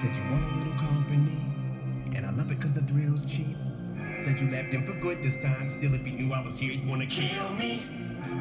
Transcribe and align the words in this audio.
said 0.00 0.16
you 0.16 0.22
want 0.30 0.42
a 0.50 0.56
little 0.56 0.72
company, 0.78 1.36
and 2.16 2.24
I 2.24 2.30
love 2.30 2.50
it 2.50 2.58
cause 2.58 2.72
the 2.72 2.80
thrill's 2.80 3.26
cheap. 3.26 3.54
Said 4.16 4.40
you 4.40 4.50
left 4.50 4.72
him 4.72 4.86
for 4.86 4.94
good 4.94 5.22
this 5.22 5.36
time. 5.42 5.68
Still, 5.68 5.92
if 5.92 6.06
he 6.06 6.12
knew 6.12 6.32
I 6.32 6.40
was 6.40 6.58
here, 6.58 6.72
he'd 6.72 6.88
wanna 6.88 7.04
kill 7.04 7.50
me. 7.50 7.82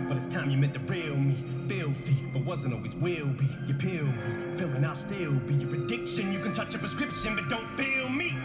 But 0.08 0.16
it's 0.16 0.30
time 0.30 0.50
you 0.50 0.58
met 0.58 0.72
the 0.72 0.80
real 0.80 1.18
me. 1.18 1.36
Filthy, 1.68 2.16
but 2.32 2.46
wasn't 2.46 2.76
always 2.76 2.96
will 2.96 3.28
be. 3.28 3.46
You 3.68 3.74
pill 3.74 4.06
me, 4.06 4.56
feeling 4.56 4.86
I'll 4.86 4.96
still 4.96 5.34
be 5.34 5.56
your 5.56 5.76
addiction. 5.76 6.32
You 6.32 6.40
can 6.40 6.54
touch 6.54 6.76
a 6.76 6.78
prescription, 6.78 7.36
but 7.36 7.50
don't 7.50 7.70
feel 7.72 8.08
me. 8.08 8.38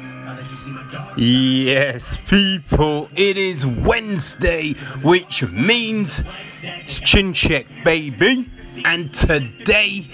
Yes, 1.17 2.17
people, 2.17 3.09
it 3.15 3.37
is 3.37 3.65
Wednesday, 3.65 4.73
which 5.05 5.49
means 5.53 6.25
it's 6.63 6.99
Chin 6.99 7.33
Check, 7.33 7.67
baby. 7.85 8.51
And 8.85 9.15
today 9.15 10.09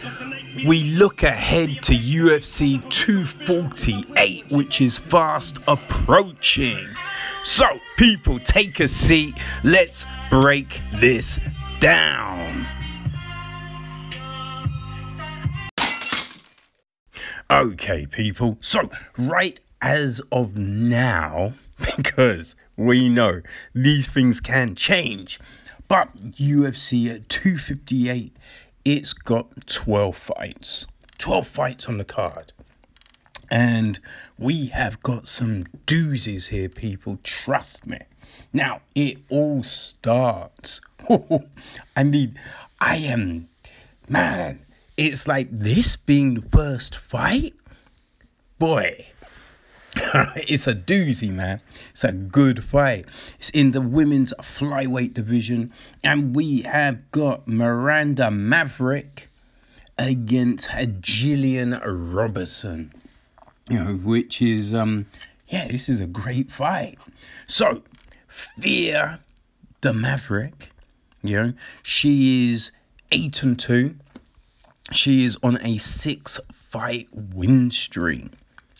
we 0.66 0.84
look 0.92 1.22
ahead 1.22 1.82
to 1.82 1.92
UFC 1.92 2.80
248, 2.90 4.50
which 4.50 4.80
is 4.80 4.98
fast 4.98 5.58
approaching. 5.68 6.86
So, 7.44 7.66
people, 7.96 8.38
take 8.40 8.80
a 8.80 8.88
seat. 8.88 9.34
Let's 9.64 10.06
break 10.30 10.80
this 10.94 11.40
down. 11.78 12.66
Okay, 17.50 18.06
people. 18.06 18.58
So, 18.60 18.90
right 19.16 19.58
as 19.80 20.20
of 20.30 20.56
now, 20.56 21.54
because 21.96 22.54
we 22.76 23.08
know 23.08 23.42
these 23.74 24.08
things 24.08 24.40
can 24.40 24.74
change, 24.74 25.40
but 25.88 26.14
UFC 26.16 27.12
at 27.12 27.28
258, 27.28 28.36
it's 28.84 29.12
got 29.12 29.66
12 29.66 30.16
fights. 30.16 30.86
12 31.18 31.46
fights 31.46 31.88
on 31.88 31.98
the 31.98 32.04
card. 32.04 32.52
And 33.50 33.98
we 34.38 34.66
have 34.66 35.02
got 35.02 35.26
some 35.26 35.64
doozies 35.86 36.48
here, 36.48 36.68
people. 36.68 37.18
Trust 37.22 37.86
me. 37.86 37.98
Now, 38.52 38.80
it 38.94 39.18
all 39.28 39.62
starts. 39.62 40.80
I 41.96 42.04
mean, 42.04 42.38
I 42.80 42.96
am, 42.96 43.48
man, 44.08 44.60
it's 44.96 45.28
like 45.28 45.50
this 45.50 45.96
being 45.96 46.34
the 46.34 46.48
first 46.48 46.96
fight. 46.96 47.54
Boy, 48.58 49.06
it's 50.36 50.66
a 50.66 50.74
doozy, 50.74 51.30
man. 51.30 51.60
It's 51.90 52.04
a 52.04 52.12
good 52.12 52.62
fight. 52.62 53.06
It's 53.38 53.50
in 53.50 53.72
the 53.72 53.80
women's 53.80 54.32
flyweight 54.40 55.14
division, 55.14 55.72
and 56.04 56.34
we 56.34 56.62
have 56.62 57.10
got 57.10 57.48
Miranda 57.48 58.30
Maverick 58.30 59.28
against 59.98 60.70
Gillian 61.00 61.80
Robertson. 61.84 62.92
You 63.68 63.84
know, 63.84 63.94
which 63.94 64.40
is 64.40 64.74
um, 64.74 65.06
yeah, 65.48 65.66
this 65.66 65.88
is 65.88 66.00
a 66.00 66.06
great 66.06 66.50
fight. 66.50 66.98
So, 67.46 67.82
Fear 68.28 69.20
the 69.80 69.92
Maverick, 69.92 70.70
you 71.22 71.36
know, 71.36 71.52
she 71.82 72.52
is 72.52 72.70
eight 73.10 73.42
and 73.42 73.58
two. 73.58 73.96
She 74.92 75.24
is 75.24 75.36
on 75.42 75.58
a 75.62 75.78
six 75.78 76.38
fight 76.52 77.08
win 77.12 77.70
streak 77.70 78.30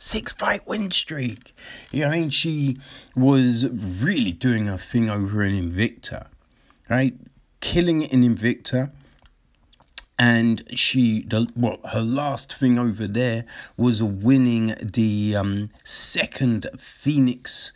six 0.01 0.33
fight 0.33 0.67
win 0.67 0.91
streak. 0.91 1.55
You 1.91 2.05
know, 2.05 2.09
I 2.09 2.20
mean, 2.20 2.31
she 2.31 2.79
was 3.15 3.69
really 3.70 4.33
doing 4.33 4.67
her 4.67 4.79
thing 4.79 5.11
over 5.11 5.42
in 5.42 5.53
Invicta, 5.53 6.29
right? 6.89 7.15
Killing 7.61 8.03
in 8.03 8.23
Invicta. 8.23 8.91
And 10.19 10.62
she, 10.75 11.23
the, 11.23 11.51
well, 11.55 11.79
her 11.92 12.01
last 12.01 12.55
thing 12.55 12.79
over 12.79 13.07
there 13.07 13.45
was 13.77 14.02
winning 14.02 14.74
the 14.83 15.36
um, 15.36 15.69
second 15.85 16.67
Phoenix 16.79 17.73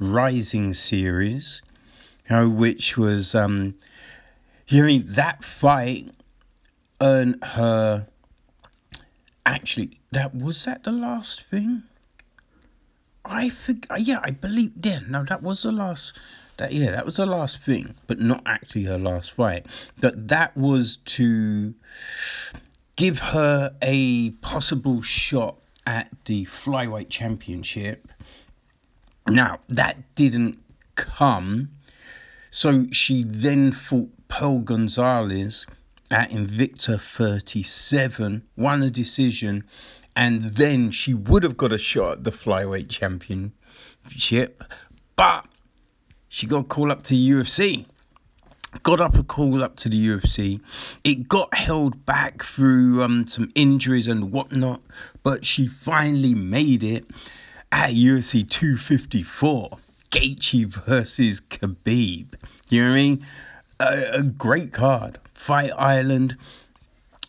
Rising 0.00 0.74
series, 0.74 1.62
you 2.28 2.36
know, 2.36 2.48
which 2.48 2.96
was, 2.96 3.34
um, 3.34 3.74
you 4.68 4.78
know, 4.78 4.84
I 4.84 4.86
mean, 4.86 5.04
that 5.06 5.42
fight 5.42 6.10
earned 7.00 7.42
her 7.42 8.08
actually 9.48 10.00
that 10.12 10.34
was 10.34 10.64
that 10.64 10.84
the 10.84 10.92
last 10.92 11.42
thing? 11.50 11.82
I 13.24 13.50
think, 13.50 13.86
yeah 13.98 14.20
i 14.22 14.30
believe 14.30 14.72
yeah 14.82 15.00
no 15.08 15.22
that 15.24 15.42
was 15.42 15.62
the 15.62 15.72
last 15.72 16.18
that 16.56 16.72
yeah 16.72 16.90
that 16.90 17.04
was 17.04 17.16
the 17.16 17.26
last 17.26 17.60
thing 17.60 17.94
but 18.06 18.18
not 18.18 18.42
actually 18.46 18.84
her 18.84 18.98
last 18.98 19.32
fight. 19.32 19.66
That 19.98 20.28
that 20.28 20.56
was 20.56 20.98
to 21.18 21.74
give 22.96 23.18
her 23.18 23.74
a 23.80 24.30
possible 24.42 25.02
shot 25.02 25.56
at 25.86 26.10
the 26.26 26.44
flyweight 26.46 27.08
championship. 27.08 28.08
Now 29.28 29.60
that 29.68 30.14
didn't 30.14 30.58
come 30.94 31.70
so 32.50 32.86
she 32.90 33.22
then 33.22 33.72
fought 33.72 34.10
pearl 34.28 34.58
gonzalez 34.58 35.66
at 36.10 36.30
Invicta 36.30 37.00
37, 37.00 38.42
won 38.56 38.82
a 38.82 38.90
decision, 38.90 39.64
and 40.16 40.42
then 40.42 40.90
she 40.90 41.14
would 41.14 41.42
have 41.42 41.56
got 41.56 41.72
a 41.72 41.78
shot 41.78 42.12
at 42.18 42.24
the 42.24 42.30
flyweight 42.30 42.88
championship, 42.88 44.64
but 45.16 45.44
she 46.28 46.46
got 46.46 46.60
a 46.60 46.64
call 46.64 46.90
up 46.90 47.02
to 47.04 47.14
UFC. 47.14 47.86
Got 48.82 49.00
up 49.00 49.16
a 49.16 49.22
call 49.22 49.62
up 49.62 49.76
to 49.76 49.88
the 49.88 50.08
UFC. 50.08 50.60
It 51.02 51.26
got 51.28 51.54
held 51.54 52.04
back 52.04 52.42
through 52.42 53.02
um, 53.02 53.26
some 53.26 53.48
injuries 53.54 54.06
and 54.06 54.30
whatnot, 54.30 54.82
but 55.22 55.44
she 55.44 55.66
finally 55.66 56.34
made 56.34 56.84
it 56.84 57.06
at 57.72 57.90
UFC 57.90 58.48
254. 58.48 59.78
Gaethje 60.10 60.66
versus 60.66 61.40
Khabib. 61.40 62.34
You 62.68 62.82
know 62.82 62.88
what 62.88 62.94
I 62.94 62.96
mean? 62.96 63.26
A, 63.80 64.18
a 64.18 64.22
great 64.22 64.72
card 64.72 65.18
Fight 65.38 65.70
Island. 65.78 66.36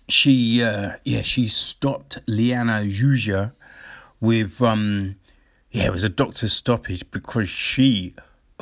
She, 0.10 0.64
uh, 0.64 0.94
yeah, 1.06 1.22
she 1.22 1.48
stopped 1.48 2.18
Liana 2.28 2.82
Jojua 2.84 3.54
with, 4.20 4.62
um, 4.62 5.16
yeah, 5.72 5.86
it 5.86 5.92
was 5.92 6.04
a 6.04 6.10
doctor's 6.10 6.52
stoppage 6.52 7.10
because 7.12 7.48
she 7.48 8.16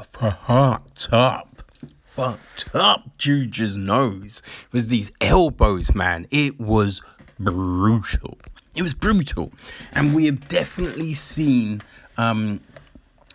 fucked 0.03 1.07
up. 1.13 1.63
Fucked 2.07 2.75
up 2.75 3.17
Jojua's 3.17 3.77
nose. 3.77 4.43
It 4.65 4.73
was 4.73 4.89
these 4.89 5.11
elbows, 5.21 5.95
man. 5.95 6.27
It 6.29 6.59
was 6.59 7.01
brutal. 7.39 8.37
It 8.75 8.81
was 8.81 8.93
brutal. 8.93 9.53
And 9.93 10.13
we 10.13 10.25
have 10.25 10.47
definitely 10.49 11.13
seen 11.13 11.81
um, 12.17 12.59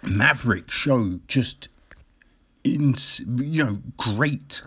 Maverick 0.03 0.71
show 0.71 1.21
just 1.27 1.69
in 2.65 2.95
you 3.27 3.65
know 3.65 3.79
great 3.97 4.63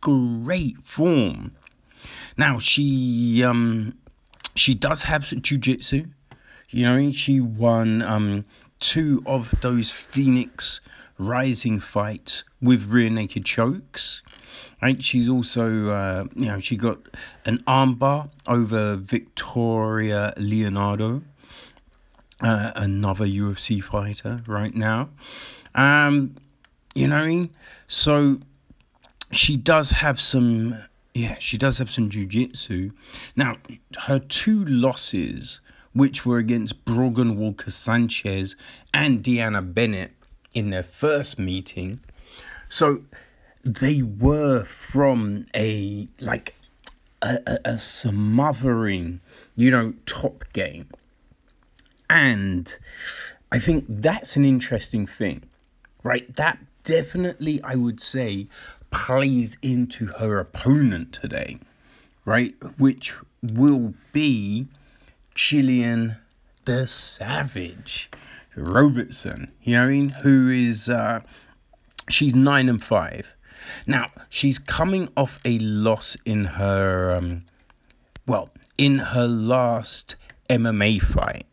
great 0.00 0.78
form. 0.82 1.52
Now 2.36 2.58
she 2.58 3.42
um 3.44 3.96
she 4.54 4.74
does 4.74 5.04
have 5.04 5.22
jujitsu. 5.22 6.10
You 6.70 6.84
know, 6.84 7.12
she 7.12 7.40
won 7.40 8.02
um 8.02 8.44
two 8.80 9.22
of 9.26 9.54
those 9.60 9.90
Phoenix 9.90 10.80
Rising 11.18 11.80
fights 11.80 12.44
with 12.60 12.90
rear 12.90 13.08
naked 13.08 13.46
chokes. 13.46 14.22
Right, 14.82 15.02
she's 15.02 15.30
also 15.30 15.88
uh, 15.88 16.24
you 16.34 16.46
know 16.46 16.60
she 16.60 16.76
got 16.76 16.98
an 17.46 17.58
armbar 17.66 18.30
over 18.46 18.96
Victoria 18.96 20.34
Leonardo, 20.36 21.22
uh, 22.42 22.72
another 22.76 23.24
UFC 23.24 23.82
fighter 23.82 24.42
right 24.46 24.74
now. 24.74 25.08
Um, 25.74 26.36
you 26.94 27.08
know, 27.08 27.48
so 27.86 28.40
she 29.30 29.56
does 29.56 29.90
have 29.90 30.20
some 30.20 30.76
yeah 31.14 31.36
she 31.38 31.56
does 31.56 31.78
have 31.78 31.90
some 31.90 32.08
jiu-jitsu. 32.10 32.90
Now 33.34 33.56
her 34.06 34.18
two 34.18 34.64
losses 34.64 35.60
which 35.92 36.26
were 36.26 36.38
against 36.38 36.84
brogan 36.84 37.36
walker 37.36 37.70
sanchez 37.70 38.56
and 38.92 39.22
deanna 39.22 39.74
bennett 39.74 40.12
in 40.54 40.70
their 40.70 40.82
first 40.82 41.38
meeting. 41.38 42.00
So 42.68 43.02
they 43.64 44.02
were 44.02 44.64
from 44.64 45.46
a 45.54 46.08
like 46.20 46.54
a, 47.22 47.38
a, 47.46 47.58
a 47.64 47.78
smothering 47.78 49.20
you 49.56 49.70
know 49.70 49.94
top 50.06 50.44
game. 50.52 50.88
And 52.08 52.76
i 53.50 53.58
think 53.58 53.84
that's 53.88 54.36
an 54.36 54.44
interesting 54.44 55.06
thing 55.06 55.42
right? 56.06 56.34
That 56.36 56.58
definitely 56.84 57.60
i 57.64 57.74
would 57.74 58.00
say 58.00 58.46
plays 58.96 59.56
into 59.62 60.06
her 60.06 60.38
opponent 60.38 61.12
today, 61.12 61.58
right? 62.24 62.54
Which 62.78 63.14
will 63.42 63.94
be 64.12 64.68
Gillian 65.34 66.16
the 66.64 66.88
Savage 66.88 68.10
Robertson, 68.56 69.52
you 69.62 69.74
know, 69.74 69.82
what 69.82 69.86
I 69.86 69.90
mean? 69.90 70.08
who 70.08 70.48
is 70.48 70.88
uh, 70.88 71.20
she's 72.08 72.34
nine 72.34 72.68
and 72.68 72.82
five. 72.82 73.34
Now 73.86 74.10
she's 74.28 74.58
coming 74.58 75.08
off 75.16 75.38
a 75.44 75.58
loss 75.58 76.16
in 76.24 76.44
her, 76.44 77.14
um, 77.14 77.44
well, 78.26 78.50
in 78.78 78.98
her 78.98 79.26
last 79.26 80.16
MMA 80.48 81.00
fight. 81.02 81.46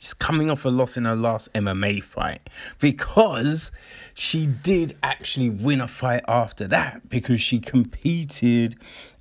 She's 0.00 0.14
coming 0.14 0.50
off 0.50 0.64
a 0.64 0.70
loss 0.70 0.96
in 0.96 1.04
her 1.04 1.14
last 1.14 1.52
MMA 1.52 2.02
fight 2.02 2.48
because 2.78 3.70
she 4.14 4.46
did 4.46 4.96
actually 5.02 5.50
win 5.50 5.82
a 5.82 5.88
fight 5.88 6.22
after 6.26 6.66
that 6.68 7.10
because 7.10 7.40
she 7.42 7.60
competed 7.60 8.76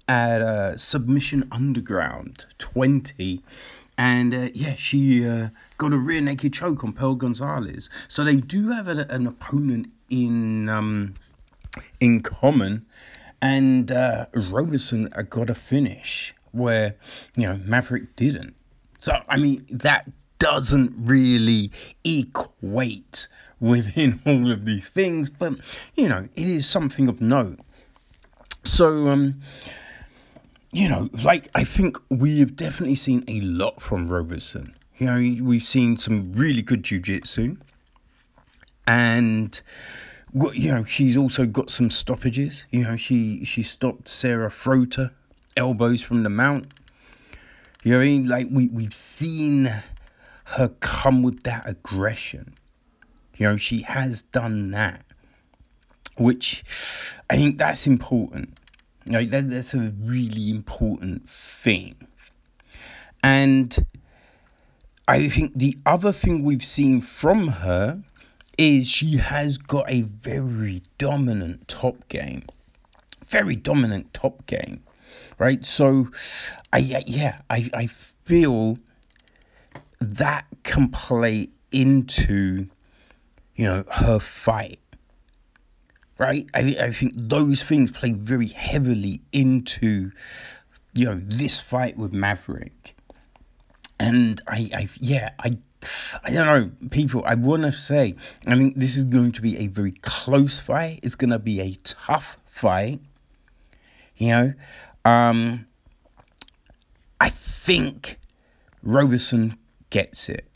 at 0.08 0.42
uh, 0.42 0.78
Submission 0.78 1.48
Underground 1.52 2.46
20 2.60 3.44
and 3.98 4.34
uh, 4.34 4.48
yeah, 4.54 4.76
she 4.76 5.28
uh, 5.28 5.50
got 5.78 5.92
a 5.92 5.98
rear 5.98 6.22
naked 6.22 6.54
choke 6.54 6.86
on 6.86 6.94
Pearl 6.94 7.16
Gonzalez. 7.16 7.90
So 8.08 8.24
they 8.24 8.38
do 8.38 8.70
have 8.70 8.88
a, 8.88 9.06
an 9.10 9.28
opponent 9.28 9.92
in 10.10 10.70
um, 10.70 11.16
in 12.00 12.22
common, 12.22 12.86
and 13.42 13.92
uh, 13.92 14.28
got 15.30 15.50
a 15.50 15.56
finish 15.56 16.34
where 16.54 16.96
you 17.36 17.46
know 17.46 17.60
Maverick 17.66 18.16
didn't. 18.16 18.56
So 19.00 19.22
I 19.28 19.36
mean 19.36 19.66
that 19.70 20.10
doesn't 20.40 20.94
really 20.98 21.72
equate 22.04 23.28
within 23.60 24.20
all 24.26 24.52
of 24.52 24.66
these 24.66 24.90
things, 24.90 25.30
but 25.30 25.54
you 25.96 26.10
know 26.10 26.28
it 26.36 26.46
is 26.46 26.68
something 26.68 27.08
of 27.08 27.22
note. 27.22 27.60
So 28.64 29.08
um 29.08 29.42
you 30.72 30.88
know, 30.88 31.10
like 31.24 31.50
I 31.56 31.64
think 31.64 31.98
we 32.10 32.40
have 32.40 32.56
definitely 32.56 32.96
seen 32.96 33.24
a 33.28 33.42
lot 33.42 33.82
from 33.82 34.08
Robertson. 34.08 34.76
You 34.98 35.06
know, 35.08 35.44
we've 35.44 35.64
seen 35.64 35.98
some 35.98 36.34
really 36.34 36.62
good 36.62 36.84
jujitsu, 36.84 37.58
and 38.86 39.62
what 40.32 40.56
you 40.56 40.72
know 40.72 40.84
she's 40.84 41.18
also 41.18 41.46
got 41.46 41.70
some 41.70 41.90
stoppages. 41.90 42.66
You 42.70 42.84
know, 42.84 42.98
she 42.98 43.44
she 43.46 43.64
stopped 43.64 44.10
Sarah 44.10 44.50
Frota 44.50 45.12
elbows 45.58 46.04
from 46.04 46.24
the 46.24 46.30
mount. 46.30 46.68
You 47.84 47.94
know, 47.94 48.02
I 48.02 48.04
mean? 48.04 48.28
like 48.28 48.48
we 48.52 48.68
we've 48.68 48.94
seen 48.94 49.70
her 50.52 50.70
come 50.80 51.22
with 51.22 51.44
that 51.44 51.64
aggression. 51.66 52.56
You 53.38 53.48
know, 53.48 53.58
she 53.58 53.82
has 53.84 54.24
done 54.24 54.72
that, 54.72 55.06
which 56.18 56.64
I 57.30 57.36
think 57.36 57.58
that's 57.58 57.86
important. 57.86 58.58
You 59.06 59.12
know, 59.14 59.26
that, 59.26 59.50
that's 59.50 59.74
a 59.74 59.94
really 60.02 60.50
important 60.50 61.30
thing. 61.30 61.96
And 63.24 63.86
I 65.08 65.30
think 65.30 65.54
the 65.56 65.78
other 65.86 66.12
thing 66.12 66.44
we've 66.44 66.64
seen 66.64 67.02
from 67.02 67.48
her 67.48 68.04
is 68.58 68.88
she 68.88 69.18
has 69.18 69.58
got 69.58 69.90
a 69.90 70.02
very 70.02 70.82
dominant 70.98 71.68
top 71.68 72.08
game. 72.08 72.44
Very 73.26 73.56
dominant 73.56 74.14
top 74.14 74.46
game. 74.48 74.84
Right? 75.38 75.64
So 75.64 76.10
I 76.74 76.80
yeah, 77.06 77.42
I, 77.50 77.70
I 77.74 77.88
feel 77.88 78.80
that 80.00 80.46
can 80.64 80.90
play 80.90 81.50
into 81.72 82.68
you 83.56 83.66
know 83.66 83.84
her 83.92 84.20
fight 84.20 84.80
right? 86.20 86.48
I, 86.54 86.76
I 86.80 86.92
think 86.92 87.14
those 87.16 87.64
things 87.64 87.90
play 87.90 88.12
very 88.12 88.48
heavily 88.48 89.22
into, 89.32 90.12
you 90.94 91.06
know, 91.06 91.20
this 91.24 91.62
fight 91.62 91.98
with 91.98 92.14
Maverick. 92.14 92.96
And 94.00 94.40
I, 94.48 94.70
I 94.76 94.90
yeah, 95.00 95.32
I, 95.40 95.58
I 96.24 96.32
don't 96.32 96.46
know, 96.46 96.88
people. 96.90 97.24
I 97.26 97.36
want 97.36 97.64
to 97.64 97.72
say, 97.72 98.16
I 98.46 98.56
think 98.56 98.76
this 98.76 98.96
is 98.96 99.06
going 99.06 99.32
to 99.34 99.42
be 99.42 99.58
a 99.58 99.68
very 99.68 99.92
close 99.92 100.60
fight. 100.60 101.00
It's 101.02 101.16
going 101.16 101.32
to 101.32 101.40
be 101.40 101.60
a 101.62 101.76
tough 101.84 102.38
fight. 102.46 103.00
You 104.18 104.28
know, 104.28 104.54
um, 105.06 105.66
I 107.20 107.30
think 107.30 108.20
Roberson 108.84 109.58
gets 109.90 110.30
it. 110.30 110.48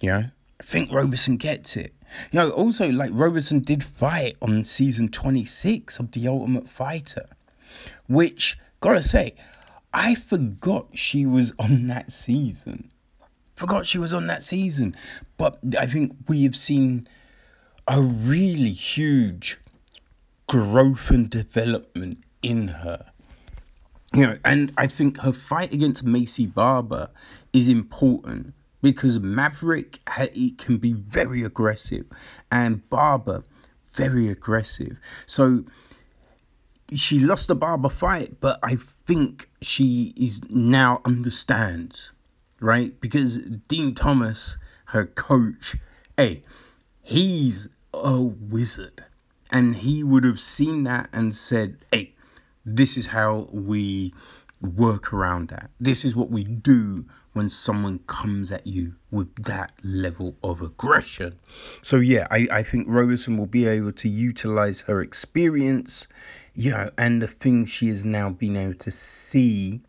You 0.00 0.10
know, 0.10 0.24
I 0.60 0.62
think 0.62 0.92
Roberson 0.92 1.36
gets 1.36 1.76
it. 1.76 1.94
You 2.30 2.40
know, 2.40 2.50
also, 2.50 2.90
like, 2.90 3.10
Roberson 3.12 3.60
did 3.60 3.82
fight 3.82 4.36
on 4.40 4.64
season 4.64 5.08
26 5.08 5.98
of 5.98 6.12
The 6.12 6.28
Ultimate 6.28 6.68
Fighter, 6.68 7.26
which, 8.06 8.58
gotta 8.80 9.02
say, 9.02 9.34
I 9.92 10.14
forgot 10.14 10.88
she 10.92 11.26
was 11.26 11.54
on 11.58 11.86
that 11.88 12.10
season. 12.10 12.90
Forgot 13.54 13.86
she 13.86 13.98
was 13.98 14.12
on 14.12 14.26
that 14.26 14.42
season. 14.42 14.94
But 15.38 15.58
I 15.78 15.86
think 15.86 16.14
we 16.28 16.44
have 16.44 16.54
seen 16.54 17.08
a 17.88 18.02
really 18.02 18.72
huge 18.72 19.58
growth 20.46 21.10
and 21.10 21.30
development 21.30 22.18
in 22.42 22.68
her. 22.68 23.06
You 24.14 24.26
know, 24.26 24.38
and 24.44 24.72
I 24.76 24.86
think 24.86 25.20
her 25.22 25.32
fight 25.32 25.72
against 25.72 26.04
Maycee 26.04 26.52
Barber 26.52 27.10
is 27.52 27.68
important 27.68 28.54
because 28.82 29.18
Maverick 29.20 29.98
it 30.18 30.58
can 30.58 30.76
be 30.76 30.92
very 30.94 31.42
aggressive 31.42 32.04
and 32.50 32.88
Barber 32.88 33.44
very 33.96 34.28
aggressive. 34.28 34.96
So 35.26 35.64
she 36.92 37.18
lost 37.18 37.48
the 37.48 37.56
Barber 37.56 37.88
fight, 37.88 38.40
but 38.40 38.60
I 38.62 38.76
think 39.06 39.48
she 39.60 40.12
is 40.16 40.40
now 40.50 41.00
understands, 41.04 42.12
right? 42.60 42.98
Because 43.00 43.38
Dean 43.68 43.94
Thomas, 43.94 44.58
her 44.86 45.06
coach, 45.06 45.76
hey, 46.16 46.42
he's 47.02 47.68
a 47.92 48.20
wizard. 48.20 49.02
And 49.50 49.74
he 49.76 50.02
would 50.02 50.24
have 50.24 50.40
seen 50.40 50.84
that 50.84 51.08
and 51.12 51.34
said, 51.34 51.78
hey, 51.92 52.14
this 52.64 52.96
is 52.96 53.06
how 53.06 53.48
we 53.52 54.12
work 54.62 55.12
around 55.12 55.48
that. 55.48 55.70
This 55.78 56.04
is 56.04 56.16
what 56.16 56.30
we 56.30 56.44
do 56.44 57.04
when 57.32 57.48
someone 57.48 57.98
comes 58.06 58.50
at 58.50 58.66
you 58.66 58.94
with 59.10 59.44
that 59.44 59.72
level 59.84 60.36
of 60.42 60.62
aggression. 60.62 61.38
So 61.82 61.96
yeah, 61.96 62.26
I, 62.30 62.48
I 62.50 62.62
think 62.62 62.86
Roberson 62.88 63.36
will 63.36 63.46
be 63.46 63.66
able 63.66 63.92
to 63.92 64.08
utilize 64.08 64.82
her 64.82 65.00
experience, 65.00 66.08
you 66.54 66.70
know, 66.70 66.90
and 66.96 67.20
the 67.20 67.28
things 67.28 67.70
she 67.70 67.88
has 67.88 68.04
now 68.04 68.30
been 68.30 68.56
able 68.56 68.74
to 68.74 68.90
see. 68.90 69.82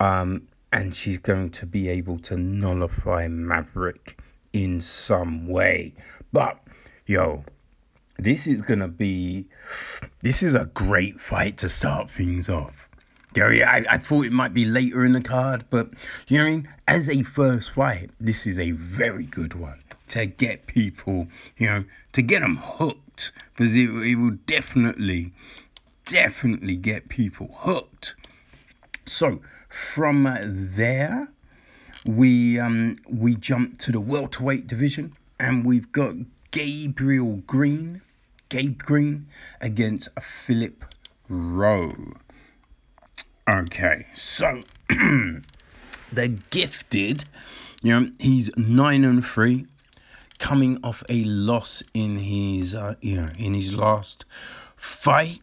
Um, 0.00 0.48
and 0.72 0.94
she's 0.94 1.18
going 1.18 1.50
to 1.50 1.66
be 1.66 1.88
able 1.88 2.18
to 2.20 2.36
nullify 2.36 3.26
Maverick 3.26 4.20
in 4.52 4.80
some 4.80 5.48
way. 5.48 5.94
But 6.32 6.60
yo, 7.06 7.44
this 8.18 8.46
is 8.46 8.60
gonna 8.60 8.88
be 8.88 9.46
this 10.22 10.42
is 10.42 10.54
a 10.54 10.66
great 10.66 11.20
fight 11.20 11.56
to 11.58 11.68
start 11.68 12.10
things 12.10 12.48
off. 12.48 12.87
Gary, 13.34 13.62
I, 13.62 13.84
I 13.88 13.98
thought 13.98 14.24
it 14.24 14.32
might 14.32 14.54
be 14.54 14.64
later 14.64 15.04
in 15.04 15.12
the 15.12 15.20
card, 15.20 15.64
but 15.70 15.90
you 16.26 16.38
know? 16.38 16.62
As 16.86 17.08
a 17.08 17.22
first 17.22 17.70
fight, 17.70 18.10
this 18.18 18.46
is 18.46 18.58
a 18.58 18.70
very 18.70 19.26
good 19.26 19.54
one 19.54 19.82
to 20.08 20.26
get 20.26 20.66
people, 20.66 21.28
you 21.56 21.66
know, 21.66 21.84
to 22.12 22.22
get 22.22 22.40
them 22.40 22.56
hooked 22.56 23.32
because 23.54 23.76
it, 23.76 23.90
it 23.90 24.14
will 24.16 24.38
definitely, 24.46 25.32
definitely 26.04 26.76
get 26.76 27.08
people 27.08 27.50
hooked. 27.58 28.14
So 29.04 29.40
from 29.68 30.28
there, 30.42 31.28
we 32.04 32.58
um 32.58 32.96
we 33.10 33.34
jump 33.34 33.78
to 33.78 33.92
the 33.92 34.00
welterweight 34.00 34.66
division 34.66 35.14
and 35.38 35.64
we've 35.64 35.92
got 35.92 36.14
Gabriel 36.50 37.42
Green, 37.46 38.00
Gabe 38.48 38.78
Green 38.78 39.26
against 39.60 40.08
Philip 40.20 40.84
Rowe. 41.28 41.94
Okay, 43.48 44.04
so 44.12 44.62
the 44.90 46.28
gifted, 46.50 47.24
you 47.82 47.98
know, 47.98 48.10
he's 48.18 48.54
nine 48.58 49.04
and 49.04 49.24
three, 49.24 49.64
coming 50.38 50.78
off 50.84 51.02
a 51.08 51.24
loss 51.24 51.82
in 51.94 52.18
his, 52.18 52.74
uh, 52.74 52.96
you 53.00 53.16
know, 53.16 53.30
in 53.38 53.54
his 53.54 53.72
last 53.72 54.26
fight. 54.76 55.40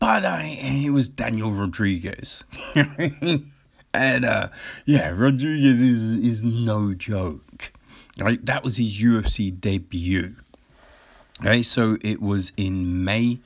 But 0.00 0.24
uh, 0.24 0.40
it 0.42 0.90
was 0.90 1.08
Daniel 1.08 1.52
Rodriguez. 1.52 2.42
and 2.74 4.24
uh, 4.24 4.48
yeah, 4.84 5.10
Rodriguez 5.10 5.80
is 5.80 6.18
is 6.18 6.42
no 6.42 6.94
joke. 6.94 7.70
Right, 8.18 8.44
that 8.44 8.64
was 8.64 8.78
his 8.78 9.00
UFC 9.00 9.60
debut. 9.60 10.34
Okay, 11.40 11.62
so 11.62 11.96
it 12.00 12.20
was 12.20 12.50
in 12.56 13.04
May 13.04 13.38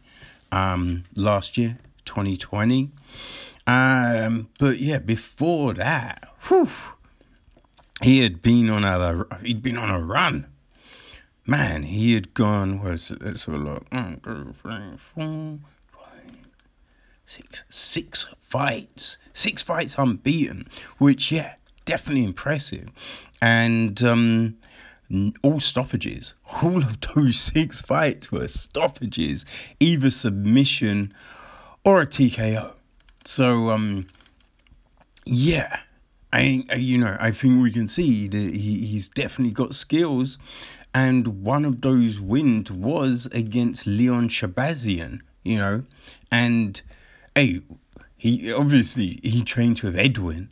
um, 0.53 1.05
last 1.15 1.59
year, 1.59 1.79
2020. 2.07 2.93
Um, 3.69 4.49
but 4.59 4.79
yeah, 4.79 4.99
before 4.99 5.75
that, 5.75 6.27
whew, 6.45 6.71
he 8.01 8.21
had 8.23 8.41
been 8.41 8.71
on 8.71 8.83
a 8.83 9.27
he'd 9.43 9.63
been 9.63 9.77
on 9.77 9.91
a 9.91 10.03
run. 10.03 10.47
Man, 11.47 11.83
he 11.83 12.15
had 12.15 12.33
gone. 12.33 12.83
Where's 12.83 13.11
it? 13.11 13.23
Let's 13.23 13.45
have 13.45 13.55
a 13.55 13.59
look. 13.59 13.85
One, 13.93 14.21
two, 14.25 14.55
three, 14.63 14.97
four, 15.15 15.59
five, 15.93 16.49
six, 17.27 17.65
six 17.69 18.31
fights, 18.39 19.19
six 19.35 19.63
fights 19.63 19.97
unbeaten. 19.99 20.67
Which 20.97 21.31
yeah, 21.31 21.57
definitely 21.85 22.25
impressive, 22.25 22.89
and 23.43 24.03
um, 24.03 24.57
all 25.43 25.61
stoppages. 25.61 26.33
All 26.63 26.79
of 26.79 27.01
those 27.03 27.39
six 27.39 27.83
fights 27.83 28.33
were 28.33 28.49
stoppages, 28.49 29.45
either 29.79 30.09
submission 30.09 31.13
or 31.85 32.01
a 32.01 32.07
TKO. 32.07 32.73
So 33.29 33.69
um 33.69 34.07
yeah, 35.27 35.81
I, 36.33 36.65
you 36.75 36.97
know, 36.97 37.15
I 37.21 37.31
think 37.31 37.63
we 37.63 37.71
can 37.71 37.87
see 37.87 38.27
that 38.27 38.55
he, 38.55 38.87
he's 38.87 39.11
definitely 39.11 39.53
got 39.53 39.75
skills, 39.75 40.39
and 40.95 41.45
one 41.45 41.67
of 41.67 41.83
those 41.83 42.19
wins 42.19 42.73
was 42.73 43.27
against 43.27 43.87
Leon 43.87 44.31
Shahbazyan, 44.31 45.21
you 45.45 45.59
know, 45.59 45.83
and 46.33 46.81
hey, 47.35 47.61
he 48.17 48.51
obviously 48.51 49.21
he 49.23 49.45
trains 49.45 49.83
with 49.83 49.95
Edmen, 49.95 50.49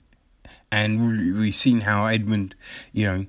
and 0.71 1.09
we, 1.09 1.33
we've 1.33 1.55
seen 1.55 1.81
how 1.81 2.05
Edmen, 2.05 2.53
you 2.93 3.07
know, 3.07 3.27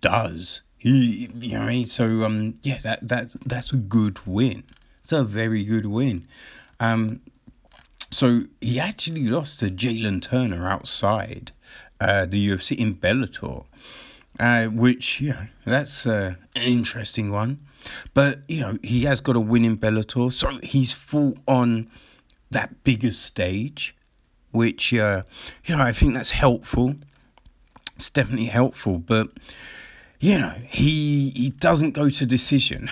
does. 0.00 0.62
He, 0.76 1.30
you 1.38 1.56
know, 1.56 1.62
I 1.62 1.68
mean? 1.68 1.86
so 1.86 2.24
um, 2.24 2.56
yeah, 2.62 2.78
that 2.78 3.06
that's 3.06 3.34
that's 3.46 3.72
a 3.72 3.76
good 3.76 4.26
win. 4.26 4.64
It's 5.04 5.12
a 5.12 5.22
very 5.22 5.62
good 5.62 5.86
win. 5.86 6.26
Um, 6.80 7.20
so 8.10 8.42
he 8.60 8.80
actually 8.80 9.28
lost 9.28 9.60
to 9.60 9.70
Jalin 9.70 10.20
Turner 10.20 10.68
outside 10.68 11.52
uh, 12.00 12.26
the 12.26 12.48
UFC 12.48 12.76
in 12.76 12.94
Bellator, 12.94 13.66
uh, 14.38 14.66
which 14.66 15.20
yeah, 15.20 15.46
that's 15.64 16.06
uh, 16.06 16.34
an 16.56 16.62
interesting 16.62 17.30
one. 17.30 17.60
But 18.14 18.40
you 18.48 18.60
know, 18.60 18.78
he 18.82 19.02
has 19.02 19.20
got 19.20 19.36
a 19.36 19.40
win 19.40 19.64
in 19.64 19.76
Bellator, 19.76 20.32
so 20.32 20.58
he's 20.62 20.92
fought 20.92 21.38
on 21.46 21.88
that 22.50 22.82
bigger 22.84 23.12
stage, 23.12 23.94
which 24.50 24.92
uh, 24.92 25.22
you 25.64 25.76
know 25.76 25.82
I 25.82 25.92
think 25.92 26.14
that's 26.14 26.30
helpful. 26.32 26.96
It's 27.96 28.10
definitely 28.10 28.46
helpful, 28.46 28.98
but 28.98 29.28
you 30.18 30.38
know 30.38 30.54
he 30.66 31.30
he 31.30 31.50
doesn't 31.50 31.92
go 31.92 32.08
to 32.08 32.26
decision. 32.26 32.88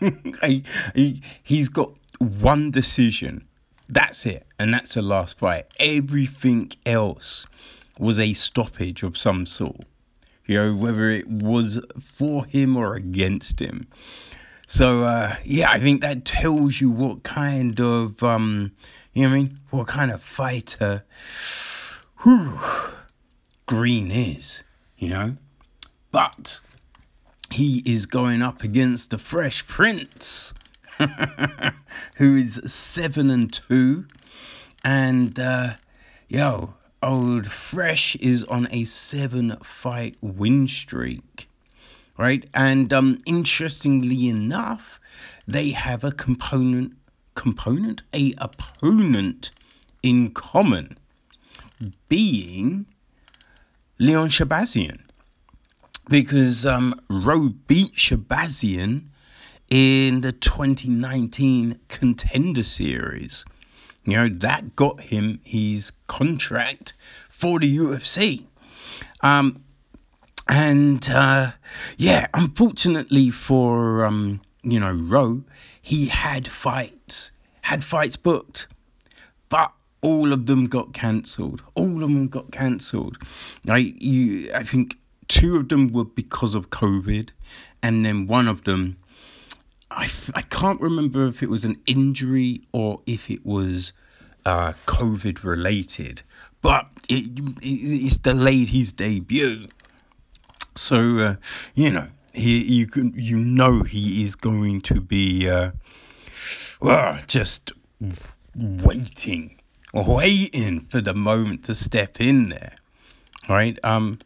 he, 0.42 0.64
he 0.94 1.22
he's 1.42 1.68
got 1.68 1.92
one 2.18 2.70
decision. 2.70 3.47
That's 3.88 4.26
it, 4.26 4.46
and 4.58 4.72
that's 4.72 4.94
the 4.94 5.02
last 5.02 5.38
fight. 5.38 5.66
Everything 5.78 6.70
else 6.84 7.46
was 7.98 8.18
a 8.18 8.32
stoppage 8.34 9.02
of 9.02 9.16
some 9.16 9.46
sort. 9.46 9.82
You 10.46 10.56
know, 10.56 10.74
whether 10.74 11.08
it 11.08 11.28
was 11.28 11.80
for 12.00 12.44
him 12.44 12.76
or 12.76 12.94
against 12.94 13.60
him. 13.60 13.86
So 14.66 15.02
uh, 15.02 15.36
yeah, 15.44 15.70
I 15.70 15.78
think 15.78 16.02
that 16.02 16.24
tells 16.24 16.80
you 16.80 16.90
what 16.90 17.22
kind 17.22 17.80
of 17.80 18.22
um, 18.22 18.72
you 19.12 19.22
know 19.22 19.30
what 19.30 19.34
I 19.34 19.38
mean, 19.38 19.58
what 19.70 19.86
kind 19.86 20.10
of 20.10 20.22
fighter 20.22 21.04
whew, 22.22 22.58
Green 23.66 24.10
is, 24.10 24.64
you 24.96 25.10
know. 25.10 25.36
But 26.10 26.60
he 27.50 27.82
is 27.86 28.06
going 28.06 28.42
up 28.42 28.62
against 28.62 29.10
the 29.10 29.18
Fresh 29.18 29.66
Prince, 29.66 30.54
who 32.16 32.36
is 32.36 32.60
seven 32.66 33.30
and 33.30 33.52
two, 33.52 34.06
and 34.84 35.38
uh, 35.38 35.74
yo, 36.28 36.74
old 37.02 37.46
Fresh 37.46 38.16
is 38.16 38.44
on 38.44 38.68
a 38.70 38.84
seven 38.84 39.56
fight 39.62 40.16
win 40.20 40.68
streak 40.68 41.48
right? 42.18 42.46
And 42.52 42.92
um, 42.92 43.16
interestingly 43.24 44.28
enough, 44.28 45.00
they 45.46 45.70
have 45.70 46.04
a 46.04 46.12
component, 46.12 46.94
component, 47.34 48.02
a 48.12 48.34
opponent 48.36 49.50
in 50.02 50.32
common, 50.32 50.98
being 52.08 52.86
Leon 53.98 54.28
Shahbazyan 54.28 55.00
because 56.08 56.66
um, 56.66 56.94
Rowe 57.08 57.50
beat 57.66 57.94
Shahbazyan 57.94 59.04
in 59.70 60.22
the 60.22 60.32
2019 60.32 61.80
Contender 61.88 62.62
Series. 62.62 63.44
You 64.04 64.14
know, 64.14 64.28
that 64.28 64.74
got 64.74 65.02
him 65.02 65.40
his 65.44 65.92
contract 66.06 66.94
for 67.28 67.58
the 67.58 67.76
UFC. 67.76 68.44
Um, 69.20 69.64
and 70.48 71.08
uh, 71.10 71.52
yeah, 71.96 72.28
unfortunately 72.32 73.30
for 73.30 74.04
um, 74.04 74.40
you 74.62 74.80
know 74.80 74.92
Rowe, 74.92 75.44
he 75.80 76.06
had 76.06 76.48
fights, 76.48 77.32
had 77.62 77.84
fights 77.84 78.16
booked, 78.16 78.66
but 79.48 79.72
all 80.00 80.32
of 80.32 80.46
them 80.46 80.66
got 80.66 80.94
cancelled. 80.94 81.62
All 81.74 82.02
of 82.02 82.10
them 82.10 82.28
got 82.28 82.50
cancelled. 82.50 83.18
Right? 83.66 83.94
You, 84.00 84.52
I 84.54 84.62
think 84.62 84.96
two 85.26 85.56
of 85.56 85.68
them 85.68 85.88
were 85.88 86.04
because 86.04 86.54
of 86.54 86.70
COVID, 86.70 87.30
and 87.82 88.04
then 88.04 88.26
one 88.26 88.48
of 88.48 88.64
them, 88.64 88.96
I 89.90 90.10
I 90.34 90.42
can't 90.42 90.80
remember 90.80 91.26
if 91.26 91.42
it 91.42 91.50
was 91.50 91.64
an 91.64 91.80
injury 91.86 92.62
or 92.72 93.00
if 93.06 93.30
it 93.30 93.44
was 93.44 93.92
uh, 94.44 94.72
COVID 94.86 95.44
related, 95.44 96.22
but 96.62 96.88
it, 97.08 97.38
it 97.62 98.04
it's 98.06 98.16
delayed 98.16 98.68
his 98.68 98.92
debut. 98.92 99.68
So 100.74 101.18
uh, 101.18 101.36
you 101.74 101.90
know 101.90 102.08
he 102.32 102.62
you 102.62 102.86
can 102.86 103.12
you 103.16 103.36
know 103.36 103.82
he 103.82 104.24
is 104.24 104.34
going 104.34 104.80
to 104.82 105.00
be 105.00 105.48
uh, 105.48 105.72
well 106.80 107.18
just 107.26 107.72
waiting 108.54 109.58
waiting 109.92 110.80
for 110.80 111.00
the 111.00 111.14
moment 111.14 111.64
to 111.64 111.74
step 111.74 112.20
in 112.20 112.50
there 112.50 112.76
right 113.48 113.78
um 113.82 114.18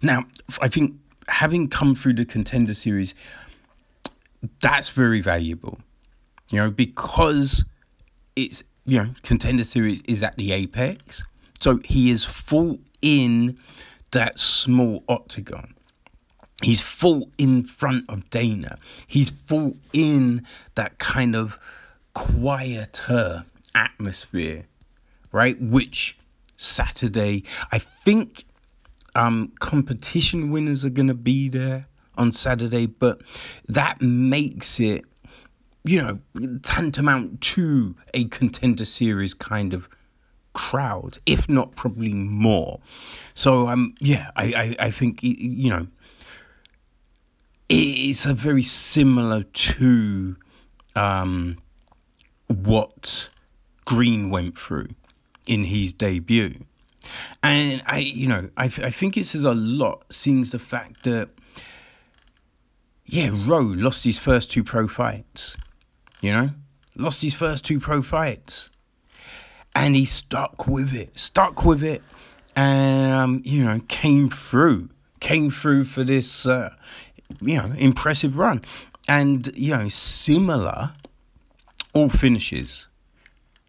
now 0.00 0.24
i 0.62 0.68
think 0.68 0.96
having 1.28 1.68
come 1.68 1.94
through 1.94 2.14
the 2.14 2.24
contender 2.24 2.72
series 2.72 3.14
that's 4.60 4.90
very 4.90 5.20
valuable 5.20 5.78
you 6.50 6.58
know 6.58 6.70
because 6.70 7.64
it's 8.36 8.62
you 8.84 8.98
know 8.98 9.10
contender 9.22 9.64
series 9.64 10.02
is 10.02 10.22
at 10.22 10.36
the 10.36 10.52
apex 10.52 11.22
so 11.60 11.78
he 11.84 12.10
is 12.10 12.24
full 12.24 12.78
in 13.02 13.58
that 14.10 14.38
small 14.38 15.04
octagon. 15.08 15.74
He's 16.62 16.80
full 16.80 17.30
in 17.38 17.64
front 17.64 18.04
of 18.08 18.28
Dana. 18.30 18.78
He's 19.06 19.30
full 19.30 19.76
in 19.92 20.46
that 20.74 20.98
kind 20.98 21.36
of 21.36 21.58
quieter 22.14 23.44
atmosphere, 23.74 24.66
right? 25.32 25.60
Which 25.60 26.18
Saturday, 26.56 27.44
I 27.72 27.78
think 27.78 28.44
um, 29.14 29.52
competition 29.58 30.50
winners 30.50 30.84
are 30.84 30.90
going 30.90 31.08
to 31.08 31.14
be 31.14 31.48
there 31.48 31.86
on 32.20 32.32
Saturday, 32.32 32.86
but 32.86 33.20
that 33.68 34.00
makes 34.00 34.78
it, 34.78 35.04
you 35.84 36.00
know, 36.00 36.58
tantamount 36.62 37.40
to 37.40 37.96
a 38.14 38.24
contender 38.24 38.84
series 38.84 39.34
kind 39.34 39.72
of 39.72 39.88
crowd, 40.52 41.18
if 41.26 41.48
not 41.48 41.76
probably 41.76 42.12
more. 42.12 42.80
So 43.34 43.68
um, 43.68 43.94
yeah, 44.00 44.30
I, 44.36 44.44
I, 44.44 44.86
I 44.86 44.90
think 44.90 45.20
you 45.22 45.70
know 45.70 45.86
it's 47.68 48.26
a 48.26 48.34
very 48.34 48.64
similar 48.64 49.44
to 49.44 50.36
um, 50.96 51.58
what 52.48 53.30
Green 53.84 54.28
went 54.28 54.58
through 54.58 54.88
in 55.46 55.64
his 55.64 55.92
debut. 55.92 56.64
And 57.42 57.82
I, 57.86 57.98
you 57.98 58.28
know, 58.28 58.50
I, 58.56 58.64
I 58.64 58.90
think 58.90 59.16
it 59.16 59.26
says 59.26 59.44
a 59.44 59.54
lot, 59.54 60.04
seeing 60.10 60.42
the 60.44 60.58
fact 60.58 61.04
that, 61.04 61.30
yeah, 63.10 63.30
Rowe 63.46 63.60
lost 63.60 64.04
his 64.04 64.18
first 64.18 64.50
two 64.50 64.64
pro 64.64 64.88
fights, 64.88 65.56
you 66.20 66.32
know, 66.32 66.50
lost 66.96 67.22
his 67.22 67.34
first 67.34 67.64
two 67.64 67.80
pro 67.80 68.02
fights 68.02 68.70
and 69.74 69.94
he 69.94 70.04
stuck 70.04 70.66
with 70.66 70.94
it, 70.94 71.18
stuck 71.18 71.64
with 71.64 71.82
it, 71.82 72.02
and 72.56 73.12
um, 73.12 73.42
you 73.44 73.64
know 73.64 73.80
came 73.88 74.28
through, 74.28 74.90
came 75.20 75.50
through 75.50 75.84
for 75.84 76.04
this 76.04 76.46
uh, 76.46 76.70
you 77.40 77.56
know 77.56 77.72
impressive 77.76 78.36
run, 78.36 78.62
and 79.08 79.50
you 79.56 79.76
know 79.76 79.88
similar, 79.88 80.92
all 81.92 82.08
finishes. 82.08 82.86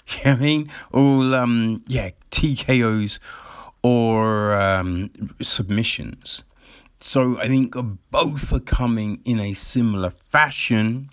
You 0.08 0.26
know 0.26 0.32
I 0.32 0.36
mean? 0.36 0.72
All 0.92 1.34
um, 1.34 1.84
yeah 1.88 2.10
TKOs 2.32 3.20
or 3.82 4.54
um, 4.54 5.10
submissions. 5.42 6.44
So 7.04 7.40
I 7.40 7.48
think 7.48 7.76
both 8.12 8.54
are 8.54 8.60
coming 8.60 9.22
in 9.26 9.40
a 9.40 9.56
similar 9.56 10.12
fashion. 10.30 11.10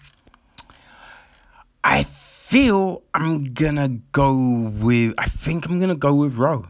I 1.82 2.02
feel 2.02 3.02
I'm 3.14 3.54
gonna 3.54 3.88
go 4.12 4.70
with. 4.70 5.14
I 5.16 5.24
think 5.24 5.66
I'm 5.66 5.80
gonna 5.80 5.94
go 5.94 6.14
with 6.14 6.36
Rowe. 6.36 6.66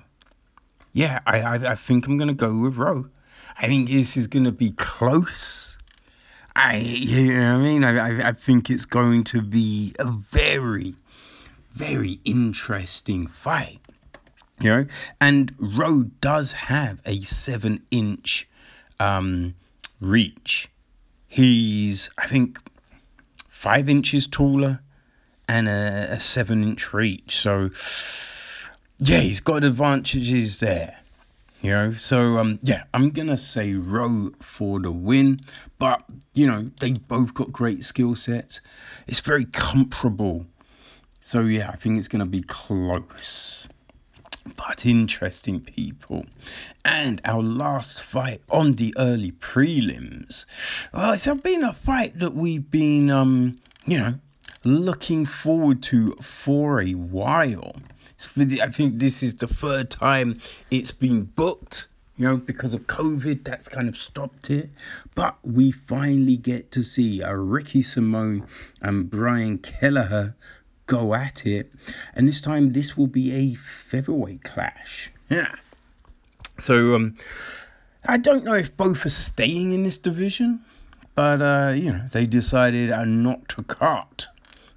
Yeah, 0.92 1.18
I, 1.26 1.40
I, 1.40 1.54
I 1.72 1.74
think 1.74 2.06
I'm 2.06 2.16
gonna 2.16 2.32
go 2.32 2.56
with 2.56 2.76
Rowe. 2.76 3.08
I 3.58 3.66
think 3.66 3.88
this 3.88 4.16
is 4.16 4.28
gonna 4.28 4.52
be 4.52 4.70
close. 4.70 5.76
I, 6.54 6.76
you 6.76 7.34
know 7.34 7.54
what 7.54 7.60
I 7.60 7.62
mean? 7.62 7.82
I, 7.82 7.98
I, 7.98 8.28
I 8.28 8.32
think 8.32 8.70
it's 8.70 8.84
going 8.84 9.24
to 9.24 9.42
be 9.42 9.94
a 9.98 10.12
very, 10.12 10.94
very 11.72 12.20
interesting 12.24 13.26
fight. 13.26 13.80
You 14.60 14.70
know, 14.70 14.86
and 15.20 15.54
Rowe 15.58 16.04
does 16.20 16.52
have 16.52 17.00
a 17.04 17.20
seven-inch 17.22 18.48
um, 19.00 19.54
reach. 20.00 20.68
He's, 21.26 22.10
I 22.18 22.26
think, 22.26 22.58
five 23.48 23.88
inches 23.88 24.26
taller 24.26 24.80
and 25.48 25.68
a, 25.68 26.08
a 26.10 26.20
seven 26.20 26.62
inch 26.62 26.92
reach. 26.92 27.36
So, 27.36 27.70
yeah, 28.98 29.18
he's 29.20 29.40
got 29.40 29.64
advantages 29.64 30.60
there. 30.60 30.98
You 31.60 31.70
know, 31.70 31.92
so 31.94 32.38
um, 32.38 32.60
yeah, 32.62 32.84
I'm 32.94 33.10
gonna 33.10 33.36
say 33.36 33.74
Rowe 33.74 34.30
for 34.40 34.78
the 34.78 34.92
win, 34.92 35.40
but 35.80 36.04
you 36.32 36.46
know 36.46 36.70
they 36.78 36.92
both 36.92 37.34
got 37.34 37.50
great 37.50 37.84
skill 37.84 38.14
sets. 38.14 38.60
It's 39.08 39.18
very 39.18 39.44
comparable, 39.44 40.46
so 41.20 41.40
yeah, 41.40 41.70
I 41.70 41.74
think 41.74 41.98
it's 41.98 42.06
gonna 42.06 42.26
be 42.26 42.42
close, 42.42 43.68
but 44.56 44.86
interesting 44.86 45.60
people. 45.60 46.26
And 46.84 47.20
our 47.24 47.42
last 47.42 48.02
fight 48.02 48.40
on 48.50 48.72
the 48.72 48.94
early 48.96 49.32
prelims, 49.32 50.46
well, 50.92 51.12
it's 51.12 51.26
been 51.26 51.64
a 51.64 51.72
fight 51.72 52.18
that 52.18 52.34
we've 52.34 52.70
been 52.70 53.10
um, 53.10 53.58
you 53.88 53.98
know, 53.98 54.14
looking 54.64 55.24
forward 55.24 55.82
to 55.82 56.12
for 56.20 56.80
a 56.80 56.92
while. 56.92 57.76
I 58.36 58.68
think 58.68 58.98
this 58.98 59.22
is 59.22 59.36
the 59.36 59.46
third 59.46 59.90
time 59.90 60.40
it's 60.70 60.92
been 60.92 61.24
booked, 61.24 61.88
you 62.16 62.26
know, 62.26 62.36
because 62.36 62.74
of 62.74 62.86
COVID, 62.86 63.44
that's 63.44 63.68
kind 63.68 63.88
of 63.88 63.96
stopped 63.96 64.50
it. 64.50 64.70
But 65.14 65.36
we 65.42 65.70
finally 65.70 66.36
get 66.36 66.70
to 66.72 66.82
see 66.82 67.22
a 67.22 67.36
Ricky 67.36 67.80
Simone 67.80 68.46
and 68.82 69.08
Brian 69.10 69.58
Kelleher 69.58 70.34
go 70.88 71.14
at 71.14 71.46
it. 71.46 71.72
And 72.14 72.26
this 72.26 72.40
time, 72.40 72.72
this 72.72 72.96
will 72.96 73.06
be 73.06 73.32
a 73.32 73.54
featherweight 73.54 74.42
clash. 74.42 75.12
Yeah. 75.30 75.54
So, 76.58 76.96
um, 76.96 77.14
I 78.06 78.16
don't 78.18 78.42
know 78.42 78.54
if 78.54 78.76
both 78.76 79.06
are 79.06 79.10
staying 79.10 79.72
in 79.72 79.84
this 79.84 79.96
division, 79.96 80.64
but, 81.14 81.40
uh, 81.40 81.72
you 81.76 81.92
know, 81.92 82.08
they 82.10 82.26
decided 82.26 82.90
uh, 82.90 83.04
not 83.04 83.48
to 83.50 83.62
cut. 83.62 84.26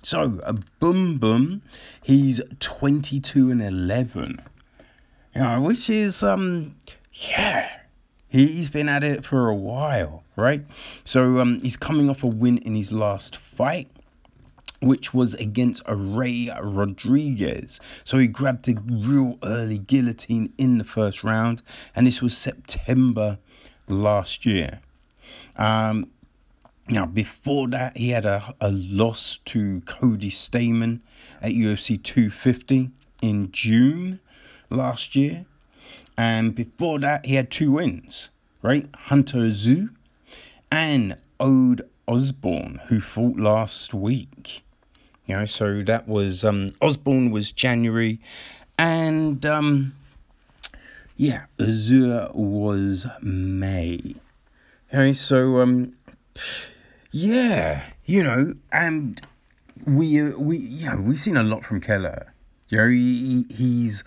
So, 0.03 0.39
a 0.44 0.53
Boom 0.80 1.18
Boom, 1.18 1.62
he's 2.03 2.41
22 2.60 3.50
and 3.50 3.62
11. 3.62 4.41
You 5.34 5.41
know, 5.41 5.62
which 5.62 5.89
is, 5.89 6.22
um, 6.24 6.75
yeah, 7.13 7.70
he's 8.27 8.70
been 8.70 8.89
at 8.89 9.03
it 9.03 9.24
for 9.24 9.48
a 9.48 9.56
while, 9.56 10.24
right? 10.36 10.65
So, 11.06 11.39
um, 11.39 11.62
he's 11.62 11.77
coming 11.77 12.10
off 12.10 12.24
a 12.24 12.27
win 12.27 12.58
in 12.60 12.75
his 12.75 12.91
last 12.91 13.38
fight, 13.38 13.89
which 14.82 15.14
was 15.14 15.34
against 15.36 15.84
Ray 15.88 16.50
Rodriguez. 16.62 17.80
So, 18.04 18.18
he 18.18 18.28
grabbed 18.28 18.68
a 18.68 18.76
real 18.80 19.38
early 19.44 19.78
guillotine 19.78 20.54
in 20.58 20.78
the 20.78 20.84
first 20.84 21.24
round, 21.24 21.62
and 21.96 22.08
this 22.08 22.22
was 22.22 22.38
September 22.38 23.38
last 23.88 24.46
year. 24.46 24.82
Um, 25.56 26.10
now, 26.88 27.06
before 27.06 27.68
that, 27.70 27.96
he 27.96 28.10
had 28.10 28.26
a, 28.26 28.54
a 28.60 28.72
loss 28.72 29.38
to 29.46 29.82
Cody 29.82 30.30
Stamann 30.30 31.00
at 31.42 31.52
UFC 31.52 32.02
250 32.02 32.92
in 33.22 33.52
June 33.52 34.20
last 34.70 35.16
year. 35.16 35.46
And 36.18 36.54
before 36.54 37.00
that, 37.00 37.26
he 37.26 37.36
had 37.36 37.50
two 37.50 37.72
wins, 37.72 38.30
right? 38.62 38.90
Hunter 38.94 39.46
Azure 39.46 39.90
and 40.72 41.18
Ode 41.40 41.84
Osbourne, 42.08 42.82
who 42.88 43.00
fought 43.00 43.38
last 43.38 43.94
week. 43.94 44.64
You 45.32 45.38
know, 45.38 45.46
so 45.46 45.82
that 45.84 46.10
was 46.10 46.44
um 46.44 46.74
Osbourne 46.82 47.32
was 47.32 47.54
January 47.54 48.20
and 48.78 49.46
um 49.46 49.94
yeah, 51.16 51.46
Azure 51.58 52.30
was 52.34 53.08
May. 53.22 54.16
Okay, 54.90 55.14
so 55.14 55.62
um 55.62 55.94
yeah, 57.14 57.84
you 58.06 58.22
know, 58.24 58.56
and 58.74 59.22
we 59.88 60.20
uh, 60.20 60.38
we 60.38 60.58
know 60.84 60.98
we've 60.98 61.18
seen 61.18 61.38
a 61.38 61.44
lot 61.44 61.64
from 61.64 61.80
Keller. 61.80 62.34
You 62.68 62.78
know, 62.80 62.90
he, 62.90 63.46
he's 63.50 64.04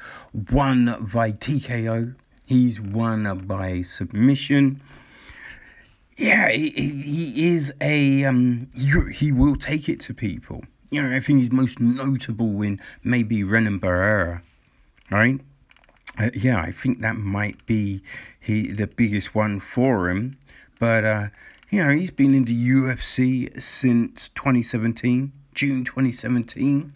won 0.52 1.08
by 1.10 1.32
TKO. 1.32 2.16
He's 2.44 2.78
won 2.82 3.46
by 3.46 3.80
submission. 3.80 4.82
Yeah, 6.18 6.50
he, 6.50 6.68
he 6.68 7.54
is 7.54 7.72
a 7.80 8.24
um. 8.24 8.68
he, 8.76 8.92
He 9.10 9.32
will 9.32 9.56
take 9.56 9.88
it 9.88 10.00
to 10.00 10.12
people. 10.12 10.64
You 10.94 11.02
know, 11.02 11.16
I 11.16 11.18
think 11.18 11.40
his 11.40 11.50
most 11.50 11.80
notable 11.80 12.50
win 12.50 12.80
may 13.02 13.24
be 13.24 13.42
Renan 13.42 13.80
Barrera, 13.80 14.42
right? 15.10 15.40
Uh, 16.16 16.30
yeah, 16.32 16.60
I 16.60 16.70
think 16.70 17.00
that 17.00 17.16
might 17.16 17.66
be 17.66 18.00
he 18.38 18.70
the 18.70 18.86
biggest 18.86 19.34
one 19.34 19.58
for 19.58 20.08
him. 20.08 20.38
But 20.78 21.04
uh, 21.04 21.28
you 21.68 21.82
know, 21.82 21.90
he's 21.90 22.12
been 22.12 22.32
in 22.32 22.44
the 22.44 22.54
UFC 22.54 23.60
since 23.60 24.28
2017, 24.28 25.32
June 25.52 25.82
2017, 25.82 26.92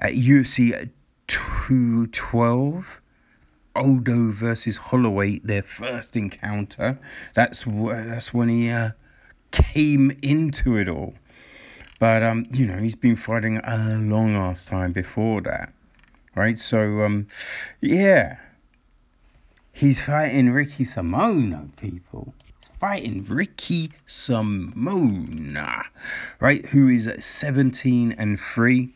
at 0.00 0.14
UFC 0.14 0.90
212. 1.28 3.00
Aldo 3.76 4.32
versus 4.32 4.76
Holloway, 4.76 5.38
their 5.38 5.62
first 5.62 6.16
encounter. 6.16 6.98
That's 7.34 7.62
that's 7.62 8.34
when 8.34 8.48
he 8.48 8.68
uh, 8.68 8.90
came 9.52 10.10
into 10.20 10.76
it 10.76 10.88
all. 10.88 11.14
But 12.00 12.22
um, 12.24 12.46
you 12.50 12.66
know, 12.66 12.78
he's 12.78 12.96
been 12.96 13.14
fighting 13.14 13.58
a 13.58 13.98
long 14.00 14.34
ass 14.34 14.64
time 14.64 14.92
before 14.92 15.42
that, 15.42 15.72
right? 16.34 16.58
So 16.58 17.02
um, 17.02 17.28
yeah, 17.80 18.38
he's 19.70 20.02
fighting 20.02 20.50
Ricky 20.50 20.84
Simone, 20.84 21.72
people 21.76 22.34
He's 22.58 22.70
fighting 22.80 23.24
Ricky 23.26 23.92
Simona, 24.06 25.84
right? 26.40 26.64
Who 26.66 26.88
is 26.88 27.10
17 27.18 28.12
and 28.12 28.40
3, 28.40 28.94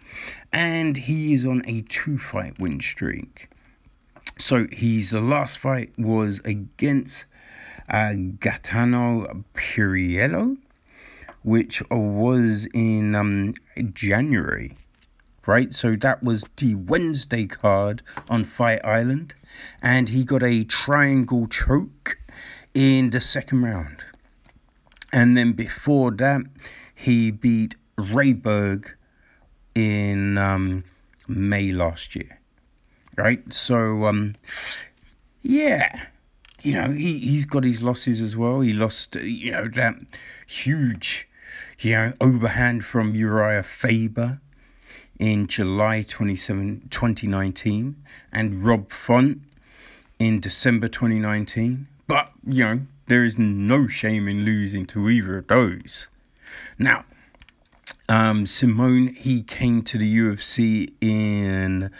and 0.52 0.96
he 0.96 1.34
is 1.34 1.44
on 1.44 1.62
a 1.66 1.82
two 1.82 2.18
fight 2.18 2.58
win 2.58 2.80
streak. 2.80 3.48
So 4.38 4.66
his 4.72 5.12
last 5.12 5.58
fight 5.58 5.92
was 5.98 6.40
against 6.40 7.26
uh, 7.88 8.14
Gaetano 8.38 9.44
Pirrello, 9.54 10.56
which 11.44 11.82
was 11.90 12.66
in 12.74 13.14
um, 13.14 13.52
January 13.92 14.76
right? 15.46 15.74
So 15.74 15.94
that 15.96 16.22
was 16.22 16.44
the 16.56 16.74
Wednesday 16.74 17.46
card 17.46 18.02
on 18.30 18.44
Fight 18.44 18.82
Island, 18.84 19.34
and 19.82 20.08
he 20.08 20.24
got 20.24 20.42
a 20.42 20.64
triangle 20.64 21.46
choke 21.46 22.18
in 22.72 23.10
the 23.10 23.20
second 23.20 23.62
round. 23.62 24.04
And 25.12 25.36
then 25.36 25.52
before 25.52 26.10
that, 26.12 26.42
he 26.94 27.30
beat 27.30 27.76
Ray 27.96 28.32
Borg 28.32 28.96
in 29.74 30.38
um, 30.38 30.84
May 31.28 31.70
last 31.72 32.16
year. 32.16 32.40
Right? 33.16 33.52
So, 33.52 34.06
um, 34.06 34.34
yeah. 35.42 36.06
You 36.62 36.74
know, 36.74 36.90
he, 36.90 37.18
he's 37.18 37.44
got 37.44 37.62
his 37.62 37.82
losses 37.82 38.20
as 38.20 38.36
well. 38.36 38.60
He 38.60 38.72
lost, 38.72 39.16
you 39.16 39.52
know, 39.52 39.68
that 39.68 39.94
huge, 40.46 41.28
you 41.80 41.92
know, 41.92 42.12
overhand 42.20 42.84
from 42.84 43.14
Uriah 43.14 43.62
Faber 43.62 44.40
in 45.18 45.46
July 45.46 46.02
27, 46.02 46.88
2019 46.90 47.96
and 48.32 48.64
Rob 48.64 48.90
Font 48.90 49.40
in 50.18 50.40
December 50.40 50.88
2019. 50.88 51.86
But, 52.06 52.30
you 52.46 52.64
know, 52.64 52.80
there 53.06 53.24
is 53.24 53.38
no 53.38 53.86
shame 53.86 54.28
in 54.28 54.44
losing 54.44 54.86
to 54.86 55.08
either 55.08 55.38
of 55.38 55.46
those. 55.46 56.08
Now, 56.78 57.04
um, 58.08 58.46
Simone, 58.46 59.14
he 59.14 59.42
came 59.42 59.82
to 59.82 59.98
the 59.98 60.18
UFC 60.18 60.92
in 61.00 61.90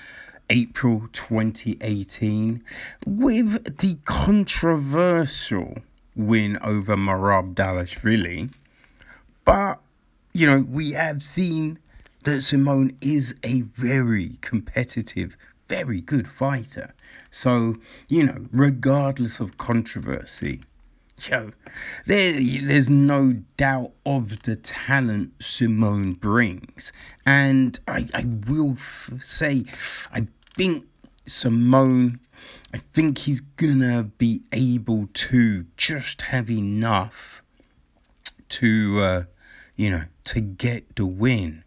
April 0.51 1.09
2018 1.13 2.63
with 3.07 3.79
the 3.79 3.99
controversial 4.05 5.79
win 6.15 6.59
over 6.63 6.97
Merab 6.97 7.55
Dvalishvili. 7.55 8.51
But, 9.45 9.81
you 10.33 10.47
know, 10.47 10.61
we 10.69 10.93
have 10.93 11.23
seen 11.23 11.79
that 12.25 12.43
Simone 12.43 12.97
is 13.01 13.35
a 13.43 13.63
very 13.63 14.39
competitive 14.41 15.37
very 15.69 16.01
good 16.01 16.29
fighter. 16.29 16.93
So, 17.31 17.77
you 18.09 18.25
know, 18.25 18.47
regardless 18.53 19.41
of 19.41 19.59
controversy, 19.59 20.63
yo, 21.29 21.51
there, 22.07 22.33
there's 22.33 22.91
no 22.91 23.35
doubt 23.57 23.93
of 24.05 24.43
the 24.43 24.57
talent 24.57 25.33
Simone 25.43 26.15
brings. 26.15 26.93
And 27.27 27.79
I, 27.89 28.07
I 28.15 28.25
will 28.47 28.73
f- 28.73 29.11
say, 29.21 29.65
I 30.13 30.27
think 30.57 30.87
Simone, 31.27 32.21
I 32.73 32.79
think 32.93 33.19
he's 33.19 33.41
gonna 33.41 34.05
be 34.05 34.43
able 34.53 35.09
to 35.15 35.65
just 35.77 36.23
have 36.23 36.51
enough 36.51 37.43
to, 38.51 39.01
uh, 39.01 39.23
you 39.77 39.91
know, 39.91 40.05
to 40.25 40.41
get 40.41 40.97
the 40.97 41.07
win 41.07 41.65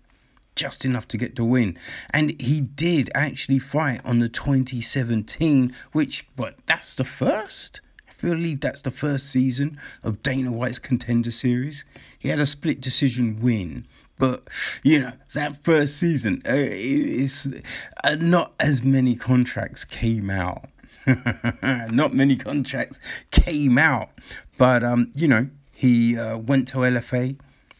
just 0.55 0.83
enough 0.83 1.07
to 1.07 1.17
get 1.17 1.35
the 1.35 1.45
win. 1.45 1.77
And 2.09 2.39
he 2.41 2.59
did 2.59 3.09
actually 3.13 3.59
fight 3.59 4.01
on 4.03 4.19
the 4.19 4.27
2017, 4.27 5.73
which, 5.91 6.27
but 6.35 6.55
that's 6.65 6.95
the 6.95 7.05
first. 7.05 7.79
I 8.09 8.13
believe 8.19 8.59
that's 8.59 8.81
the 8.81 8.91
first 8.91 9.31
season 9.31 9.79
of 10.03 10.23
Dana 10.23 10.51
White's 10.51 10.79
Contender 10.79 11.31
Series. 11.31 11.85
He 12.17 12.29
had 12.29 12.39
a 12.39 12.45
split 12.45 12.81
decision 12.81 13.39
win. 13.39 13.85
But 14.19 14.47
you 14.81 14.99
know 14.99 15.11
that 15.35 15.63
first 15.63 15.97
season, 15.97 16.41
uh, 16.47 16.53
is 16.55 17.55
uh, 18.03 18.15
not 18.15 18.53
as 18.59 18.83
many 18.83 19.15
contracts 19.15 19.85
came 19.85 20.31
out. 20.31 20.69
Not 21.61 22.13
many 22.13 22.35
contracts 22.35 22.99
came 23.31 23.77
out, 23.77 24.09
but 24.57 24.83
um, 24.83 25.13
you 25.15 25.25
know, 25.25 25.47
he 25.73 26.17
uh, 26.17 26.37
went 26.37 26.67
to 26.69 26.79
LFA, 26.79 27.37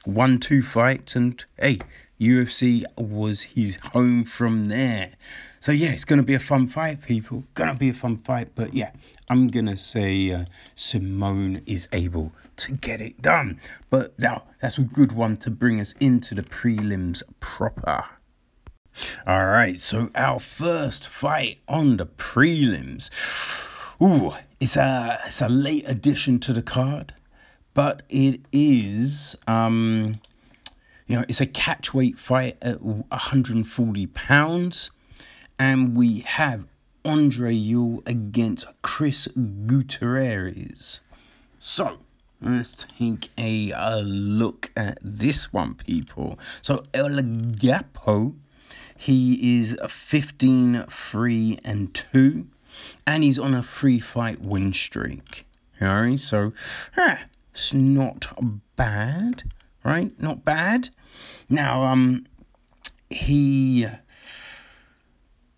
won 0.07 0.39
two 0.39 0.63
fights, 0.63 1.15
and 1.15 1.43
hey, 1.59 1.79
UFC 2.19 2.83
was 2.97 3.41
his 3.41 3.77
home 3.91 4.23
from 4.23 4.69
there. 4.69 5.11
So 5.59 5.71
yeah, 5.71 5.89
it's 5.89 6.05
gonna 6.05 6.23
be 6.23 6.33
a 6.33 6.39
fun 6.39 6.67
fight, 6.67 7.01
people. 7.01 7.43
Gonna 7.53 7.75
be 7.75 7.89
a 7.89 7.93
fun 7.93 8.17
fight, 8.17 8.49
but 8.55 8.73
yeah, 8.73 8.91
I'm 9.29 9.47
gonna 9.47 9.77
say 9.77 10.31
uh, 10.31 10.45
Simone 10.75 11.61
is 11.65 11.87
able 11.91 12.31
to 12.57 12.71
get 12.71 13.01
it 13.01 13.21
done. 13.21 13.59
But 13.89 14.17
now 14.17 14.43
that's 14.61 14.77
a 14.77 14.83
good 14.83 15.11
one 15.11 15.37
to 15.37 15.51
bring 15.51 15.79
us 15.79 15.93
into 15.99 16.33
the 16.33 16.43
prelims 16.43 17.21
proper. 17.39 18.05
All 19.27 19.45
right, 19.45 19.79
so 19.79 20.09
our 20.15 20.39
first 20.39 21.07
fight 21.07 21.59
on 21.67 21.97
the 21.97 22.05
prelims. 22.05 23.11
Ooh, 24.01 24.33
it's 24.59 24.75
a 24.75 25.19
it's 25.25 25.41
a 25.41 25.49
late 25.49 25.83
addition 25.87 26.39
to 26.39 26.53
the 26.53 26.63
card, 26.63 27.13
but 27.77 28.01
it 28.09 28.41
is 28.51 29.35
um 29.45 30.15
you 31.05 31.15
know, 31.15 31.23
it's 31.29 31.39
a 31.39 31.45
catch 31.45 31.93
weight 31.93 32.17
fight 32.19 32.57
at 32.61 32.81
140 32.81 34.07
pounds 34.07 34.91
and 35.59 35.95
we 35.95 36.19
have 36.21 36.67
Andre 37.05 37.53
Ewell 37.53 38.03
against 38.05 38.65
Chris 38.81 39.27
Gutierrez. 39.67 41.01
So, 41.57 41.99
let's 42.41 42.85
take 42.97 43.29
a, 43.37 43.71
a 43.71 44.01
look 44.01 44.71
at 44.75 44.97
this 45.01 45.53
one, 45.53 45.75
people. 45.75 46.37
So, 46.61 46.83
El 46.93 47.21
Guapo 47.21 48.35
he 48.97 49.59
is 49.59 49.77
15 49.87 50.83
3 50.89 51.59
and 51.63 51.93
2, 51.93 52.47
and 53.05 53.23
he's 53.23 53.39
on 53.39 53.53
a 53.53 53.63
free 53.63 53.99
fight 53.99 54.41
win 54.41 54.73
streak. 54.73 55.45
Alright, 55.81 56.19
so 56.19 56.51
ah, 56.97 57.19
it's 57.57 57.73
not 57.73 58.27
bad, 58.75 59.41
right? 59.83 60.11
Not 60.21 60.45
bad. 60.45 60.89
Now, 61.49 61.85
um, 61.85 62.23
he, 63.09 63.87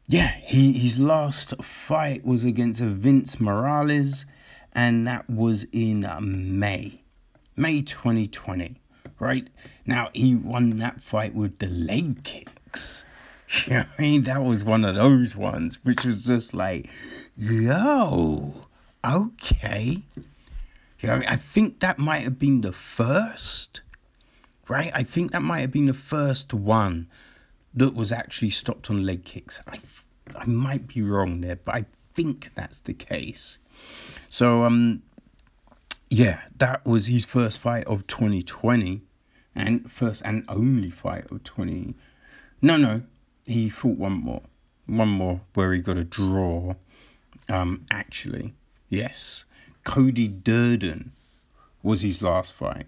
yeah, 0.08 0.36
he 0.46 0.72
his 0.72 0.98
last 0.98 1.62
fight 1.62 2.24
was 2.24 2.46
against 2.46 2.80
Vince 2.80 3.42
Morales, 3.42 4.26
and 4.72 5.06
that 5.08 5.30
was 5.30 5.66
in 5.74 6.08
May, 6.58 7.02
May 7.58 7.82
2020. 7.82 8.80
Right 9.20 9.50
now, 9.86 10.08
he 10.14 10.36
won 10.36 10.80
that 10.80 11.02
fight 11.02 11.36
with 11.36 11.60
the 11.60 11.68
leg 11.68 12.24
kicks. 12.24 13.04
I 13.68 13.86
mean, 14.00 14.24
that 14.24 14.42
was 14.42 14.64
one 14.64 14.86
of 14.86 14.96
those 14.96 15.36
ones, 15.36 15.80
which 15.84 16.06
was 16.06 16.26
just 16.26 16.54
like, 16.54 16.90
yo, 17.36 18.54
okay. 19.04 20.04
Yeah, 21.02 21.14
I, 21.14 21.20
mean, 21.20 21.28
I 21.30 21.36
think 21.36 21.80
that 21.80 21.98
might 21.98 22.24
have 22.24 22.38
been 22.38 22.62
the 22.62 22.74
first, 22.74 23.82
right? 24.68 24.92
I 24.94 25.04
think 25.04 25.32
that 25.32 25.42
might 25.42 25.62
have 25.62 25.72
been 25.72 25.86
the 25.86 25.94
first 25.94 26.54
one 26.54 27.08
that 27.74 27.96
was 27.96 28.12
actually 28.12 28.50
stopped 28.50 28.90
on 28.90 29.06
leg 29.06 29.24
kicks. 29.24 29.62
I, 29.68 29.80
I 30.36 30.46
might 30.46 30.88
be 30.88 31.02
wrong 31.02 31.42
there, 31.42 31.56
but 31.56 31.76
I 31.76 31.86
think 32.14 32.54
that's 32.54 32.80
the 32.80 32.94
case. 32.94 33.60
So, 34.28 34.66
um, 34.66 35.04
yeah, 36.10 36.42
that 36.58 36.86
was 36.86 37.06
his 37.08 37.24
first 37.24 37.60
fight 37.60 37.86
of 37.86 38.06
2020, 38.08 39.02
and 39.56 39.90
first 39.92 40.22
and 40.26 40.44
only 40.50 40.90
fight 40.90 41.32
of 41.32 41.44
20. 41.44 41.96
No, 42.62 42.78
no, 42.78 43.04
he 43.46 43.70
fought 43.70 43.98
one 43.98 44.14
more, 44.14 44.42
one 44.86 45.10
more 45.10 45.42
where 45.54 45.74
he 45.74 45.82
got 45.82 45.98
a 45.98 46.04
draw. 46.04 46.76
Um, 47.48 47.86
actually, 47.90 48.54
yes, 48.90 49.46
Cody 49.90 50.28
Durden 50.28 51.14
was 51.82 52.04
his 52.04 52.22
last 52.22 52.54
fight, 52.56 52.86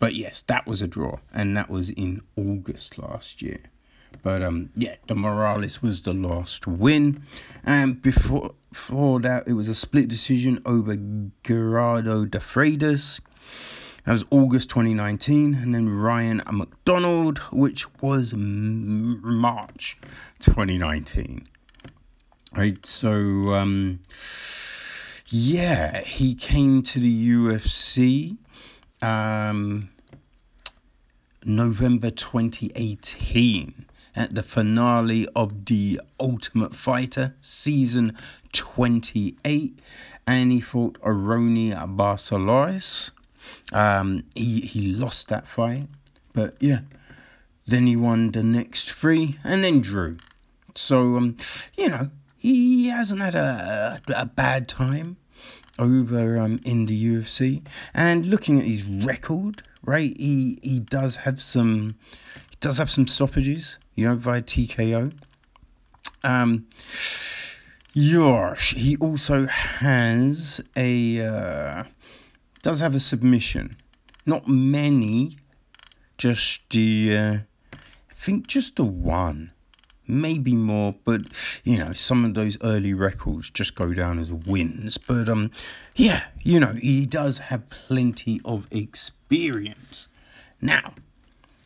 but 0.00 0.16
yes, 0.16 0.42
that 0.42 0.66
was 0.66 0.82
a 0.82 0.88
draw, 0.88 1.18
and 1.32 1.56
that 1.56 1.70
was 1.70 1.90
in 1.90 2.22
August 2.34 2.98
last 2.98 3.40
year. 3.40 3.60
But 4.24 4.42
um, 4.42 4.70
yeah, 4.74 4.96
the 5.06 5.14
Morales 5.14 5.80
was 5.80 6.02
the 6.02 6.12
last 6.12 6.66
win, 6.66 7.22
and 7.62 8.02
before 8.02 8.56
before 8.72 9.20
that, 9.20 9.46
it 9.46 9.52
was 9.52 9.68
a 9.68 9.76
split 9.76 10.08
decision 10.08 10.60
over 10.66 10.96
Gerardo 11.44 12.24
de 12.24 12.40
Freitas. 12.40 13.20
That 14.04 14.10
was 14.10 14.24
August 14.30 14.70
2019, 14.70 15.54
and 15.54 15.72
then 15.72 15.88
Ryan 15.88 16.42
McDonald, 16.50 17.38
which 17.52 17.86
was 18.02 18.34
March 18.34 19.96
2019. 20.40 21.46
Right, 22.56 22.84
so 22.84 23.54
um, 23.54 24.00
yeah, 25.30 26.00
he 26.02 26.34
came 26.34 26.82
to 26.82 26.98
the 26.98 27.30
UFC 27.30 28.38
um, 29.02 29.90
November 31.44 32.10
2018 32.10 33.86
at 34.16 34.34
the 34.34 34.42
finale 34.42 35.28
of 35.36 35.66
the 35.66 36.00
Ultimate 36.18 36.74
Fighter 36.74 37.34
season 37.42 38.16
28, 38.52 39.78
and 40.26 40.50
he 40.50 40.60
fought 40.60 40.98
Raoni 41.02 41.72
Barcelos. 41.94 43.10
Um, 43.72 44.24
he 44.34 44.60
he 44.62 44.92
lost 44.92 45.28
that 45.28 45.46
fight, 45.46 45.88
but 46.32 46.56
yeah, 46.58 46.80
then 47.66 47.86
he 47.86 47.96
won 47.96 48.32
the 48.32 48.42
next 48.42 48.90
three 48.90 49.38
and 49.44 49.62
then 49.62 49.80
drew. 49.80 50.16
So 50.74 51.16
um, 51.16 51.36
you 51.76 51.90
know, 51.90 52.10
he 52.54 52.88
hasn't 52.88 53.20
had 53.20 53.34
a 53.34 54.00
a, 54.14 54.26
bad 54.26 54.68
time 54.68 55.16
over 55.78 56.38
um 56.38 56.60
in 56.64 56.86
the 56.86 57.04
UFC. 57.04 57.66
And 57.94 58.26
looking 58.26 58.58
at 58.58 58.66
his 58.66 58.84
record, 58.84 59.62
right, 59.82 60.16
he 60.16 60.58
he 60.62 60.80
does 60.80 61.16
have 61.16 61.40
some 61.40 61.96
he 62.50 62.56
does 62.60 62.78
have 62.78 62.90
some 62.90 63.06
stoppages, 63.06 63.78
you 63.94 64.06
know, 64.06 64.16
via 64.16 64.42
TKO. 64.42 65.12
Um. 66.24 66.66
Yosh, 67.94 68.74
he 68.74 68.96
also 68.98 69.46
has 69.46 70.60
a 70.76 71.20
uh, 71.20 71.84
does 72.62 72.78
have 72.78 72.94
a 72.94 73.00
submission. 73.00 73.76
Not 74.24 74.46
many, 74.46 75.38
just 76.16 76.60
the, 76.70 77.16
uh, 77.16 77.38
I 77.72 78.12
think 78.12 78.46
just 78.46 78.76
the 78.76 78.84
one. 78.84 79.52
Maybe 80.08 80.54
more, 80.54 80.94
but 81.04 81.22
you 81.64 81.78
know, 81.78 81.92
some 81.92 82.24
of 82.24 82.34
those 82.34 82.56
early 82.62 82.94
records 82.94 83.50
just 83.50 83.74
go 83.74 83.92
down 83.92 84.18
as 84.18 84.32
wins. 84.32 84.96
But 84.96 85.28
um, 85.28 85.50
yeah, 85.94 86.24
you 86.42 86.58
know, 86.58 86.72
he 86.72 87.04
does 87.04 87.38
have 87.38 87.68
plenty 87.68 88.40
of 88.44 88.66
experience. 88.70 90.08
Now, 90.62 90.94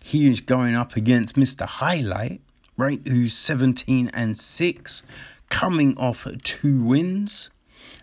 he 0.03 0.29
is 0.29 0.41
going 0.41 0.75
up 0.75 0.97
against 0.97 1.37
Mr. 1.37 1.67
Highlight, 1.67 2.41
right? 2.77 3.01
Who's 3.07 3.35
17 3.35 4.11
and 4.13 4.37
6, 4.37 5.03
coming 5.49 5.97
off 5.97 6.27
two 6.43 6.85
wins. 6.85 7.51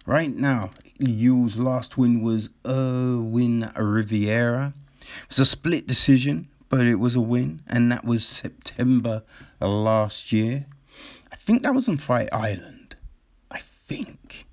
Right 0.05 0.33
now, 0.33 0.71
Ewell's 0.99 1.57
last 1.57 1.97
win 1.97 2.21
was 2.21 2.49
Irwin 2.65 3.71
Rivera. 3.75 4.73
It 5.01 5.29
was 5.29 5.39
a 5.39 5.45
split 5.45 5.87
decision, 5.87 6.47
but 6.69 6.85
it 6.85 6.95
was 6.95 7.15
a 7.15 7.21
win, 7.21 7.61
and 7.67 7.91
that 7.91 8.05
was 8.05 8.25
September 8.25 9.23
last 9.59 10.31
year. 10.31 10.67
I 11.31 11.35
think 11.35 11.63
that 11.63 11.73
was 11.73 11.89
on 11.89 11.97
Fight 11.97 12.29
Island. 12.31 12.95
I 13.51 13.59
think. 13.59 14.45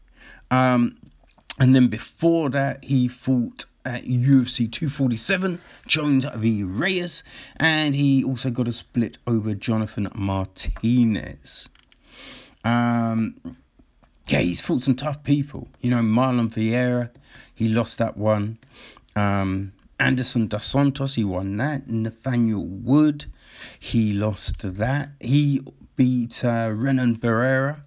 Um, 0.51 0.97
and 1.59 1.75
then 1.75 1.89
before 1.89 2.51
that, 2.51 2.85
he 2.85 3.09
fought 3.09 3.67
at 3.85 4.05
UFC 4.05 4.71
247, 4.71 5.61
Jones 5.87 6.27
v 6.35 6.65
Reyes, 6.65 7.23
and 7.57 7.95
he 7.95 8.25
also 8.25 8.51
got 8.51 8.67
a 8.67 8.73
split 8.73 9.19
over 9.27 9.55
Jonathan 9.55 10.09
Martinez. 10.15 11.69
Um, 12.65 13.37
yeah, 14.29 14.41
he's 14.41 14.61
fought 14.61 14.83
some 14.83 14.97
tough 14.97 15.23
people. 15.23 15.69
You 15.81 15.91
know, 15.91 15.99
Marlon 15.99 16.53
Vieira, 16.53 17.11
he 17.55 17.69
lost 17.69 17.99
that 17.99 18.17
one. 18.17 18.59
Um, 19.15 19.73
Anderson 19.99 20.47
Dos 20.47 20.67
Santos, 20.67 21.15
he 21.15 21.25
won 21.25 21.57
that. 21.57 21.89
Nathaniel 21.89 22.65
Wood, 22.65 23.27
he 23.79 24.13
lost 24.13 24.77
that. 24.79 25.11
He 25.21 25.63
beat 25.97 26.45
uh, 26.45 26.71
Renan 26.75 27.17
Barrera, 27.17 27.81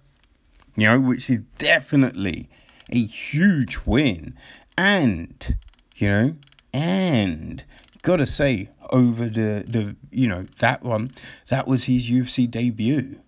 you 0.76 0.86
know, 0.86 0.98
which 0.98 1.30
is 1.30 1.40
definitely 1.58 2.48
a 2.90 3.04
huge 3.04 3.80
win. 3.86 4.36
And, 4.76 5.56
you 5.96 6.08
know, 6.08 6.36
and 6.72 7.64
gotta 8.02 8.26
say, 8.26 8.70
over 8.90 9.26
the, 9.26 9.64
the 9.68 9.96
you 10.10 10.26
know, 10.26 10.46
that 10.58 10.82
one, 10.82 11.12
that 11.48 11.68
was 11.68 11.84
his 11.84 12.10
UFC 12.10 12.50
debut. 12.50 13.20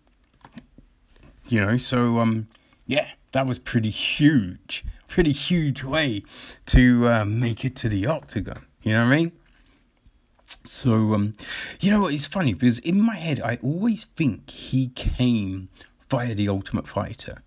You 1.49 1.61
know, 1.61 1.77
so 1.77 2.19
um 2.19 2.49
yeah, 2.87 3.09
that 3.33 3.47
was 3.47 3.59
pretty 3.59 3.91
huge, 3.91 4.85
pretty 5.09 5.33
huge 5.33 5.83
way 5.83 6.23
to 6.67 7.09
uh, 7.09 7.25
make 7.25 7.65
it 7.65 7.77
to 7.77 7.89
the 7.89 8.07
octagon. 8.07 8.67
You 8.83 8.93
know 8.93 9.05
what 9.05 9.13
I 9.13 9.17
mean? 9.17 9.33
So, 10.65 11.15
um, 11.15 11.35
you 11.81 11.91
know 11.91 12.03
what? 12.03 12.15
It's 12.15 12.27
funny 12.27 12.55
because 12.55 12.79
in 12.81 13.01
my 13.01 13.17
head, 13.17 13.41
I 13.41 13.59
always 13.63 14.05
think 14.05 14.51
he 14.51 14.89
came 14.89 15.69
via 16.09 16.35
the 16.35 16.49
Ultimate 16.49 16.87
Fighter. 16.87 17.43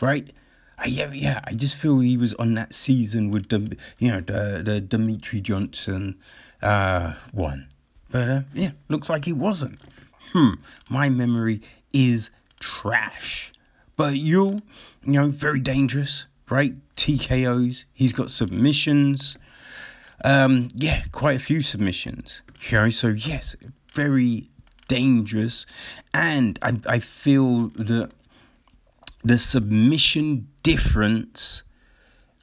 right? 0.00 0.30
I, 0.78 0.86
yeah, 0.86 1.10
yeah, 1.12 1.40
I 1.44 1.54
just 1.54 1.74
feel 1.74 1.98
he 1.98 2.16
was 2.16 2.34
on 2.34 2.54
that 2.54 2.72
season 2.72 3.30
with 3.30 3.48
the, 3.48 3.76
you 3.98 4.10
know, 4.10 4.20
the 4.20 4.62
the 4.64 4.80
Demetrious 4.80 5.42
Johnson 5.42 6.16
uh, 6.62 7.14
one, 7.32 7.68
but 8.10 8.28
uh, 8.28 8.40
yeah, 8.54 8.70
looks 8.88 9.08
like 9.08 9.24
he 9.24 9.32
wasn't. 9.32 9.80
Hmm, 10.32 10.54
my 10.88 11.08
memory 11.08 11.60
is 11.92 12.30
trash. 12.60 13.52
But 13.96 14.16
you, 14.16 14.62
you 15.02 15.12
know, 15.12 15.28
very 15.28 15.58
dangerous, 15.58 16.26
right? 16.48 16.74
TKOs. 16.94 17.84
He's 17.92 18.12
got 18.12 18.30
submissions. 18.30 19.36
Um, 20.24 20.68
yeah, 20.74 21.04
quite 21.12 21.36
a 21.36 21.40
few 21.40 21.62
submissions. 21.62 22.42
You 22.68 22.78
know, 22.78 22.90
so 22.90 23.08
yes, 23.08 23.56
very 23.94 24.50
dangerous. 24.88 25.66
And 26.12 26.58
I, 26.62 26.80
I 26.86 26.98
feel 26.98 27.68
that 27.76 28.10
the 29.22 29.38
submission 29.38 30.48
difference, 30.62 31.62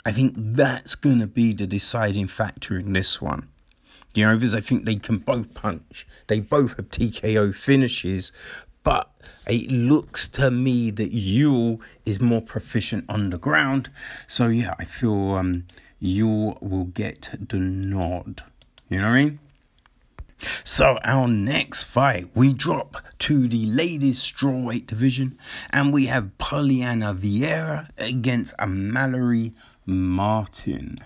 I 0.05 0.11
think 0.11 0.33
that's 0.38 0.95
going 0.95 1.19
to 1.19 1.27
be 1.27 1.53
the 1.53 1.67
deciding 1.67 2.27
factor 2.27 2.77
in 2.77 2.93
this 2.93 3.21
one. 3.21 3.49
You 4.13 4.25
know, 4.25 4.35
because 4.35 4.55
I 4.55 4.61
think 4.61 4.85
they 4.85 4.95
can 4.95 5.17
both 5.17 5.53
punch. 5.53 6.07
They 6.27 6.39
both 6.39 6.77
have 6.77 6.89
TKO 6.89 7.53
finishes, 7.53 8.31
but 8.83 9.11
it 9.45 9.69
looks 9.69 10.29
to 10.29 10.51
me 10.51 10.89
that 10.91 11.11
Ewell 11.11 11.81
is 12.05 12.21
more 12.21 12.41
proficient 12.41 13.03
on 13.09 13.31
the 13.31 13.38
ground. 13.38 13.89
So 14.27 14.47
yeah, 14.47 14.73
I 14.79 14.85
feel 14.85 15.35
um 15.35 15.65
Ewell 15.99 16.58
will 16.62 16.86
get 16.86 17.29
the 17.39 17.58
nod. 17.58 18.43
You 18.89 18.99
know 18.99 19.10
what 19.10 19.13
I 19.13 19.23
mean? 19.23 19.39
So 20.63 20.99
our 21.03 21.27
next 21.27 21.86
fight, 21.86 22.29
we 22.36 22.53
drop 22.53 22.97
to 23.19 23.47
the 23.47 23.65
ladies 23.65 24.19
strawweight 24.19 24.88
division, 24.88 25.38
and 25.69 25.93
we 25.93 26.08
have 26.08 26.38
Polyana 26.38 27.15
Viana 27.15 27.89
against 27.97 28.53
Mallory 28.60 29.53
Martin. 29.86 30.99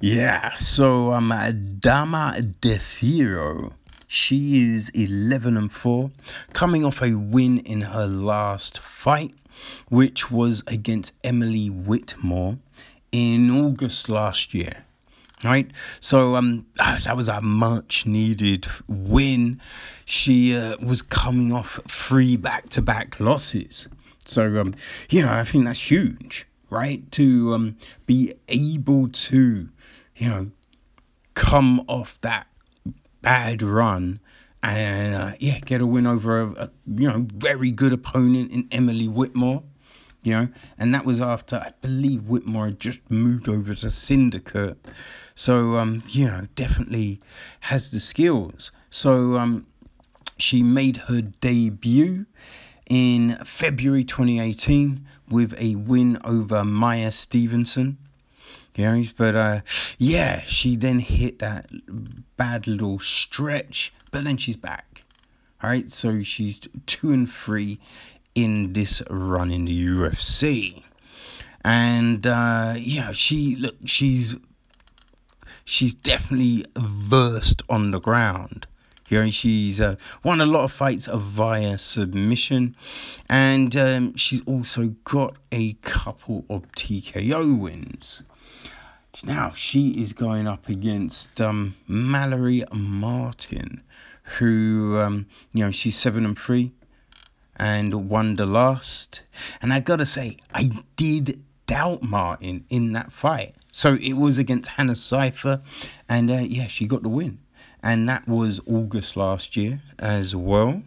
Yeah, 0.00 0.52
so 0.58 1.12
um, 1.12 1.32
Dama 1.80 2.40
de 2.60 2.78
Ferro 2.78 3.72
she 4.14 4.72
is 4.72 4.90
11 4.90 5.56
and 5.56 5.72
4, 5.72 6.10
coming 6.52 6.84
off 6.84 7.02
a 7.02 7.14
win 7.14 7.58
in 7.58 7.80
her 7.80 8.06
last 8.06 8.78
fight, 8.78 9.34
which 9.88 10.30
was 10.30 10.62
against 10.68 11.12
Emily 11.24 11.68
Whitmore 11.68 12.58
in 13.14 13.48
August 13.48 14.08
last 14.08 14.52
year. 14.54 14.84
Right, 15.44 15.70
so 16.00 16.36
um, 16.36 16.66
ah, 16.80 16.98
that 17.04 17.16
was 17.18 17.28
a 17.28 17.40
much 17.42 18.06
needed 18.06 18.66
win. 18.88 19.60
She 20.06 20.56
uh, 20.56 20.78
was 20.78 21.02
coming 21.02 21.52
off 21.52 21.80
three 21.86 22.36
back 22.36 22.70
to 22.70 22.80
back 22.80 23.20
losses, 23.20 23.88
so 24.24 24.58
um, 24.58 24.74
you 25.10 25.20
know 25.20 25.30
I 25.30 25.44
think 25.44 25.64
that's 25.64 25.90
huge, 25.90 26.46
right? 26.70 27.10
To 27.12 27.52
um, 27.52 27.76
be 28.06 28.32
able 28.48 29.08
to, 29.08 29.68
you 30.16 30.28
know, 30.28 30.50
come 31.34 31.84
off 31.88 32.18
that 32.22 32.46
bad 33.20 33.62
run 33.62 34.20
and 34.62 35.14
uh, 35.14 35.32
yeah, 35.40 35.58
get 35.58 35.82
a 35.82 35.86
win 35.86 36.06
over 36.06 36.40
a, 36.40 36.50
a, 36.52 36.70
you 36.86 37.06
know 37.06 37.26
very 37.34 37.70
good 37.70 37.92
opponent 37.92 38.50
in 38.50 38.66
Emily 38.70 39.08
Whitmore. 39.08 39.62
You 40.24 40.32
know, 40.32 40.48
and 40.78 40.94
that 40.94 41.04
was 41.04 41.20
after 41.20 41.56
I 41.56 41.72
believe 41.82 42.26
Whitmore 42.26 42.66
had 42.66 42.80
just 42.80 43.08
moved 43.10 43.48
over 43.48 43.74
to 43.74 43.90
Syndicate, 43.90 44.78
so 45.34 45.76
um, 45.76 46.02
you 46.08 46.26
know 46.26 46.46
definitely 46.54 47.20
has 47.60 47.90
the 47.90 48.00
skills. 48.00 48.72
So 48.90 49.36
um, 49.36 49.66
she 50.38 50.62
made 50.62 50.96
her 51.08 51.20
debut 51.20 52.26
in 52.88 53.36
February 53.44 54.04
2018 54.04 55.06
with 55.28 55.54
a 55.60 55.74
win 55.76 56.18
over 56.24 56.64
Maia 56.64 57.10
Stevenson. 57.10 57.98
You 58.76 58.84
know, 58.84 59.04
but 59.16 59.34
uh, 59.36 59.60
yeah, 59.98 60.40
she 60.46 60.74
then 60.74 60.98
hit 60.98 61.38
that 61.38 61.66
bad 62.36 62.66
little 62.66 62.98
stretch, 62.98 63.92
but 64.10 64.24
then 64.24 64.36
she's 64.36 64.56
back. 64.56 65.04
All 65.62 65.70
right, 65.70 65.90
so 65.90 66.22
she's 66.22 66.60
two 66.84 67.12
and 67.12 67.30
three 67.30 67.78
in 68.34 68.72
this 68.72 69.02
run 69.10 69.50
in 69.50 69.64
the 69.66 69.86
UFC, 69.86 70.82
and 71.64 72.26
uh, 72.26 72.74
yeah, 72.76 73.12
she 73.12 73.56
look, 73.56 73.76
she's 73.84 74.36
she's 75.64 75.94
definitely 75.94 76.64
versed 76.76 77.62
on 77.68 77.90
the 77.90 78.00
ground. 78.00 78.66
You 79.08 79.20
know, 79.24 79.30
she's 79.30 79.80
uh, 79.80 79.96
won 80.22 80.40
a 80.40 80.46
lot 80.46 80.64
of 80.64 80.72
fights 80.72 81.08
via 81.12 81.76
submission, 81.78 82.74
and 83.28 83.76
um, 83.76 84.16
she's 84.16 84.42
also 84.46 84.94
got 85.04 85.36
a 85.52 85.74
couple 85.74 86.44
of 86.48 86.70
TKO 86.72 87.58
wins. 87.58 88.22
Now 89.22 89.52
she 89.52 89.90
is 89.90 90.12
going 90.12 90.48
up 90.48 90.68
against 90.68 91.40
um, 91.40 91.76
Mallory 91.86 92.64
Martin, 92.72 93.82
who 94.38 94.98
um, 94.98 95.26
you 95.52 95.64
know 95.64 95.70
she's 95.70 95.96
seven 95.96 96.24
and 96.24 96.38
three, 96.38 96.72
and 97.56 98.08
won 98.08 98.36
the 98.36 98.46
last. 98.46 99.22
And 99.62 99.72
I 99.72 99.80
gotta 99.80 100.06
say, 100.06 100.38
I 100.52 100.70
did 100.96 101.42
doubt 101.66 102.02
Martin 102.02 102.64
in 102.68 102.92
that 102.92 103.12
fight. 103.12 103.54
So 103.72 103.94
it 104.00 104.12
was 104.14 104.38
against 104.38 104.70
Hannah 104.70 104.94
Cifers, 104.94 105.58
and 106.08 106.30
uh, 106.30 106.34
yeah, 106.34 106.68
she 106.68 106.86
got 106.86 107.02
the 107.02 107.08
win, 107.08 107.38
and 107.82 108.08
that 108.08 108.28
was 108.28 108.60
August 108.66 109.16
last 109.16 109.56
year 109.56 109.82
as 109.98 110.36
well. 110.36 110.82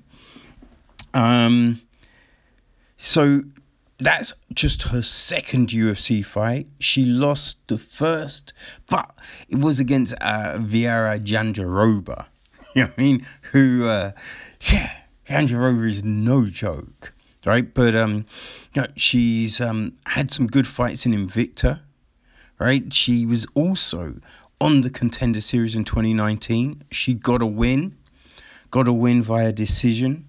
Um, 1.14 1.82
so 2.98 3.42
that's 4.00 4.34
just 4.54 4.84
her 4.84 5.02
second 5.02 5.70
UFC 5.70 6.24
fight. 6.24 6.68
She 6.80 7.04
lost 7.04 7.58
the 7.68 7.78
first, 7.78 8.54
but 8.90 9.18
it 9.50 9.58
was 9.58 9.80
against 9.80 10.14
uh, 10.22 10.58
Virna 10.58 11.20
Jandiroba. 11.20 12.28
You 12.76 12.84
know 12.84 12.90
what 12.90 13.00
I 13.00 13.02
mean? 13.02 13.26
Who, 13.54 13.88
uh, 13.88 14.12
yeah, 14.72 14.92
Jandiroba 15.28 15.88
is 15.90 16.04
no 16.04 16.46
joke, 16.48 17.14
right? 17.46 17.74
But 17.74 17.96
um, 17.96 18.26
you 18.74 18.82
know, 18.84 18.88
she's 18.96 19.60
um 19.60 19.94
had 20.06 20.32
some 20.32 20.48
good 20.48 20.68
fights 20.68 21.06
in 21.06 21.12
Invicta, 21.12 21.82
right? 22.60 22.92
She 22.94 23.26
was 23.26 23.46
also 23.54 24.20
on 24.60 24.82
the 24.82 24.90
Contender 24.90 25.42
Series 25.42 25.76
in 25.76 25.84
2019. 25.84 26.84
She 26.92 27.14
got 27.14 27.42
a 27.42 27.46
win, 27.46 27.98
got 28.72 28.88
a 28.88 28.94
win 28.94 29.22
via 29.22 29.52
decision. 29.52 30.28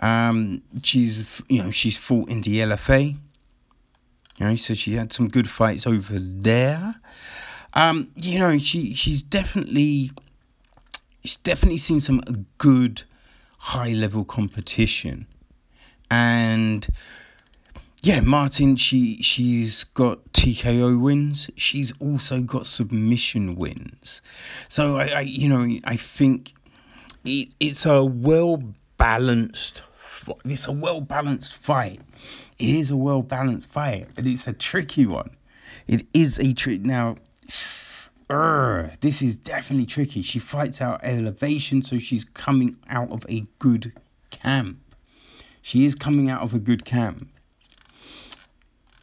Um, 0.00 0.62
she's 0.82 1.40
you 1.48 1.62
know 1.62 1.70
she's 1.70 1.96
fought 1.96 2.28
in 2.28 2.42
the 2.42 2.58
LFA. 2.58 3.16
You 4.38 4.46
know, 4.46 4.56
so 4.56 4.74
she 4.74 4.94
had 4.94 5.12
some 5.12 5.28
good 5.28 5.48
fights 5.48 5.86
over 5.86 6.18
there. 6.18 6.96
Um, 7.72 8.10
you 8.16 8.38
know, 8.38 8.58
she 8.58 8.92
she's 8.92 9.22
definitely 9.22 10.10
she's 11.22 11.36
definitely 11.38 11.78
seen 11.78 12.00
some 12.00 12.46
good 12.58 13.04
high 13.66 13.92
level 13.92 14.24
competition, 14.24 15.26
and 16.10 16.86
yeah, 18.02 18.20
Martin, 18.20 18.76
she 18.76 19.20
she's 19.22 19.82
got 19.82 20.32
TKO 20.32 21.00
wins. 21.00 21.50
She's 21.56 21.92
also 21.98 22.40
got 22.40 22.68
submission 22.68 23.56
wins. 23.56 24.22
So 24.68 24.96
I, 24.96 25.06
I 25.06 25.20
you 25.22 25.48
know, 25.48 25.66
I 25.84 25.96
think 25.96 26.52
it, 27.24 27.54
it's 27.58 27.84
a 27.84 28.04
well 28.04 28.62
balanced. 28.98 29.82
It's 30.44 30.68
a 30.68 30.72
well 30.72 31.00
balanced 31.00 31.56
fight. 31.56 32.00
It 32.58 32.70
is 32.70 32.90
a 32.90 32.96
well 32.96 33.22
balanced 33.22 33.70
fight, 33.70 34.08
but 34.14 34.26
it's 34.26 34.46
a 34.46 34.52
tricky 34.52 35.06
one. 35.06 35.30
It 35.88 36.06
is 36.14 36.38
a 36.38 36.52
trick 36.54 36.82
now. 36.82 37.16
Uh, 38.28 38.88
this 39.00 39.22
is 39.22 39.38
definitely 39.38 39.86
tricky. 39.86 40.20
She 40.20 40.38
fights 40.38 40.82
out 40.82 41.00
elevation, 41.04 41.82
so 41.82 41.98
she's 41.98 42.24
coming 42.24 42.76
out 42.88 43.10
of 43.10 43.24
a 43.28 43.44
good 43.58 43.92
camp. 44.30 44.78
She 45.62 45.84
is 45.84 45.94
coming 45.94 46.28
out 46.28 46.42
of 46.42 46.52
a 46.54 46.58
good 46.58 46.84
camp. 46.84 47.28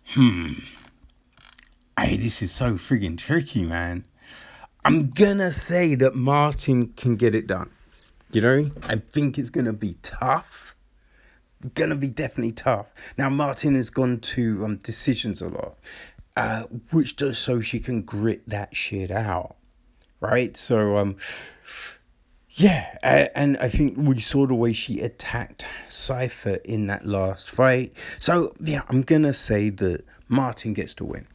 Hmm. 0.08 0.54
Hey, 1.98 2.18
this 2.18 2.42
is 2.42 2.52
so 2.52 2.74
friggin' 2.74 3.18
tricky, 3.18 3.64
man. 3.64 4.04
I'm 4.86 5.12
gonna 5.12 5.52
say 5.52 5.96
that 5.96 6.16
Martin 6.16 6.88
can 6.90 7.16
get 7.16 7.34
it 7.34 7.48
done. 7.48 7.70
You 8.32 8.42
know, 8.42 8.72
I 8.84 8.96
think 8.98 9.38
it's 9.38 9.50
to 9.50 9.74
be 9.74 9.98
tough. 10.02 10.76
To 11.76 11.96
be 11.96 12.10
definitely 12.10 12.52
tough. 12.52 12.88
Now, 13.18 13.30
Martin 13.30 13.76
has 13.76 13.90
gone 13.90 14.20
to 14.20 14.66
um, 14.66 14.78
decisions 14.78 15.42
a 15.42 15.48
lot, 15.48 15.78
uh, 16.36 16.64
which 16.92 17.16
does 17.16 17.38
so 17.38 17.62
she 17.62 17.80
can 17.80 18.02
grit 18.02 18.48
that 18.48 18.76
shit 18.76 19.12
out. 19.12 19.56
Right? 20.20 20.56
So, 20.56 20.98
um, 20.98 21.18
yeah, 22.50 22.98
and 23.34 23.58
I 23.58 23.68
think 23.68 23.98
we 23.98 24.20
saw 24.20 24.46
the 24.46 24.54
way 24.54 24.74
she 24.74 25.00
attacked 25.00 25.66
Cypher 25.90 26.60
in 26.64 26.88
that 26.88 27.06
last 27.06 27.50
fight. 27.50 27.94
So, 28.20 28.54
yeah, 28.60 28.82
I'm 28.90 29.04
to 29.04 29.34
say 29.34 29.70
that 29.72 30.06
Martin 30.30 30.74
gets 30.74 30.94
to 30.96 31.06
win. 31.06 31.28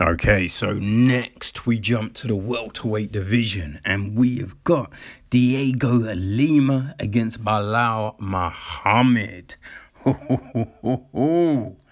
Okay, 0.00 0.48
so 0.48 0.72
next 0.72 1.66
we 1.66 1.78
jump 1.78 2.14
to 2.14 2.26
the 2.26 2.34
welterweight 2.34 3.12
division, 3.12 3.80
and 3.84 4.16
we 4.16 4.38
have 4.38 4.62
got 4.64 4.92
Dhiego 5.30 6.12
Lima 6.16 6.96
against 6.98 7.44
Belal 7.44 8.18
Muhammad. 8.18 9.56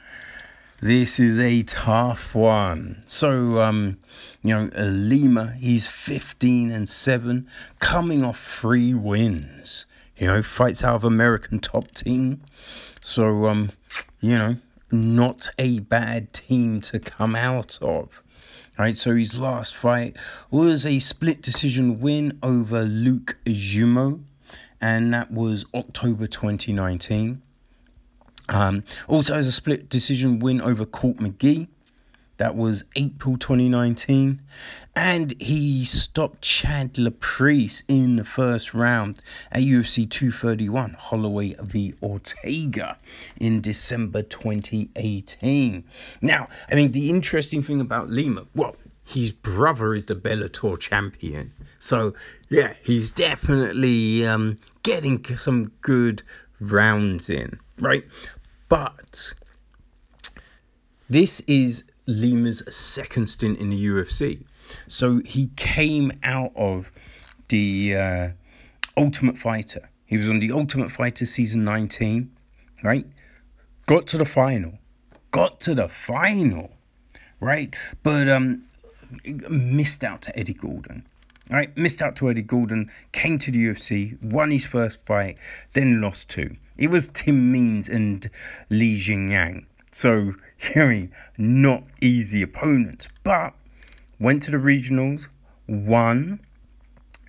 this 0.83 1.21
is 1.21 1.39
a 1.39 1.63
tough 1.63 2.35
one. 2.35 3.05
So, 3.07 3.63
um, 3.63 3.99
you 4.43 4.53
know, 4.53 4.69
Lima, 4.77 5.53
he's 5.61 5.87
15 5.87 6.73
and 6.73 6.89
7, 6.89 7.47
coming 7.79 8.25
off 8.25 8.43
three 8.43 8.93
wins. 8.93 9.87
You 10.17 10.27
know, 10.27 10.43
fights 10.43 10.83
out 10.83 10.97
of 10.97 11.05
American 11.05 11.61
top 11.61 11.93
team. 11.93 12.43
So, 13.01 13.47
um, 13.47 13.71
you 14.21 14.37
know, 14.37 14.57
not 14.91 15.49
a 15.57 15.79
bad 15.79 16.33
team 16.33 16.81
to 16.83 16.99
come 16.99 17.37
out 17.37 17.79
of. 17.81 18.21
Right, 18.77 18.97
so 18.97 19.15
his 19.15 19.39
last 19.39 19.77
fight 19.77 20.17
was 20.51 20.85
a 20.85 20.99
split 20.99 21.43
decision 21.43 22.01
win 22.01 22.39
over 22.43 22.83
Luke 22.83 23.37
Jumeau, 23.45 24.25
and 24.81 25.15
that 25.15 25.31
was 25.31 25.65
October 25.75 26.27
2019. 26.27 27.43
Um, 28.53 28.85
also 29.09 29.35
has 29.35 29.47
a 29.47 29.53
split 29.53 29.89
decision 29.89 30.39
win 30.39 30.61
over 30.61 30.85
Court 30.85 31.17
McGee. 31.17 31.69
That 32.37 32.57
was 32.57 32.85
April 32.97 33.37
2019. 33.37 34.43
And 34.97 35.41
he 35.41 35.85
stopped 35.85 36.43
Chad 36.43 36.95
Laprise 36.95 37.83
in 37.89 38.17
the 38.17 38.25
first 38.25 38.75
round 38.75 39.21
at 39.51 39.63
UFC 39.63 40.09
231, 40.11 40.97
Holloway 40.99 41.55
v. 41.61 41.95
Ortega, 42.03 42.99
in 43.39 43.61
December 43.61 44.23
2018. 44.23 45.85
Now, 46.21 46.49
I 46.71 46.75
mean, 46.75 46.93
the 46.93 47.11
interesting 47.11 47.63
thing 47.63 47.81
about 47.81 48.09
Lima, 48.09 48.47
well, 48.55 48.77
his 49.07 49.31
brother 49.31 49.95
is 49.95 50.07
the 50.07 50.17
Bellator 50.17 50.79
champion. 50.79 51.53
So, 51.79 52.15
yeah, 52.49 52.75
he's 52.83 53.13
definitely 53.13 54.27
um, 54.27 54.59
getting 54.83 55.25
some 55.25 55.71
good 55.81 56.23
rounds 56.61 57.31
in, 57.31 57.59
right? 57.79 58.05
But 58.73 59.35
this 61.07 61.41
is 61.41 61.85
Lima's 62.07 62.63
second 62.75 63.27
stint 63.27 63.59
in 63.59 63.69
the 63.69 63.87
UFC. 63.87 64.47
So 64.89 65.19
he 65.27 65.51
came 65.57 66.11
out 66.23 66.53
of 66.57 66.91
the 67.49 67.95
uh, 67.95 68.29
Ultimate 68.97 69.37
Fighter. 69.37 69.91
He 70.07 70.17
was 70.17 70.31
on 70.31 70.41
the 70.41 70.53
Ultimate 70.53 70.91
Fighter 70.91 71.27
season 71.27 71.65
19, 71.65 72.31
right? 72.83 73.05
Got 73.85 74.07
to 74.07 74.17
the 74.17 74.25
final. 74.25 74.79
Got 75.33 75.61
to 75.61 75.75
the 75.75 75.89
final, 75.91 76.71
right? 77.41 77.75
But 78.03 78.27
um, 78.31 78.63
missed 79.51 80.03
out 80.03 80.23
to 80.23 80.39
Eddie 80.39 80.55
Gordon. 80.55 81.07
Right, 81.51 81.77
missed 81.77 82.01
out 82.01 82.17
to 82.17 82.31
Eddie 82.31 82.41
Gordon, 82.41 82.91
came 83.13 83.39
to 83.41 83.51
the 83.51 83.67
UFC, 83.67 84.17
won 84.23 84.51
his 84.51 84.65
first 84.65 85.05
fight, 85.05 85.37
then 85.75 86.01
lost 86.01 86.31
two. 86.31 86.57
It 86.77 86.91
was 86.91 87.09
Tim 87.09 87.53
Means 87.53 87.89
and 87.89 88.31
Li 88.71 89.01
Jingliang. 89.01 89.67
So, 89.91 90.35
hearing 90.57 91.13
not 91.37 91.85
easy 92.01 92.43
opponents, 92.43 93.09
but 93.25 93.55
went 94.19 94.43
to 94.45 94.51
the 94.51 94.57
regionals, 94.57 95.29
won, 95.67 96.41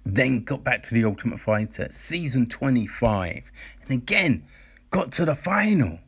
then 0.06 0.44
got 0.44 0.64
back 0.64 0.84
to 0.84 0.94
the 0.94 1.06
Ultimate 1.06 1.40
Fighter, 1.40 1.88
season 1.92 2.46
25, 2.46 3.44
and 3.82 3.92
again 3.92 4.44
got 4.92 5.12
to 5.14 5.26
the 5.26 5.36
final. 5.36 6.00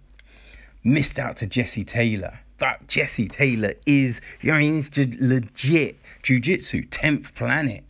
Missed 0.83 1.17
out 1.17 1.37
to 1.37 1.47
Jesse 1.47 1.83
Taylor. 1.83 2.39
But 2.57 2.87
Jesse 2.87 3.27
Taylor 3.27 3.73
is, 3.85 4.21
you 4.41 4.51
know, 4.51 4.59
he's 4.59 4.89
legit 4.95 5.97
jiu 6.23 6.39
jitsu, 6.39 6.83
10th 6.83 7.33
planet, 7.35 7.83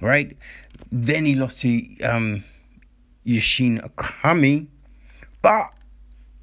right? 0.00 0.36
Then 0.90 1.24
he 1.24 1.34
lost 1.34 1.60
to 1.60 2.00
um, 2.00 2.44
Yushin 3.26 3.80
Okami, 3.80 4.66
but 5.42 5.72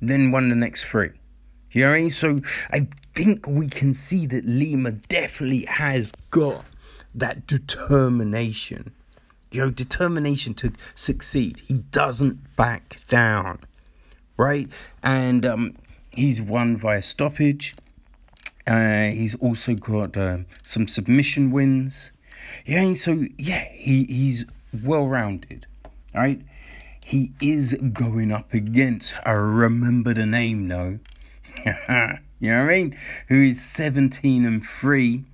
then 0.02 0.32
won 0.32 0.50
the 0.50 0.56
next 0.56 0.86
three. 0.86 1.12
You 1.72 1.84
know 1.84 1.92
what 1.92 1.96
I 1.96 2.00
mean? 2.02 2.10
So 2.10 2.42
I 2.72 2.88
think 3.14 3.48
we 3.48 3.68
can 3.68 3.94
see 3.94 4.26
that 4.28 4.46
Lima 4.46 4.92
definitely 4.92 5.66
has 5.66 6.12
got 6.32 6.66
that 7.14 7.48
determination. 7.48 8.92
You 9.52 9.62
know, 9.62 9.72
determination 9.72 10.54
to 10.56 10.74
succeed. 10.94 11.62
He 11.66 11.76
doesn't 11.76 12.56
back 12.56 13.00
down, 13.08 13.60
right? 14.38 14.70
And 15.02 15.46
um, 15.46 15.76
he's 16.12 16.40
won 16.42 16.78
via 16.78 17.02
stoppage. 17.02 17.76
Uh, 18.68 19.08
he's 19.08 19.34
also 19.36 19.74
got 19.74 20.16
uh, 20.16 20.40
some 20.64 20.88
submission 20.88 21.50
wins. 21.52 22.12
Yeah, 22.66 22.94
so 22.94 23.26
yeah, 23.38 23.66
he, 23.72 24.06
he's 24.06 24.46
well 24.84 25.08
rounded. 25.08 25.66
Right, 26.14 26.42
he 27.10 27.34
is 27.42 27.76
going 27.94 28.32
up 28.32 28.54
against. 28.54 29.16
I 29.26 29.32
remember 29.32 30.14
the 30.14 30.28
name 30.28 30.68
though. 30.68 31.00
you 31.66 31.72
know 32.52 32.60
what 32.60 32.66
I 32.66 32.68
mean? 32.68 32.98
Who 33.30 33.42
is 33.42 33.66
17 33.66 34.46
and 34.46 34.64
3, 34.64 35.26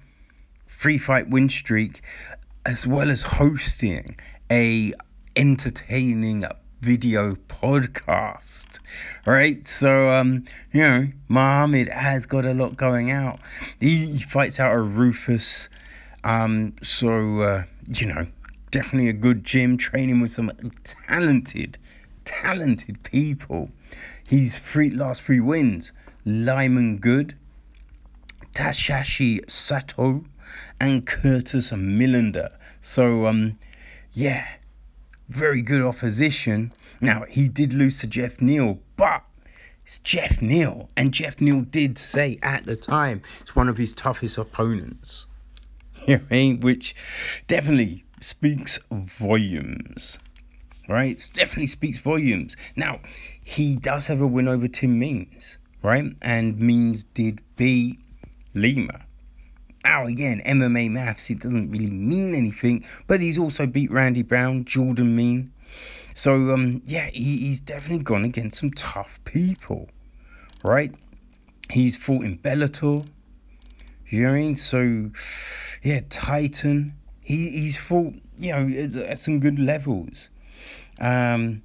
free 0.66 0.98
fight 0.98 1.30
win 1.30 1.50
streak, 1.50 2.02
as 2.66 2.88
well 2.88 3.12
as 3.12 3.24
hosting 3.24 4.16
a 4.50 4.94
entertaining 5.36 6.46
video 6.80 7.36
podcast. 7.50 8.80
Right? 9.26 9.68
So 9.68 10.12
um, 10.12 10.46
you 10.72 10.82
know, 10.82 11.08
Muhammad 11.28 11.90
has 11.90 12.26
got 12.26 12.46
a 12.46 12.54
lot 12.54 12.78
going 12.78 13.12
out. 13.12 13.42
He, 13.82 14.14
he 14.14 14.24
fights 14.24 14.62
out 14.62 14.74
a 14.74 14.78
Roufus. 14.78 15.68
Um, 16.24 16.74
so 16.82 17.42
uh, 17.42 17.64
you 17.86 18.06
know, 18.06 18.28
definitely 18.76 19.08
a 19.08 19.14
good 19.14 19.46
gym, 19.46 19.78
training 19.78 20.20
with 20.20 20.32
some 20.32 20.52
talented, 21.08 21.78
talented 22.26 23.02
people. 23.04 23.70
He's 24.22 24.58
three 24.58 24.90
last 24.90 25.24
three 25.24 25.40
wins. 25.40 25.94
Lyman 26.26 26.98
Good, 26.98 27.38
Takashi 28.54 29.50
Sato, 29.50 30.26
and 30.78 31.08
Curtis 31.08 31.72
Millender. 31.72 32.50
So 32.82 33.28
um 33.28 33.54
yeah, 34.12 34.46
very 35.30 35.62
good 35.62 35.82
opposition. 35.82 36.74
Now 37.00 37.24
he 37.30 37.48
did 37.48 37.72
lose 37.72 38.00
to 38.00 38.08
Geoff 38.08 38.42
Neal, 38.42 38.80
but 38.98 39.26
it's 39.84 40.00
Geoff 40.00 40.42
Neal, 40.42 40.90
and 40.98 41.14
Geoff 41.14 41.40
Neal 41.40 41.62
did 41.62 41.98
say 41.98 42.40
at 42.44 42.66
the 42.66 42.76
time 42.76 43.22
it's 43.40 43.56
one 43.56 43.70
of 43.70 43.78
his 43.78 43.94
toughest 43.94 44.38
opponents. 44.38 45.28
You 46.08 46.18
know 46.18 46.24
I 46.30 46.34
mean? 46.34 46.60
Which 46.60 46.94
definitely 47.48 48.05
speaks 48.19 48.80
volumes. 48.91 50.19
Right? 50.88 51.17
It 51.17 51.32
definitely 51.34 51.67
speaks 51.67 51.99
volumes. 51.99 52.56
Now, 52.75 52.99
he 53.43 53.75
does 53.75 54.08
have 54.08 54.21
a 54.21 54.28
win 54.28 54.47
over 54.47 54.67
Tim 54.67 54.99
Means, 54.99 55.58
right? 55.82 56.06
And 56.21 56.60
Means 56.60 57.04
did 57.04 57.41
beat 57.56 57.99
Lima. 58.54 59.06
Now, 59.84 60.06
again, 60.06 60.41
MMA 60.45 60.91
maths, 60.91 61.30
it 61.30 61.39
doesn't 61.39 61.71
really 61.71 61.91
mean 61.91 62.34
anything, 62.34 62.84
but 63.08 63.19
he's 63.19 63.38
also 63.38 63.67
beat 63.67 63.91
Randy 63.91 64.23
Brown, 64.23 64.65
Jordan 64.65 65.15
Mein. 65.15 65.54
So, 66.15 66.54
um, 66.54 66.82
yeah, 66.86 67.10
he, 67.13 67.38
he's 67.38 67.60
definitely 67.60 68.04
gone 68.04 68.25
against 68.25 68.58
some 68.60 68.71
tough 68.71 69.23
people, 69.25 69.89
right? 70.63 70.93
He's 71.69 71.97
fought 71.97 72.23
in 72.23 72.39
Bellator, 72.39 73.08
you 74.08 74.23
know 74.23 74.30
what 74.30 74.36
I 74.36 74.39
mean? 74.39 74.56
So, 74.56 75.12
yeah, 75.84 76.01
Titan, 76.10 76.95
he, 77.26 77.50
he's 77.50 77.78
fought, 77.78 78.14
you 78.38 78.52
know, 78.52 79.02
at 79.04 79.18
some 79.18 79.40
good 79.40 79.58
levels. 79.58 80.30
Um, 81.00 81.64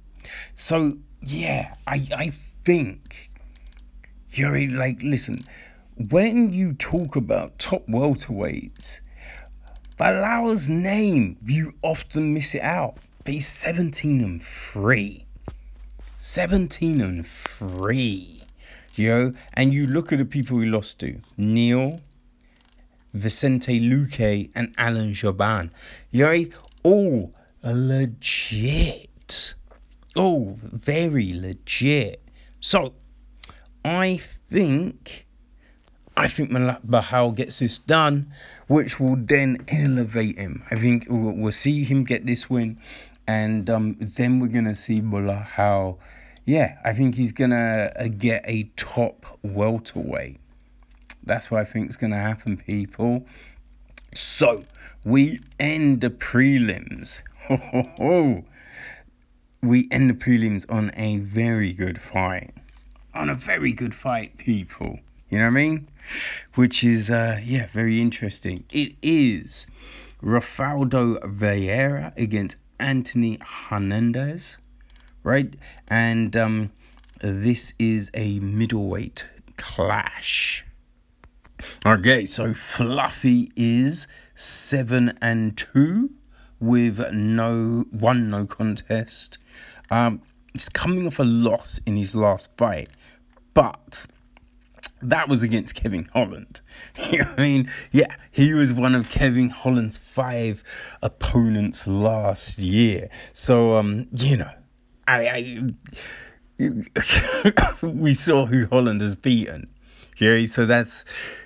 so 0.55 0.97
yeah, 1.21 1.75
I 1.85 2.01
I 2.15 2.29
think 2.63 3.29
you're 4.31 4.59
like 4.69 5.01
listen, 5.03 5.45
when 5.95 6.51
you 6.51 6.73
talk 6.73 7.15
about 7.15 7.59
top 7.59 7.85
welterweights, 7.87 9.01
Belal's 9.97 10.67
name 10.67 11.37
you 11.45 11.73
often 11.83 12.33
miss 12.33 12.55
it 12.55 12.63
out. 12.63 12.97
he's 13.25 13.47
17 13.47 14.21
and 14.21 14.41
3. 14.41 15.25
17 16.17 17.01
and 17.01 17.25
3. 17.25 18.43
You 18.95 19.09
know, 19.09 19.33
and 19.53 19.73
you 19.73 19.87
look 19.87 20.11
at 20.11 20.17
the 20.17 20.25
people 20.25 20.59
he 20.59 20.65
lost 20.67 20.99
to. 20.99 21.21
Neal, 21.37 22.01
Vicente 23.13 23.79
Luque, 23.79 24.49
and 24.55 24.73
Alan 24.77 25.13
Jouban. 25.13 25.71
You're 26.11 26.45
all 26.83 27.33
legit. 27.63 29.55
Oh, 30.15 30.57
very 30.61 31.33
legit. 31.33 32.21
So, 32.59 32.93
I 33.85 34.19
think, 34.51 35.25
I 36.17 36.27
think 36.27 36.51
Belal 36.51 37.35
gets 37.35 37.59
this 37.59 37.79
done, 37.79 38.33
which 38.67 38.99
will 38.99 39.15
then 39.15 39.63
elevate 39.67 40.37
him. 40.37 40.63
I 40.69 40.75
think 40.75 41.07
we'll, 41.09 41.33
we'll 41.33 41.51
see 41.51 41.83
him 41.83 42.03
get 42.03 42.25
this 42.25 42.49
win, 42.49 42.77
and 43.25 43.69
um, 43.69 43.95
then 43.99 44.39
we're 44.39 44.47
gonna 44.47 44.75
see 44.75 44.99
Belal. 44.99 45.97
Yeah, 46.45 46.77
I 46.83 46.93
think 46.93 47.15
he's 47.15 47.31
gonna 47.31 47.91
uh, 47.95 48.07
get 48.07 48.43
a 48.45 48.63
top 48.75 49.39
welterweight. 49.43 50.40
That's 51.23 51.51
what 51.51 51.61
I 51.61 51.65
think 51.65 51.89
is 51.89 51.97
going 51.97 52.11
to 52.11 52.17
happen, 52.17 52.57
people. 52.57 53.25
So, 54.13 54.65
we 55.05 55.39
end 55.59 56.01
the 56.01 56.09
prelims. 56.09 57.21
Ho, 57.47 57.57
ho, 57.57 57.83
ho. 57.97 58.43
We 59.61 59.87
end 59.91 60.09
the 60.09 60.13
prelims 60.13 60.65
on 60.69 60.91
a 60.95 61.17
very 61.17 61.73
good 61.73 62.01
fight. 62.01 62.53
On 63.13 63.29
a 63.29 63.35
very 63.35 63.71
good 63.71 63.93
fight, 63.93 64.37
people. 64.37 64.99
You 65.29 65.37
know 65.37 65.45
what 65.45 65.51
I 65.51 65.53
mean? 65.53 65.87
Which 66.55 66.83
is, 66.83 67.09
uh, 67.09 67.39
yeah, 67.43 67.67
very 67.67 68.01
interesting. 68.01 68.65
It 68.71 68.95
is 69.01 69.67
Rodolfo 70.21 71.19
Vieira 71.19 72.15
against 72.17 72.57
Anthony 72.79 73.39
Hernandez, 73.41 74.57
right? 75.23 75.53
And 75.87 76.35
um, 76.35 76.71
this 77.19 77.73
is 77.79 78.11
a 78.13 78.39
middleweight 78.39 79.25
clash. 79.57 80.65
Okay, 81.85 82.25
so 82.25 82.53
Fluffy 82.53 83.51
is 83.55 84.07
seven 84.35 85.17
and 85.21 85.57
two 85.57 86.11
with 86.59 87.13
no 87.13 87.85
one 87.91 88.29
no 88.29 88.45
contest. 88.45 89.37
Um, 89.89 90.21
he's 90.53 90.69
coming 90.69 91.07
off 91.07 91.19
a 91.19 91.23
loss 91.23 91.79
in 91.85 91.95
his 91.95 92.15
last 92.15 92.55
fight, 92.57 92.89
but 93.53 94.05
that 95.01 95.27
was 95.27 95.43
against 95.43 95.75
Kevin 95.75 96.09
Holland. 96.13 96.61
I 96.97 97.27
mean? 97.37 97.69
Yeah, 97.91 98.15
he 98.31 98.53
was 98.53 98.73
one 98.73 98.95
of 98.95 99.09
Kevin 99.09 99.49
Holland's 99.49 99.97
five 99.97 100.63
opponents 101.01 101.87
last 101.87 102.57
year. 102.57 103.09
So 103.33 103.75
um, 103.75 104.07
you 104.15 104.37
know, 104.37 104.51
I, 105.07 105.73
I 106.59 106.67
we 107.81 108.13
saw 108.13 108.45
who 108.45 108.67
Holland 108.67 109.01
has 109.01 109.15
beaten. 109.15 109.69
Yeah, 110.17 110.45
so 110.45 110.65
that's 110.65 111.03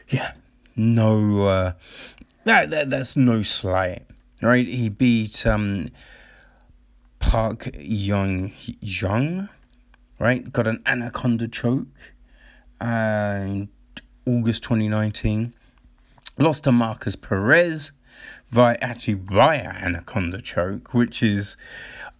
yeah, 0.10 0.32
no 0.76 1.47
uh 1.47 1.72
that, 2.43 2.70
that 2.70 2.89
that's 2.89 3.18
no 3.18 3.41
slight. 3.41 4.03
Right? 4.41 4.68
He 4.68 4.89
beat 4.89 5.45
um 5.47 5.88
Park 7.20 7.70
Young 7.80 8.51
Young, 8.82 9.49
right? 10.20 10.51
Got 10.51 10.68
an 10.68 10.82
anaconda 10.86 11.47
choke 11.47 11.88
and 12.80 13.70
August 14.26 14.64
2019. 14.64 15.53
Lost 16.38 16.66
to 16.66 16.72
Marcus 16.72 17.16
Perez 17.16 17.91
via 18.49 18.78
actually 18.82 19.16
via 19.16 19.70
Anaconda 19.70 20.41
choke, 20.41 20.93
which 20.93 21.24
is 21.24 21.56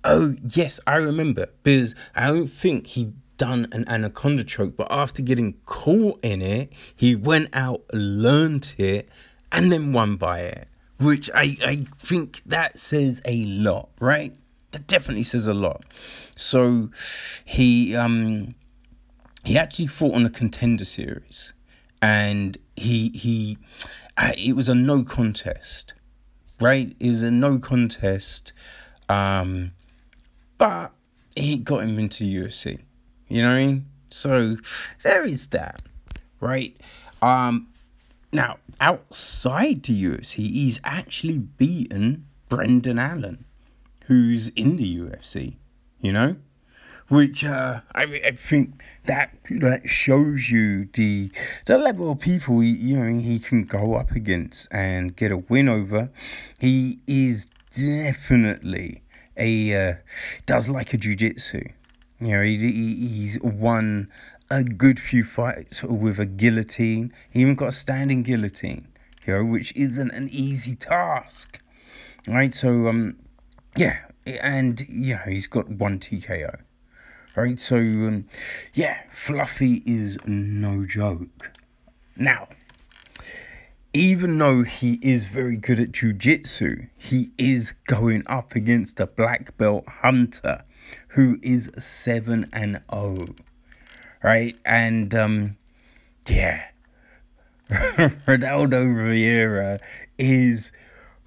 oh 0.04 0.36
yes, 0.44 0.80
I 0.88 0.96
remember 0.96 1.48
because 1.64 1.96
I 2.16 2.28
don't 2.28 2.48
think 2.48 2.88
he 2.88 3.14
done 3.38 3.68
an 3.72 3.86
anaconda 3.88 4.44
choke, 4.44 4.76
but 4.76 4.88
after 4.90 5.22
getting 5.22 5.54
caught 5.66 6.20
in 6.24 6.42
it, 6.42 6.72
he 6.96 7.16
went 7.16 7.50
out, 7.54 7.84
learned 7.94 8.76
it, 8.78 9.10
and 9.52 9.72
then 9.72 9.94
won 9.94 10.16
by 10.16 10.42
it. 10.42 10.68
Which 11.00 11.30
I, 11.34 11.58
I 11.66 11.76
think 11.98 12.42
that 12.46 12.78
says 12.78 13.22
a 13.26 13.46
lot, 13.46 13.90
right? 14.00 14.34
That 14.72 14.88
definitely 14.88 15.24
says 15.24 15.48
a 15.48 15.54
lot. 15.54 15.84
So 16.36 16.90
he 17.44 17.96
um 17.96 18.56
he 19.44 19.58
actually 19.58 19.88
fought 19.88 20.16
on 20.16 20.26
a 20.26 20.30
contender 20.30 20.86
series, 20.86 21.54
and 22.02 22.58
he 22.76 23.10
he 23.10 23.58
uh, 24.18 24.32
it 24.38 24.56
was 24.56 24.70
a 24.70 24.76
no 24.76 25.04
contest, 25.04 25.94
right? 26.62 26.96
It 27.00 27.10
was 27.10 27.22
a 27.22 27.32
no 27.32 27.60
contest, 27.60 28.54
um, 29.10 29.72
but 30.58 30.94
he 31.36 31.58
got 31.58 31.84
him 31.84 32.00
into 32.00 32.24
UFC. 32.24 32.80
You 33.28 33.42
know 33.42 33.50
what 33.50 33.56
I 33.56 33.66
mean? 33.66 33.86
So 34.10 34.58
there 35.04 35.24
is 35.24 35.48
that, 35.48 35.82
right? 36.40 36.76
Um, 37.22 37.68
now 38.32 38.58
outside 38.80 39.84
the 39.84 40.04
UFC, 40.04 40.36
he's 40.36 40.80
actually 40.84 41.40
beaten 41.40 42.26
Brendan 42.50 43.00
Allen, 43.00 43.46
who's 44.06 44.50
in 44.50 44.78
the 44.78 44.98
UFC. 45.00 45.56
You 46.00 46.12
know, 46.12 46.36
which 47.08 47.44
uh, 47.44 47.82
I, 47.94 48.04
I 48.26 48.32
think 48.32 48.82
that 49.06 49.36
that 49.50 49.90
shows 49.90 50.50
you 50.50 50.86
the 50.94 51.32
the 51.66 51.78
level 51.78 52.12
of 52.12 52.20
people 52.20 52.60
he, 52.60 52.70
you 52.70 52.98
know 53.00 53.20
he 53.20 53.40
can 53.40 53.64
go 53.64 53.96
up 53.96 54.12
against 54.12 54.68
and 54.72 55.16
get 55.16 55.32
a 55.32 55.38
win 55.38 55.70
over. 55.70 56.10
He 56.60 57.00
is 57.08 57.48
definitely 57.74 59.04
a 59.38 59.90
uh, 59.90 59.94
does 60.46 60.70
like 60.70 60.94
a 60.94 60.98
jujitsu. 60.98 61.72
You 62.20 62.28
know, 62.28 62.42
he, 62.44 62.58
he, 62.58 63.08
he's 63.08 63.40
won 63.42 64.10
a 64.50 64.64
good 64.64 65.00
few 65.00 65.24
fights 65.24 65.84
with 65.84 66.20
a 66.20 66.26
guillotine. 66.26 67.14
He 67.30 67.42
even 67.42 67.56
got 67.56 67.70
a 67.70 67.74
standing 67.74 68.24
guillotine. 68.24 68.88
You 69.26 69.34
know, 69.34 69.46
which 69.46 69.76
isn't 69.76 70.12
an 70.12 70.30
easy 70.32 70.76
task. 70.76 71.60
Right, 72.28 72.54
so 72.54 72.88
um, 72.88 73.18
yeah, 73.76 74.00
and 74.26 74.86
you 74.88 75.16
know 75.16 75.22
he's 75.28 75.48
got 75.48 75.70
one 75.70 76.00
TKO. 76.00 76.60
Right, 77.36 77.60
so 77.60 77.78
um, 77.78 78.28
yeah, 78.74 79.00
Fluffy 79.12 79.84
is 79.86 80.18
no 80.26 80.86
joke. 80.86 81.52
Now, 82.16 82.48
even 83.94 84.38
though 84.38 84.64
he 84.64 85.00
is 85.02 85.28
very 85.28 85.58
good 85.58 85.80
at 85.80 85.92
jujitsu, 85.92 86.90
he 86.98 87.32
is 87.38 87.74
going 87.88 88.24
up 88.28 88.56
against 88.56 89.00
a 89.00 89.08
black 89.08 89.58
belt 89.58 89.88
hunter 89.88 90.64
who 91.16 91.40
is 91.42 91.72
7 91.78 92.50
and 92.54 92.82
0. 92.94 93.36
Right? 94.24 94.56
And 94.66 95.14
um 95.14 95.58
yeah. 96.28 96.66
Rodolfo 98.28 98.86
Vieira 98.86 99.80
is 100.18 100.72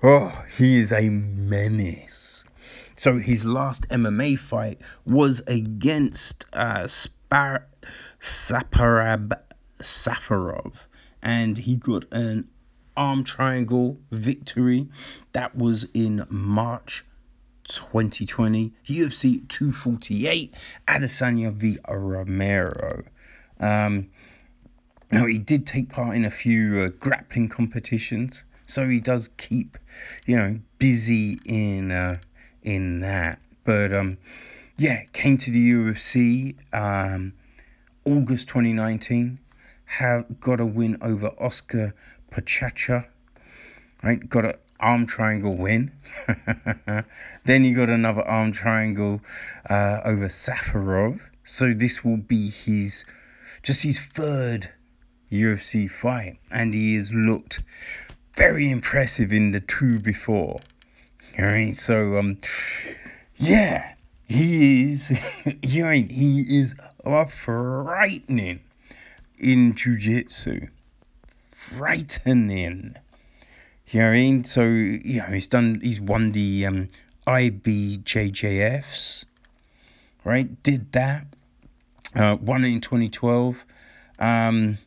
oh, 0.02 0.44
he 0.56 0.78
is 0.78 0.92
a 0.92 1.08
menace. 1.08 2.44
So 2.96 3.18
his 3.18 3.44
last 3.44 3.88
MMA 3.88 4.38
fight 4.38 4.80
was 5.04 5.40
against 5.46 6.46
uh, 6.52 6.86
Spar- 6.88 7.68
Saparbek 8.20 9.40
Safarov, 9.80 10.72
and 11.22 11.58
he 11.58 11.76
got 11.76 12.04
an 12.10 12.48
arm 12.96 13.22
triangle 13.22 13.98
victory. 14.10 14.88
That 15.32 15.54
was 15.54 15.86
in 15.94 16.26
March 16.28 17.04
2020. 17.68 18.72
UFC 18.86 19.46
248, 19.48 20.54
Adesanya 20.88 21.52
v 21.52 21.78
Romero. 21.88 23.04
Um, 23.60 24.10
now, 25.10 25.26
he 25.26 25.38
did 25.38 25.66
take 25.66 25.88
part 25.88 26.16
in 26.16 26.24
a 26.24 26.30
few 26.30 26.80
uh, 26.80 26.88
grappling 27.00 27.48
competitions, 27.48 28.44
so 28.66 28.88
he 28.88 29.00
does 29.00 29.28
keep, 29.36 29.78
you 30.26 30.36
know, 30.36 30.60
busy 30.78 31.40
in 31.44 31.90
uh, 31.90 32.18
in 32.62 33.00
that. 33.00 33.38
But 33.64 33.92
um, 33.92 34.18
yeah, 34.76 35.04
came 35.12 35.38
to 35.38 35.50
the 35.50 35.72
UFC 35.72 36.56
um, 36.72 37.32
August 38.04 38.48
2019. 38.48 39.38
Have 39.98 40.40
got 40.40 40.60
a 40.60 40.66
win 40.66 40.98
over 41.00 41.28
Oskar 41.38 41.94
Piechota. 42.30 43.06
Right, 44.02 44.28
got 44.28 44.44
an 44.44 44.52
arm 44.80 45.06
triangle 45.06 45.56
win. 45.56 45.92
then 47.44 47.64
you 47.64 47.74
got 47.74 47.90
another 47.90 48.22
arm 48.22 48.52
triangle 48.52 49.20
uh, 49.68 50.00
over 50.04 50.26
Safarov. 50.26 51.20
So 51.44 51.72
this 51.72 52.04
will 52.04 52.18
be 52.18 52.50
his 52.50 53.04
just 53.62 53.82
his 53.82 53.98
third 53.98 54.70
UFC 55.30 55.90
fight, 55.90 56.38
and 56.50 56.74
he 56.74 56.94
has 56.94 57.12
looked 57.12 57.62
very 58.36 58.70
impressive 58.70 59.32
in 59.32 59.50
the 59.52 59.60
two 59.60 59.98
before. 59.98 60.60
All 61.38 61.44
right, 61.44 61.76
so 61.76 62.18
um, 62.18 62.38
yeah, 63.36 63.94
he 64.26 64.92
is. 64.92 65.10
you 65.62 65.84
know, 65.84 65.92
he 65.92 66.44
is 66.48 66.74
frightening 67.28 68.60
in 69.38 69.74
jujitsu, 69.74 70.68
frightening. 71.50 72.96
You 73.90 74.00
know 74.00 74.06
what 74.06 74.12
I 74.12 74.14
mean? 74.14 74.44
So 74.44 74.62
you 74.64 75.20
know 75.20 75.26
he's 75.26 75.46
done. 75.46 75.80
He's 75.82 76.00
won 76.00 76.32
the 76.32 76.66
um, 76.66 76.88
IBJJFs, 77.26 79.24
right? 80.24 80.62
Did 80.62 80.92
that. 80.92 81.26
Uh, 82.14 82.36
won 82.40 82.64
it 82.64 82.68
in 82.68 82.80
2012. 82.80 83.64
Um, 84.18 84.78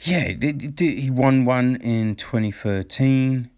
yeah, 0.00 0.32
he 0.78 1.10
won 1.10 1.44
one 1.44 1.76
in 1.76 2.16
2013 2.16 3.50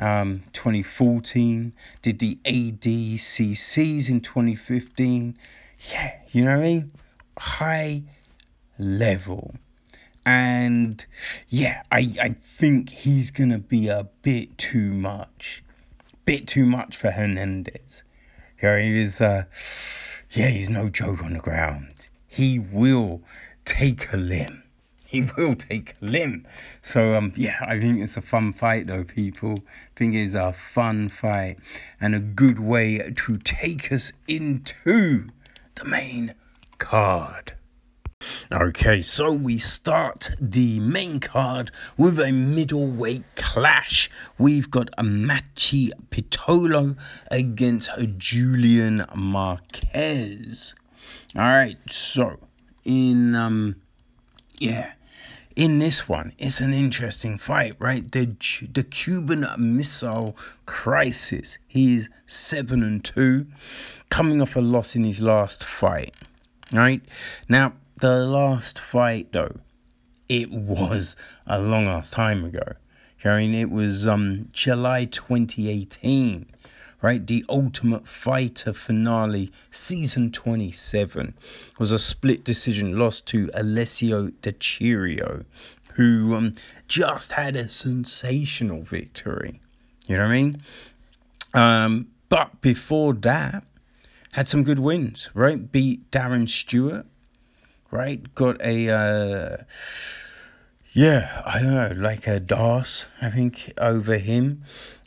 um, 0.00 0.44
2014, 0.54 1.72
did 2.02 2.18
the 2.18 2.38
ADCCs 2.44 4.08
in 4.08 4.20
2015. 4.20 5.36
Yeah, 5.92 6.12
you 6.32 6.44
know 6.44 6.52
what 6.52 6.58
I 6.58 6.62
mean? 6.62 6.92
High 7.38 8.02
level. 8.78 9.54
And 10.30 11.04
yeah, 11.48 11.82
I, 11.90 12.14
I 12.22 12.36
think 12.40 12.90
he's 12.90 13.32
going 13.32 13.50
to 13.50 13.58
be 13.58 13.88
a 13.88 14.06
bit 14.22 14.56
too 14.58 14.94
much. 14.94 15.64
Bit 16.24 16.46
too 16.46 16.66
much 16.66 16.96
for 16.96 17.10
Hernandez. 17.10 18.04
Yeah, 18.62 18.78
he 18.78 19.00
is, 19.00 19.20
uh, 19.20 19.46
yeah, 20.30 20.46
he's 20.46 20.70
no 20.70 20.88
joke 20.88 21.24
on 21.24 21.32
the 21.32 21.40
ground. 21.40 22.08
He 22.28 22.60
will 22.60 23.22
take 23.64 24.12
a 24.12 24.16
limb 24.16 24.62
he 25.10 25.22
will 25.36 25.56
take 25.56 25.96
a 26.00 26.04
limb. 26.04 26.46
So 26.82 27.16
um 27.16 27.32
yeah, 27.34 27.56
I 27.60 27.80
think 27.80 28.00
it's 28.00 28.16
a 28.16 28.22
fun 28.22 28.52
fight 28.52 28.86
though, 28.86 29.02
people. 29.02 29.54
I 29.66 29.98
think 29.98 30.14
it's 30.14 30.34
a 30.34 30.52
fun 30.52 31.08
fight 31.08 31.58
and 32.00 32.14
a 32.14 32.20
good 32.20 32.60
way 32.60 32.98
to 32.98 33.38
take 33.38 33.90
us 33.90 34.12
into 34.28 35.30
the 35.74 35.84
main 35.84 36.34
card. 36.78 37.54
Okay, 38.52 39.00
so 39.00 39.32
we 39.32 39.58
start 39.58 40.32
the 40.40 40.80
main 40.80 41.20
card 41.20 41.70
with 41.96 42.18
a 42.18 42.32
middleweight 42.32 43.22
clash. 43.36 44.10
We've 44.38 44.68
got 44.68 44.88
a 44.98 45.04
Maki 45.04 45.92
Pitolo 46.10 46.98
against 47.30 47.90
Julian 48.18 49.04
Marquez. 49.14 50.74
All 51.36 51.42
right, 51.42 51.78
so 51.88 52.38
in 52.84 53.36
um, 53.36 53.76
yeah, 54.58 54.94
in 55.54 55.78
this 55.78 56.08
one, 56.08 56.32
it's 56.36 56.60
an 56.60 56.72
interesting 56.72 57.38
fight, 57.38 57.76
right? 57.78 58.10
The 58.10 58.34
the 58.72 58.82
Cuban 58.82 59.46
Missile 59.58 60.36
Crisis. 60.66 61.58
He 61.68 61.98
is 61.98 62.10
seven 62.26 62.82
and 62.82 63.04
two, 63.04 63.46
coming 64.10 64.42
off 64.42 64.56
a 64.56 64.60
loss 64.60 64.96
in 64.96 65.04
his 65.04 65.20
last 65.20 65.62
fight. 65.62 66.14
Right 66.72 67.02
now 67.48 67.74
the 68.00 68.26
last 68.26 68.78
fight, 68.78 69.32
though, 69.32 69.56
it 70.28 70.50
was 70.50 71.16
a 71.46 71.60
long 71.60 71.86
ass 71.86 72.10
time 72.10 72.44
ago. 72.44 72.74
I 73.24 73.38
mean, 73.38 73.54
it 73.54 73.70
was 73.70 74.06
um, 74.06 74.48
July 74.52 75.04
2018, 75.04 76.46
right? 77.02 77.26
The 77.26 77.44
Ultimate 77.48 78.08
Fighter 78.08 78.72
finale, 78.72 79.52
season 79.70 80.32
27, 80.32 81.34
was 81.78 81.92
a 81.92 81.98
split 81.98 82.44
decision 82.44 82.98
loss 82.98 83.20
to 83.22 83.50
Alessio 83.52 84.28
Di 84.40 84.52
Chirico, 84.52 85.44
who 85.94 86.34
um, 86.34 86.52
just 86.88 87.32
had 87.32 87.56
a 87.56 87.68
sensational 87.68 88.82
victory. 88.82 89.60
You 90.06 90.16
know 90.16 90.22
what 90.22 90.30
I 90.30 90.34
mean? 90.34 90.62
Um, 91.52 92.08
but 92.30 92.62
before 92.62 93.12
that, 93.14 93.64
had 94.32 94.48
some 94.48 94.64
good 94.64 94.78
wins, 94.78 95.28
right? 95.34 95.70
Beat 95.70 96.10
Darren 96.10 96.48
Stewart, 96.48 97.04
right? 97.90 98.34
Got 98.34 98.60
a, 98.62 98.88
uh, 98.90 99.56
yeah, 100.92 101.42
I 101.44 101.60
don't 101.60 101.74
know, 101.74 101.92
like 101.96 102.26
a 102.26 102.40
DAS, 102.40 103.06
I 103.20 103.30
think, 103.30 103.72
over 103.78 104.18
him. 104.18 104.64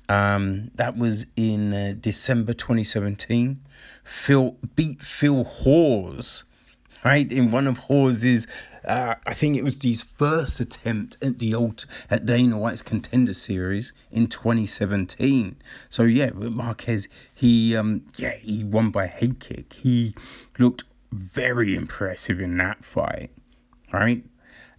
Um, 0.10 0.72
that 0.76 0.98
was 0.98 1.26
in 1.36 1.74
uh, 1.74 1.94
December 2.00 2.54
2017. 2.54 3.62
Phil 4.04 4.58
beat 4.76 5.02
Phil 5.02 5.44
Hawes, 5.44 6.46
right? 7.06 7.32
In 7.32 7.52
one 7.52 7.68
of 7.68 7.78
Hawes's, 7.78 8.48
uh, 8.88 9.16
I 9.26 9.34
think 9.34 9.56
it 9.56 9.64
was 9.64 9.82
his 9.82 10.04
first 10.04 10.60
attempt 10.60 11.18
at 11.22 11.40
the 11.40 11.56
old 11.56 11.86
at 12.10 12.26
Dana 12.26 12.58
White's 12.58 12.82
Contender 12.82 13.34
Series 13.34 13.94
in 14.12 14.28
2017. 14.28 15.56
So 15.90 16.04
yeah, 16.04 16.32
Marquez, 16.32 17.08
he 17.34 17.76
um, 17.76 18.06
yeah, 18.18 18.36
he 18.36 18.64
won 18.64 18.92
by 18.92 19.08
head 19.08 19.40
kick. 19.40 19.74
He 19.74 20.14
looked 20.60 20.84
very 21.14 21.76
impressive 21.76 22.40
in 22.40 22.58
that 22.58 22.84
fight, 22.84 23.32
right? 23.92 24.24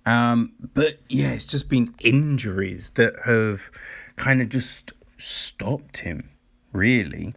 Um, 0.06 0.52
but 0.74 0.98
yeah, 1.08 1.32
it's 1.32 1.46
just 1.46 1.68
been 1.68 1.94
injuries 2.00 2.90
that 2.94 3.14
have 3.24 3.62
kind 4.16 4.42
of 4.42 4.48
just 4.48 4.92
stopped 5.16 5.98
him, 5.98 6.28
really, 6.72 7.34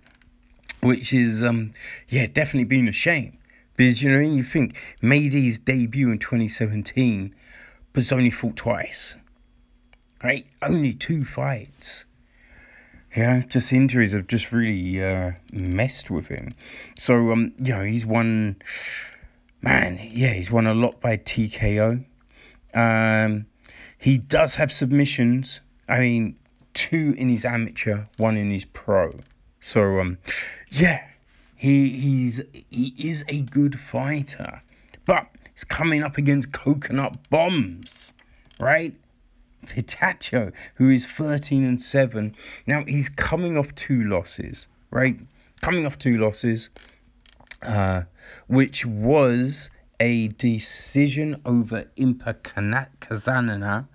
which 0.82 1.14
is 1.14 1.44
um, 1.44 1.72
yeah, 2.10 2.28
definitely 2.28 2.66
been 2.66 2.88
a 2.88 2.94
shame 2.94 3.38
because 3.76 4.04
you 4.04 4.12
know 4.12 4.20
you 4.20 4.44
think 4.44 4.76
made 5.02 5.34
his 5.34 5.60
debut 5.60 6.12
in 6.12 6.20
2017, 6.20 7.34
but 7.94 8.12
only 8.12 8.32
fought 8.32 8.58
twice, 8.58 9.16
right? 10.24 10.46
Only 10.62 10.94
two 10.94 11.24
fights 11.24 12.06
yeah, 13.18 13.42
just 13.50 13.74
injuries 13.74 14.14
have 14.14 14.28
just 14.28 14.52
really 14.52 15.04
uh, 15.04 15.32
messed 15.52 16.12
with 16.12 16.28
him. 16.28 16.54
So, 16.96 17.32
um, 17.32 17.52
you 17.60 17.74
know, 17.74 17.84
he's 17.84 18.06
won, 18.06 18.58
man, 19.60 20.00
yeah, 20.12 20.34
he's 20.34 20.52
won 20.52 20.68
a 20.68 20.76
lot 20.76 21.02
by 21.02 21.18
TKO. 21.18 22.06
Um, 22.76 23.48
he 23.98 24.20
does 24.20 24.56
have 24.56 24.72
submissions. 24.72 25.62
I 25.90 26.00
mean, 26.00 26.36
two 26.76 27.16
in 27.18 27.30
his 27.30 27.44
amateur, 27.44 28.04
one 28.18 28.38
in 28.38 28.52
his 28.52 28.66
pro. 28.66 29.22
So, 29.60 30.00
um, 30.00 30.20
yeah, 30.70 31.04
he 31.56 31.90
he's 31.90 32.42
he 32.70 32.94
is 33.00 33.26
a 33.28 33.42
good 33.42 33.80
fighter, 33.80 34.62
but 35.08 35.26
he's 35.52 35.64
coming 35.64 36.04
up 36.04 36.20
against 36.20 36.52
coconut 36.52 37.32
bombs, 37.32 38.14
right? 38.60 38.94
Hitacho, 39.66 40.54
who 40.76 40.90
is 40.90 41.06
13 41.06 41.64
and 41.64 41.82
7. 41.82 42.36
Now 42.66 42.84
he's 42.88 43.10
coming 43.10 43.58
off 43.58 43.74
two 43.76 44.04
losses, 44.04 44.68
right? 44.92 45.20
Coming 45.62 45.86
off 45.86 45.98
two 45.98 46.18
losses, 46.18 46.70
uh, 47.62 48.04
which 48.48 48.86
was 48.86 49.70
a 50.00 50.30
decision 50.30 51.42
over 51.46 51.86
Impa 51.98 52.36
Kasanganay, 53.00 53.88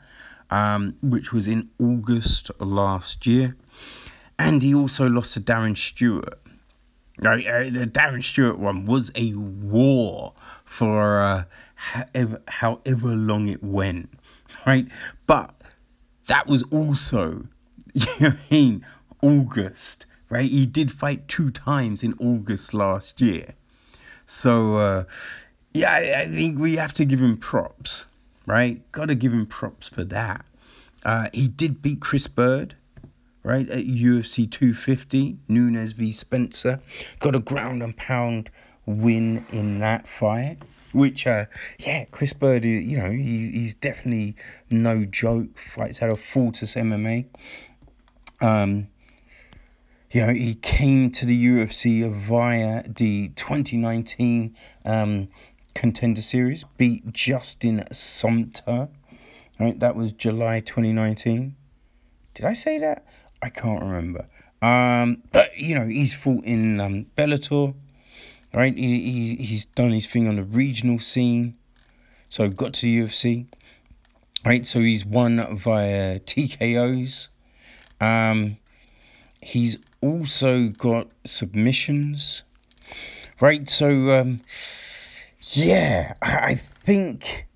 um, 0.51 0.97
which 1.03 1.33
was 1.33 1.47
in 1.47 1.71
August 1.79 2.51
last 2.59 3.27
year. 3.27 3.57
And 4.39 4.63
he 4.63 4.75
also 4.75 5.09
lost 5.09 5.35
to 5.35 5.41
Darren 5.41 5.77
Stewart. 5.77 6.39
Right, 7.19 7.47
uh, 7.47 7.65
the 7.65 7.87
Darren 7.87 8.23
Stewart 8.23 8.59
one 8.59 8.85
was 8.85 9.13
a 9.15 9.35
war 9.35 10.33
for 10.65 11.21
uh, 11.21 11.45
however, 11.75 12.43
however 12.49 13.09
long 13.09 13.49
it 13.49 13.63
went, 13.63 14.09
right? 14.67 14.87
But 15.27 15.55
that 16.27 16.47
was 16.47 16.63
also, 16.65 17.47
you 17.95 18.07
know 18.21 18.29
I 18.29 18.35
mean, 18.51 18.87
August, 19.23 20.07
right? 20.29 20.49
He 20.49 20.67
did 20.67 20.91
fight 20.91 21.29
two 21.29 21.51
times 21.51 22.03
in 22.03 22.15
August 22.15 22.75
last 22.75 23.21
year. 23.21 23.55
So, 24.27 24.77
uh, 24.77 25.05
yeah, 25.73 25.93
I, 25.93 26.21
I 26.23 26.29
think 26.29 26.59
we 26.59 26.77
have 26.77 26.93
to 26.95 27.05
give 27.05 27.21
him 27.21 27.37
props, 27.37 28.07
right? 28.47 28.81
Got 28.93 29.07
to 29.07 29.15
give 29.15 29.33
him 29.33 29.47
props 29.47 29.89
for 29.89 30.05
that. 30.05 30.47
Uh, 31.05 31.29
he 31.33 31.49
did 31.49 31.83
beat 31.83 32.01
Chris 32.01 32.29
Bird, 32.29 32.77
right, 33.43 33.69
at 33.69 33.85
UFC 33.85 34.51
250, 34.51 35.39
Nunes 35.49 35.93
v. 35.93 36.13
Spencer. 36.13 36.81
Got 37.19 37.37
a 37.37 37.41
ground 37.41 37.83
and 37.83 37.97
pound 37.97 38.51
win 38.87 39.45
in 39.51 39.81
that 39.81 40.07
fight 40.07 40.59
which 40.93 41.27
uh 41.27 41.47
yeah 41.79 42.05
chris 42.11 42.33
byrd 42.33 42.65
you 42.65 42.99
know 42.99 43.11
he, 43.11 43.51
he's 43.51 43.75
definitely 43.75 44.37
no 44.71 45.05
joke 45.05 45.57
fights 45.59 46.03
out 46.03 46.11
of 46.11 46.21
fortis 46.21 46.75
mma 46.75 47.25
um 48.41 48.89
you 50.11 50.27
know 50.27 50.33
he 50.33 50.55
came 50.57 51.11
to 51.11 51.25
the 51.25 51.47
ufc 51.47 52.11
via 52.13 52.83
the 52.89 53.29
2019 53.37 54.55
um 54.85 55.29
contender 55.75 56.21
series 56.23 56.65
beat 56.77 57.13
justin 57.13 57.85
sumpter 57.93 58.89
right? 59.59 59.79
That 59.79 59.97
was 59.97 60.13
july 60.13 60.61
2019 60.61 61.57
did 62.35 62.47
i 62.47 62.55
say 62.55 62.79
that? 62.79 63.05
I 63.43 63.49
can't 63.49 63.83
remember. 63.83 64.27
Um 64.61 65.23
but 65.33 65.57
you 65.57 65.75
know 65.75 65.87
he's 65.87 66.15
fought 66.15 66.45
in 66.45 66.81
um 66.81 67.07
bellator 67.17 67.75
right? 68.55 68.75
He, 68.75 69.37
he 69.37 69.45
he's 69.45 69.67
done 69.67 69.91
his 69.91 70.07
thing 70.07 70.29
on 70.29 70.37
the 70.37 70.45
regional 70.45 70.99
scene, 70.99 71.57
so 72.29 72.49
got 72.49 72.75
to 72.75 72.83
the 72.83 73.01
UFC, 73.01 73.47
right? 74.45 74.67
So 74.67 74.81
he's 74.81 75.05
won 75.05 75.45
via 75.57 76.21
TKOs. 76.21 77.29
Um, 78.01 78.59
he's 79.41 79.77
also 80.01 80.69
got 80.69 81.09
submissions, 81.25 82.43
right? 83.41 83.69
So 83.69 84.11
um, 84.11 84.41
yeah, 85.53 86.15
I, 86.23 86.37
I 86.37 86.55
think 86.55 87.47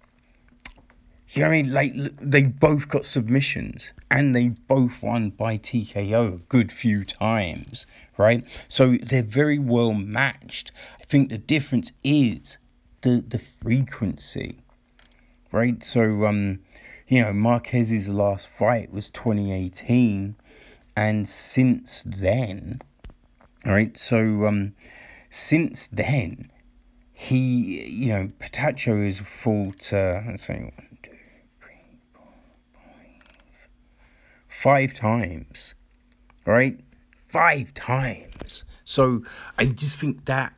you 1.37 1.43
know 1.43 1.49
what 1.49 1.55
I 1.55 1.62
mean? 1.62 1.72
Like 1.74 1.93
they 2.18 2.45
both 2.45 2.89
got 2.89 3.05
submissions 3.05 3.93
and 4.11 4.34
they 4.34 4.49
both 4.49 5.03
won 5.03 5.28
by 5.28 5.59
TKO 5.59 6.34
a 6.34 6.39
good 6.39 6.72
few 6.72 7.05
times, 7.05 7.87
right? 8.16 8.43
So 8.68 8.97
they're 8.97 9.22
very 9.22 9.59
well 9.59 9.93
matched. 9.93 10.72
I 10.99 11.05
think 11.05 11.28
the 11.28 11.37
difference 11.37 11.93
is 12.03 12.57
the 13.03 13.22
the 13.28 13.39
frequency, 13.39 14.62
right? 15.53 15.84
So 15.84 16.24
um, 16.24 16.61
you 17.07 17.20
know, 17.20 17.34
Marquez's 17.34 18.09
last 18.09 18.49
fight 18.49 18.91
was 18.91 19.11
2018, 19.11 20.37
and 20.97 21.28
since 21.28 22.03
then, 22.03 22.80
right? 23.66 23.95
So 23.99 24.47
um, 24.47 24.72
since 25.28 25.87
then, 25.87 26.51
he 27.12 27.84
you 27.84 28.09
know, 28.09 28.30
Patacho 28.41 29.05
has 29.05 29.20
fought. 29.20 29.93
Uh, 29.93 30.22
let's 30.26 30.47
see 30.47 30.72
five 34.66 34.92
times, 34.92 35.76
right? 36.44 36.80
Five 37.28 37.72
times. 37.72 38.64
So 38.84 39.22
I 39.56 39.66
just 39.66 39.96
think 39.96 40.24
that 40.24 40.54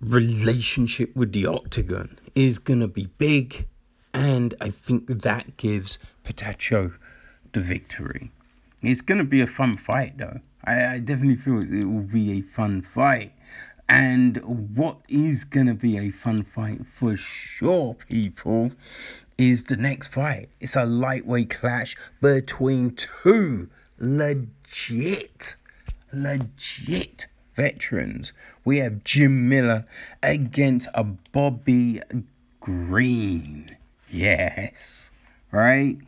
relationship 0.00 1.14
with 1.14 1.30
the 1.30 1.46
octagon 1.46 2.18
is 2.34 2.58
going 2.58 2.80
to 2.80 2.88
be 2.88 3.06
big, 3.16 3.68
and 4.12 4.54
I 4.60 4.70
think 4.70 5.06
that 5.06 5.56
gives 5.56 6.00
Patacho 6.24 6.94
the 7.52 7.60
victory. 7.60 8.32
It's 8.82 9.02
going 9.02 9.18
to 9.18 9.24
be 9.24 9.40
a 9.40 9.46
fun 9.46 9.76
fight, 9.76 10.18
though. 10.18 10.40
I, 10.64 10.94
I 10.94 10.98
definitely 10.98 11.36
feel 11.36 11.62
it 11.62 11.84
will 11.84 12.00
be 12.00 12.32
a 12.32 12.40
fun 12.40 12.82
fight. 12.82 13.34
And 13.88 14.38
what 14.76 14.98
is 15.08 15.44
going 15.44 15.68
to 15.68 15.74
be 15.74 15.96
a 15.96 16.10
fun 16.10 16.42
fight 16.42 16.84
for 16.84 17.16
sure, 17.16 17.94
people, 17.94 18.72
is 19.38 19.64
the 19.64 19.76
next 19.76 20.08
fight. 20.08 20.48
It's 20.60 20.76
a 20.76 20.84
lightweight 20.84 21.50
clash 21.50 21.96
between 22.20 22.90
two 22.94 23.68
legit, 23.98 25.56
legit 26.12 27.26
veterans. 27.54 28.32
We 28.64 28.78
have 28.78 29.04
Jim 29.04 29.48
Miller 29.48 29.86
against 30.22 30.88
a 30.94 31.04
Bobby 31.04 32.00
Green. 32.60 33.76
Yes, 34.08 35.10
right? 35.50 35.98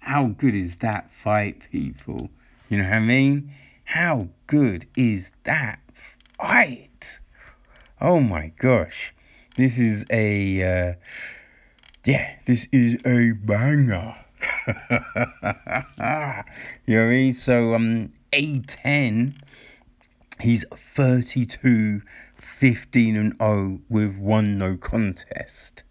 How 0.00 0.26
good 0.26 0.54
is 0.54 0.78
that 0.78 1.10
fight, 1.12 1.62
people? 1.70 2.30
You 2.68 2.78
know 2.78 2.84
what 2.84 2.92
I 2.94 3.00
mean? 3.00 3.52
How 3.84 4.28
good 4.46 4.86
is 4.96 5.32
that 5.44 5.80
fight? 6.38 7.20
Oh 8.00 8.20
my 8.20 8.52
gosh. 8.58 9.14
This 9.56 9.78
is 9.78 10.04
a, 10.10 10.62
uh, 10.62 10.94
yeah, 12.08 12.36
this 12.46 12.66
is 12.72 12.94
a 13.04 13.32
banger. 13.32 14.16
you 14.66 14.74
know 14.88 16.42
what 16.86 16.88
I 16.88 17.10
mean? 17.10 17.34
So, 17.34 17.74
um, 17.74 18.14
A10, 18.32 19.34
he's 20.40 20.64
32, 20.74 22.00
15 22.34 23.14
and 23.14 23.36
0 23.38 23.80
with 23.90 24.18
one 24.18 24.56
no 24.56 24.78
contest. 24.78 25.82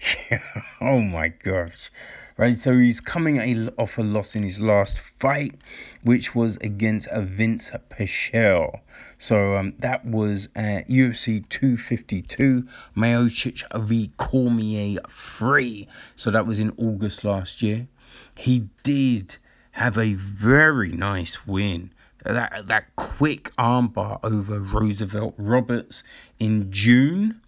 oh 0.80 1.00
my 1.00 1.28
gosh 1.28 1.90
right? 2.36 2.58
So 2.58 2.76
he's 2.78 3.00
coming 3.00 3.70
off 3.78 3.98
a 3.98 4.02
loss 4.02 4.34
in 4.34 4.42
his 4.42 4.60
last 4.60 4.98
fight, 4.98 5.56
which 6.02 6.34
was 6.34 6.56
against 6.58 7.08
Vince 7.12 7.70
Pichel. 7.90 8.80
So 9.18 9.56
um, 9.56 9.74
that 9.78 10.04
was 10.04 10.48
at 10.54 10.88
UFC 10.88 11.48
252, 11.48 12.66
Miocic 12.96 13.62
v 13.86 14.10
Cormier 14.16 15.00
3. 15.08 15.88
So 16.16 16.30
that 16.30 16.46
was 16.46 16.58
in 16.58 16.72
August 16.76 17.24
last 17.24 17.62
year. 17.62 17.88
He 18.36 18.68
did 18.82 19.36
have 19.72 19.96
a 19.98 20.14
very 20.14 20.92
nice 20.92 21.46
win. 21.46 21.92
That, 22.24 22.68
that 22.68 22.96
quick 22.96 23.52
armbar 23.56 24.18
over 24.22 24.58
Roosevelt 24.58 25.34
Roberts 25.36 26.02
in 26.38 26.72
June 26.72 27.42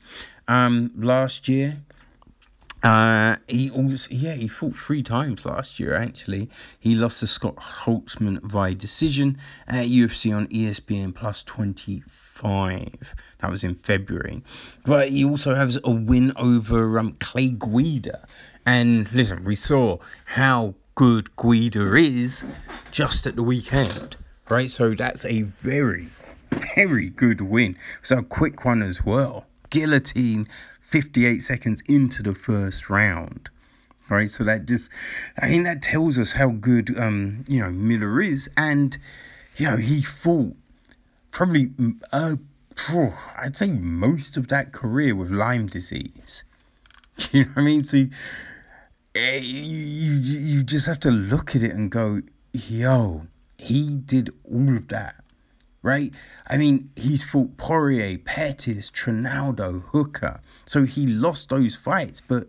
um, 0.46 0.90
last 0.94 1.48
year. 1.48 1.82
Uh, 2.86 3.34
he 3.48 3.68
also, 3.68 4.08
yeah, 4.12 4.34
he 4.34 4.46
fought 4.46 4.76
three 4.76 5.02
times 5.02 5.44
last 5.44 5.80
year. 5.80 5.96
Actually, 5.96 6.48
he 6.78 6.94
lost 6.94 7.18
to 7.18 7.26
Scott 7.26 7.56
Holtzman 7.56 8.40
via 8.42 8.76
decision 8.76 9.38
at 9.66 9.86
UFC 9.86 10.32
on 10.34 10.46
ESPN 10.46 11.12
Plus 11.12 11.42
twenty 11.42 12.04
five. 12.06 13.12
That 13.40 13.50
was 13.50 13.64
in 13.64 13.74
February, 13.74 14.44
but 14.84 15.08
he 15.08 15.24
also 15.24 15.56
has 15.56 15.80
a 15.82 15.90
win 15.90 16.32
over 16.36 16.96
um, 17.00 17.16
Clay 17.18 17.48
Guida. 17.48 18.24
And 18.64 19.12
listen, 19.12 19.44
we 19.44 19.56
saw 19.56 19.98
how 20.24 20.76
good 20.94 21.34
Guida 21.36 21.92
is 21.96 22.44
just 22.92 23.26
at 23.26 23.34
the 23.34 23.42
weekend, 23.42 24.16
right? 24.48 24.70
So 24.70 24.94
that's 24.94 25.24
a 25.24 25.42
very, 25.42 26.10
very 26.76 27.08
good 27.08 27.40
win. 27.40 27.76
So 28.00 28.18
a 28.18 28.22
quick 28.22 28.64
one 28.64 28.80
as 28.80 29.04
well. 29.04 29.46
Guillotine 29.70 30.46
58 30.86 31.42
seconds 31.42 31.82
into 31.88 32.22
the 32.22 32.34
first 32.34 32.88
round. 32.88 33.50
Right, 34.08 34.30
so 34.30 34.44
that 34.44 34.66
just, 34.66 34.88
I 35.36 35.48
mean, 35.48 35.64
that 35.64 35.82
tells 35.82 36.16
us 36.16 36.32
how 36.32 36.50
good, 36.50 36.96
um, 36.96 37.44
you 37.48 37.60
know, 37.60 37.72
Miller 37.72 38.22
is, 38.22 38.48
and 38.56 38.96
you 39.56 39.68
know 39.68 39.78
he 39.78 40.00
fought 40.00 40.54
probably, 41.32 41.72
uh, 42.12 42.36
I'd 43.36 43.56
say 43.56 43.72
most 43.72 44.36
of 44.36 44.46
that 44.48 44.70
career 44.72 45.16
with 45.16 45.30
Lyme 45.30 45.66
disease. 45.66 46.44
You 47.32 47.44
know 47.44 47.50
what 47.54 47.62
I 47.62 47.64
mean? 47.64 47.82
So 47.82 48.06
eh, 49.14 49.38
you 49.38 50.12
you 50.12 50.62
just 50.62 50.86
have 50.86 51.00
to 51.00 51.10
look 51.10 51.56
at 51.56 51.62
it 51.62 51.72
and 51.72 51.90
go, 51.90 52.20
yo, 52.52 53.22
he 53.56 53.96
did 53.96 54.28
all 54.44 54.76
of 54.76 54.88
that 54.88 55.16
right? 55.86 56.12
I 56.48 56.56
mean, 56.56 56.90
he's 56.96 57.22
fought 57.22 57.56
Poirier, 57.56 58.18
Pettis, 58.18 58.90
Trinaldo, 58.90 59.84
Hooker. 59.92 60.40
So 60.66 60.84
he 60.84 61.06
lost 61.06 61.48
those 61.48 61.76
fights, 61.76 62.20
but 62.20 62.48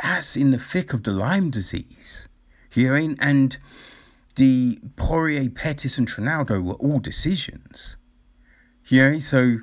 that's 0.00 0.36
in 0.36 0.52
the 0.52 0.58
thick 0.58 0.92
of 0.92 1.02
the 1.02 1.10
Lyme 1.10 1.50
disease. 1.50 2.28
You 2.72 2.88
know, 2.88 2.94
I 2.94 3.00
mean? 3.00 3.16
and 3.20 3.58
the 4.36 4.78
Poirier, 4.96 5.50
Pettis, 5.50 5.98
and 5.98 6.06
Trinaldo 6.06 6.60
were 6.60 6.74
all 6.74 7.00
decisions. 7.00 7.96
You 8.86 9.10
know, 9.10 9.18
so 9.18 9.58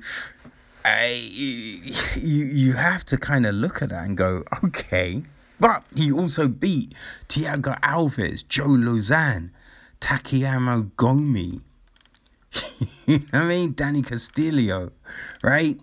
I, 0.84 1.30
you 2.16 2.44
you 2.44 2.72
have 2.74 3.04
to 3.06 3.16
kind 3.16 3.46
of 3.46 3.54
look 3.54 3.80
at 3.82 3.88
that 3.88 4.04
and 4.04 4.16
go, 4.16 4.44
okay. 4.64 5.22
But 5.58 5.84
he 5.94 6.12
also 6.12 6.48
beat 6.48 6.94
Thiago 7.28 7.78
Alves, 7.80 8.46
Joe 8.46 8.68
Lauzon, 8.68 9.50
Takanori 10.00 10.90
Gomi, 10.92 11.60
I 13.32 13.44
mean? 13.44 13.72
Danny 13.72 14.02
Castillo, 14.02 14.92
right? 15.42 15.76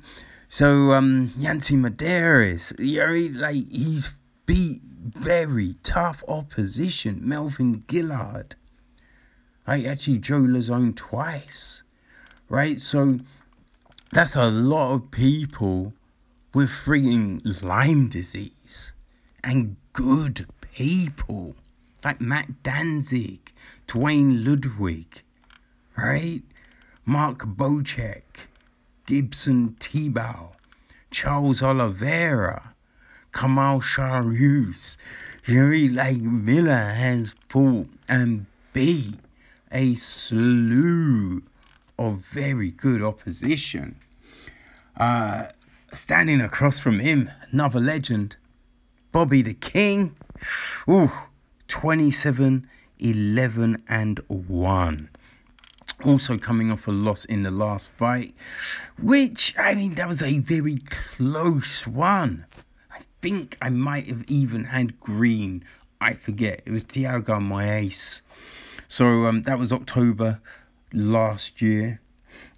So 0.49 0.91
um 0.91 1.31
Yancy 1.37 1.75
Medeiros, 1.75 2.73
you 2.79 2.99
know, 2.99 3.39
like 3.39 3.55
he's 3.69 4.13
beat 4.45 4.81
very 4.81 5.75
tough 5.83 6.23
opposition. 6.27 7.19
Melvin 7.21 7.83
Guillard. 7.87 8.55
Like 9.67 9.85
actually 9.85 10.19
Joe 10.19 10.39
Lauzon 10.41 10.95
twice. 10.95 11.83
Right? 12.49 12.79
So 12.79 13.19
that's 14.11 14.35
a 14.35 14.49
lot 14.49 14.93
of 14.93 15.11
people 15.11 15.93
with 16.53 16.69
freaking 16.69 17.41
Lyme 17.61 18.07
disease. 18.07 18.93
And 19.43 19.75
good 19.93 20.47
people. 20.71 21.55
Like 22.03 22.21
Mac 22.21 22.47
Danzig, 22.63 23.51
Duane 23.85 24.45
Ludwig, 24.45 25.23
right? 25.97 26.41
Mark 27.09 27.45
Bocek, 27.45 28.47
Gleison 29.05 29.77
Tibau, 29.79 30.49
Charles 31.09 31.63
Oliveira, 31.63 32.75
Kamal 33.31 33.79
Shalorus, 33.79 34.97
Yuri 35.45 35.87
Lake 35.87 36.21
Miller 36.21 36.91
has 36.97 37.33
fought 37.47 37.87
and 38.09 38.45
beat 38.73 39.19
a 39.71 39.95
slew 39.95 41.43
of 41.97 42.17
very 42.25 42.71
good 42.71 43.01
opposition. 43.01 43.95
Uh, 44.97 45.45
standing 45.93 46.41
across 46.41 46.81
from 46.81 46.99
him, 46.99 47.31
another 47.53 47.79
legend, 47.79 48.35
Bobby 49.13 49.41
the 49.41 49.53
King. 49.53 50.17
Ooh, 50.89 51.13
27, 51.69 52.67
11, 52.99 53.83
and 53.87 54.19
1 54.27 55.09
also 56.03 56.37
coming 56.37 56.71
off 56.71 56.87
a 56.87 56.91
loss 56.91 57.25
in 57.25 57.43
the 57.43 57.51
last 57.51 57.91
fight, 57.91 58.33
which, 59.01 59.55
I 59.57 59.73
mean, 59.73 59.95
that 59.95 60.07
was 60.07 60.21
a 60.21 60.39
very 60.39 60.81
close 60.85 61.87
one. 61.87 62.45
I 62.91 62.99
think 63.21 63.57
I 63.61 63.69
might 63.69 64.07
have 64.07 64.23
even 64.27 64.65
had 64.65 64.99
green. 64.99 65.63
I 65.99 66.13
forget. 66.13 66.61
It 66.65 66.71
was 66.71 66.83
Thiago 66.83 67.41
Moisés. 67.41 68.21
So 68.87 69.25
um, 69.25 69.41
that 69.43 69.59
was 69.59 69.73
October 69.73 70.39
last 70.93 71.61
year. 71.61 71.99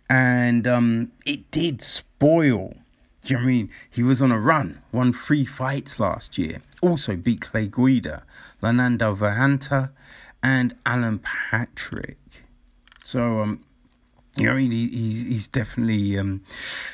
And 0.10 0.68
um, 0.68 1.12
it 1.26 1.50
did 1.52 1.82
spoil. 1.82 2.76
Do 3.24 3.34
you 3.34 3.36
know 3.38 3.44
I 3.44 3.48
mean? 3.48 3.70
He 3.90 4.04
was 4.04 4.22
on 4.22 4.32
a 4.32 4.40
run, 4.40 4.82
won 4.92 5.14
three 5.14 5.46
fights 5.46 6.00
last 6.00 6.38
year. 6.38 6.62
Also 6.82 7.16
beat 7.16 7.42
Clay 7.42 7.68
Guida, 7.68 8.24
Lando 8.62 9.16
Vannata, 9.16 9.92
and 10.42 10.76
Alan 10.86 11.20
Patrick. 11.20 12.18
So, 13.10 13.42
um, 13.42 13.64
you 14.38 14.46
know, 14.46 14.56
he, 14.56 14.68
he's, 14.68 15.24
he's 15.24 15.48
definitely, 15.48 16.16
um, 16.20 16.44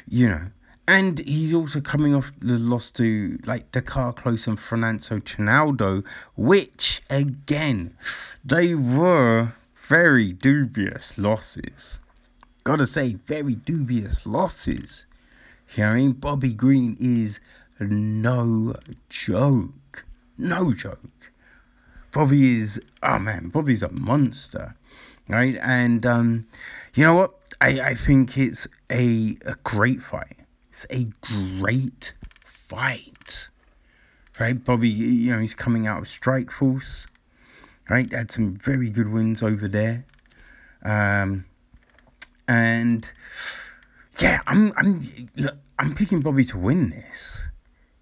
you 0.07 0.29
know, 0.29 0.47
and 0.87 1.19
he's 1.19 1.53
also 1.53 1.81
coming 1.81 2.15
off 2.15 2.31
the 2.39 2.57
loss 2.57 2.89
to 2.91 3.37
like 3.45 3.69
Drakkar 3.73 4.15
Klose 4.15 4.47
and 4.47 4.57
Fernando 4.57 5.19
Trinaldo, 5.19 6.05
which 6.37 7.01
again, 7.09 7.97
they 8.45 8.75
were 8.75 9.55
very 9.89 10.31
dubious 10.31 11.17
losses. 11.17 11.99
Gotta 12.63 12.85
say, 12.85 13.15
very 13.15 13.55
dubious 13.55 14.25
losses. 14.25 15.07
You 15.75 15.83
know 15.83 15.89
I 15.89 15.95
mean? 15.95 16.11
Bobby 16.13 16.53
Green 16.53 16.95
is 16.97 17.41
no 17.77 18.73
joke. 19.09 20.05
No 20.37 20.71
joke. 20.71 21.33
Bobby 22.13 22.61
is, 22.61 22.81
oh 23.03 23.19
man, 23.19 23.49
Bobby's 23.49 23.83
a 23.83 23.91
monster 23.91 24.75
right? 25.27 25.57
And 25.61 26.05
um, 26.05 26.45
you 26.93 27.03
know 27.03 27.15
what? 27.15 27.33
I, 27.61 27.79
I 27.81 27.93
think 27.93 28.37
it's 28.37 28.67
a, 28.89 29.37
a 29.45 29.55
great 29.63 30.01
fight. 30.01 30.39
It's 30.69 30.85
a 30.89 31.07
great 31.21 32.13
fight, 32.45 33.49
right? 34.39 34.63
Bobby, 34.63 34.89
you 34.89 35.31
know, 35.31 35.39
he's 35.39 35.55
coming 35.55 35.87
out 35.87 35.99
of 35.99 36.05
Strikeforce, 36.05 37.07
right? 37.89 38.11
Had 38.11 38.31
some 38.31 38.55
very 38.55 38.89
good 38.89 39.11
wins 39.11 39.41
over 39.41 39.67
there. 39.67 40.05
Um, 40.83 41.45
and 42.47 43.11
yeah, 44.19 44.41
I'm 44.45 44.71
I'm 44.77 44.99
look, 45.35 45.55
I'm 45.79 45.95
picking 45.95 46.21
Bobby 46.21 46.45
to 46.45 46.57
win 46.57 46.89
this. 46.89 47.49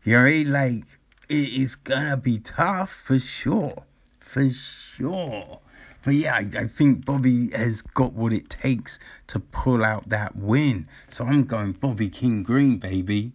You 0.04 0.18
know, 0.18 0.52
like 0.52 0.84
it 1.30 1.50
is 1.50 1.76
gonna 1.76 2.18
be 2.18 2.40
tough 2.40 2.92
for 2.92 3.20
sure, 3.20 3.84
for 4.20 4.50
sure. 4.50 5.60
But 6.04 6.16
yeah, 6.16 6.36
I, 6.36 6.48
I 6.60 6.68
think 6.68 7.06
Bobby 7.06 7.50
has 7.52 7.82
got 7.82 8.14
what 8.14 8.34
it 8.34 8.50
takes 8.50 9.00
to 9.28 9.40
pull 9.40 9.84
out 9.84 10.10
that 10.10 10.36
win. 10.36 10.88
So 11.10 11.26
I'm 11.26 11.44
going 11.44 11.74
Bobby 11.74 12.10
King 12.10 12.44
Green, 12.44 12.78
baby. 12.78 13.32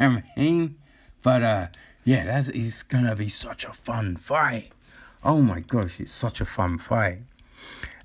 You 0.00 0.08
know 0.08 0.14
what 0.14 0.24
I 0.36 0.40
mean? 0.40 0.76
But 1.22 1.42
uh, 1.42 1.66
yeah, 2.04 2.24
that's 2.24 2.82
gonna 2.82 3.14
be 3.14 3.28
such 3.28 3.64
a 3.64 3.72
fun 3.72 4.16
fight. 4.16 4.72
Oh 5.22 5.40
my 5.40 5.60
gosh, 5.60 6.00
it's 6.00 6.12
such 6.12 6.40
a 6.40 6.44
fun 6.44 6.78
fight. 6.78 7.18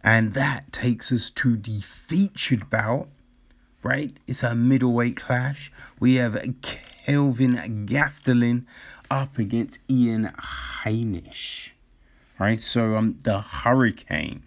And 0.04 0.34
that 0.36 0.72
takes 0.72 1.12
us 1.12 1.32
to 1.32 1.58
the 1.58 1.80
featured 1.82 2.70
bout, 2.70 3.10
right? 3.82 4.16
It's 4.28 4.44
a 4.44 4.54
middleweight 4.54 5.18
clash. 5.18 5.72
We 6.00 6.16
have 6.16 6.40
Kelvin 6.62 7.56
Gastelum 7.88 8.66
up 9.10 9.40
against 9.40 9.80
Ian 9.90 10.32
Heinisch, 10.38 11.72
right? 12.40 12.60
So 12.60 12.96
um, 12.96 13.18
the 13.24 13.42
Hurricane, 13.42 14.44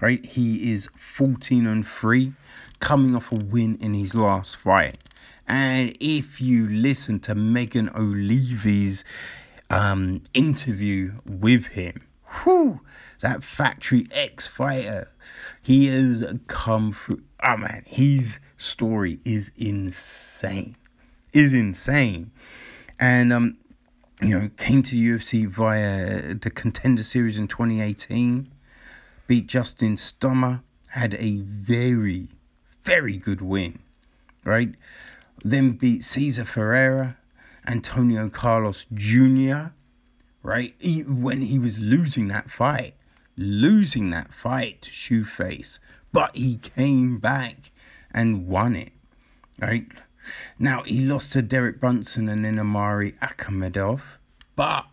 right? 0.00 0.24
He 0.24 0.72
is 0.72 0.88
14 0.96 1.66
and 1.66 1.86
3, 1.86 2.32
coming 2.80 3.16
off 3.16 3.32
a 3.32 3.36
win 3.36 3.76
in 3.80 3.94
his 3.94 4.14
last 4.14 4.56
fight. 4.56 4.98
And 5.46 5.96
if 6.00 6.40
you 6.40 6.68
listen 6.68 7.20
to 7.20 7.34
Megan 7.34 7.90
Olivi's 7.90 9.04
um, 9.70 10.22
interview 10.32 11.12
with 11.24 11.68
him, 11.68 12.02
whew, 12.42 12.80
that 13.20 13.42
Factory 13.42 14.06
X 14.10 14.46
fighter, 14.46 15.08
he 15.62 15.86
has 15.86 16.36
come 16.46 16.92
through. 16.92 17.22
Oh 17.46 17.56
man, 17.56 17.84
his 17.86 18.38
story 18.56 19.18
is 19.24 19.52
insane, 19.56 20.76
is 21.32 21.52
insane, 21.52 22.30
and 22.98 23.32
um, 23.32 23.58
you 24.22 24.38
know, 24.38 24.48
came 24.56 24.82
to 24.84 24.96
UFC 24.96 25.46
via 25.46 26.34
the 26.34 26.50
Contender 26.50 27.02
Series 27.02 27.38
in 27.38 27.48
2018, 27.48 28.52
beat 29.26 29.46
Justin 29.46 29.96
Stummer, 29.96 30.62
had 30.90 31.14
a 31.14 31.40
very, 31.40 32.28
very 32.84 33.16
good 33.16 33.40
win, 33.40 33.80
right? 34.44 34.74
Then 35.42 35.72
beat 35.72 36.04
Cesar 36.04 36.44
Ferreira, 36.44 37.16
Antonio 37.66 38.28
Carlos 38.28 38.86
Jr., 38.94 39.72
right? 40.42 40.74
He, 40.78 41.00
when 41.00 41.42
he 41.42 41.58
was 41.58 41.80
losing 41.80 42.28
that 42.28 42.48
fight, 42.50 42.94
losing 43.36 44.10
that 44.10 44.32
fight 44.32 44.82
to 44.82 44.90
Shoeface, 44.90 45.80
but 46.12 46.36
he 46.36 46.56
came 46.56 47.18
back 47.18 47.72
and 48.12 48.46
won 48.46 48.76
it, 48.76 48.92
right? 49.60 49.86
Now, 50.58 50.82
he 50.82 51.00
lost 51.00 51.32
to 51.32 51.42
Derek 51.42 51.80
Brunson 51.80 52.28
and 52.28 52.44
then 52.44 52.58
Omari 52.58 53.12
Akhmedov, 53.22 54.18
but 54.56 54.86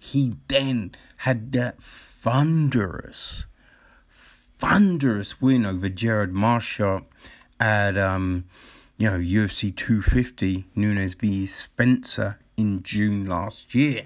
he 0.00 0.36
then 0.48 0.92
had 1.18 1.52
that 1.52 1.82
thunderous, 1.82 3.46
thunderous 4.58 5.40
win 5.40 5.66
over 5.66 5.88
Gerald 5.88 6.32
Meerschaert 6.32 7.04
at 7.60 7.98
um, 7.98 8.44
you 8.96 9.08
know, 9.08 9.18
UFC 9.18 9.74
250, 9.74 10.64
Nunes 10.74 11.14
v 11.14 11.46
Spencer 11.46 12.38
in 12.56 12.82
June 12.82 13.26
last 13.26 13.74
year. 13.74 14.02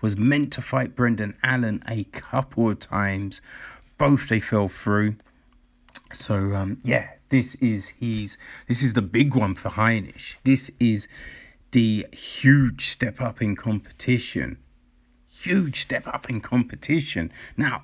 Was 0.00 0.16
meant 0.16 0.52
to 0.54 0.62
fight 0.62 0.94
Brendan 0.94 1.36
Allen 1.42 1.82
a 1.88 2.04
couple 2.04 2.70
of 2.70 2.80
times. 2.80 3.40
Both 3.98 4.28
they 4.28 4.40
fell 4.40 4.68
through. 4.68 5.16
So 6.12 6.54
um, 6.54 6.78
yeah, 6.84 7.10
this 7.28 7.54
is 7.56 7.88
his 7.88 8.36
this 8.68 8.82
is 8.82 8.92
the 8.94 9.02
big 9.02 9.34
one 9.34 9.54
for 9.54 9.70
Heinisch. 9.70 10.36
This 10.44 10.70
is 10.80 11.08
the 11.72 12.06
huge 12.12 12.86
step 12.88 13.20
up 13.20 13.42
in 13.42 13.56
competition. 13.56 14.58
Huge 15.30 15.82
step 15.82 16.06
up 16.06 16.30
in 16.30 16.40
competition. 16.40 17.32
Now, 17.56 17.82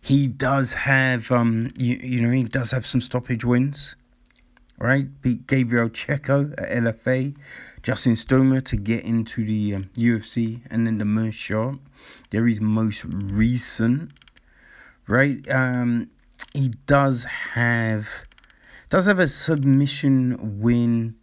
he 0.00 0.26
does 0.26 0.72
have 0.72 1.30
um 1.30 1.72
you, 1.76 1.96
you 1.96 2.20
know, 2.20 2.30
he 2.30 2.44
does 2.44 2.70
have 2.70 2.86
some 2.86 3.00
stoppage 3.00 3.44
wins 3.44 3.96
right? 4.82 5.22
Beat 5.22 5.46
Gabriel 5.46 5.88
Checo 5.88 6.52
at 6.58 6.70
LFA, 6.82 7.36
Justin 7.82 8.16
Stoner 8.16 8.60
to 8.62 8.76
get 8.76 9.04
into 9.04 9.44
the 9.44 9.76
um, 9.76 9.90
UFC, 9.94 10.62
and 10.68 10.86
then 10.86 10.98
the 10.98 11.04
Meerschaert. 11.04 11.78
There 12.30 12.48
is 12.48 12.60
most 12.60 13.04
recent, 13.04 14.10
right? 15.06 15.40
Um, 15.48 16.10
he 16.52 16.70
does 16.86 17.24
have 17.54 18.24
does 18.92 19.06
have 19.06 19.18
a 19.18 19.26
submission 19.26 20.60
win. 20.60 21.16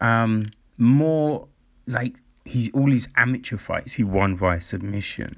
Um, 0.00 0.52
more 0.78 1.48
like 1.84 2.14
he's 2.44 2.72
all 2.72 2.92
his 2.92 3.08
amateur 3.16 3.56
fights 3.56 3.94
he 3.94 4.04
won 4.04 4.36
via 4.36 4.60
submission, 4.60 5.36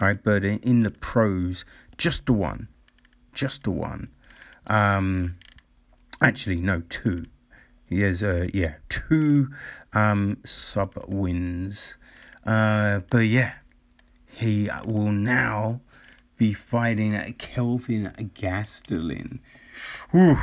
right? 0.00 0.18
But 0.20 0.44
in, 0.44 0.58
in 0.58 0.82
the 0.82 0.90
pros, 0.90 1.64
just 1.96 2.26
the 2.26 2.32
one, 2.32 2.66
just 3.32 3.62
the 3.62 3.70
one. 3.70 4.08
Um, 4.66 5.36
Actually, 6.20 6.60
no, 6.60 6.82
two. 6.88 7.26
He 7.86 8.00
has, 8.00 8.22
uh, 8.22 8.48
yeah, 8.52 8.76
two 8.88 9.50
um, 9.92 10.38
sub 10.44 10.94
wins. 11.06 11.96
Uh, 12.44 13.02
but 13.08 13.26
yeah, 13.26 13.52
he 14.26 14.68
will 14.84 15.12
now 15.12 15.80
be 16.38 16.52
fighting 16.52 17.12
Kelvin 17.34 18.12
Gastelum. 18.34 19.38
Whew. 20.10 20.38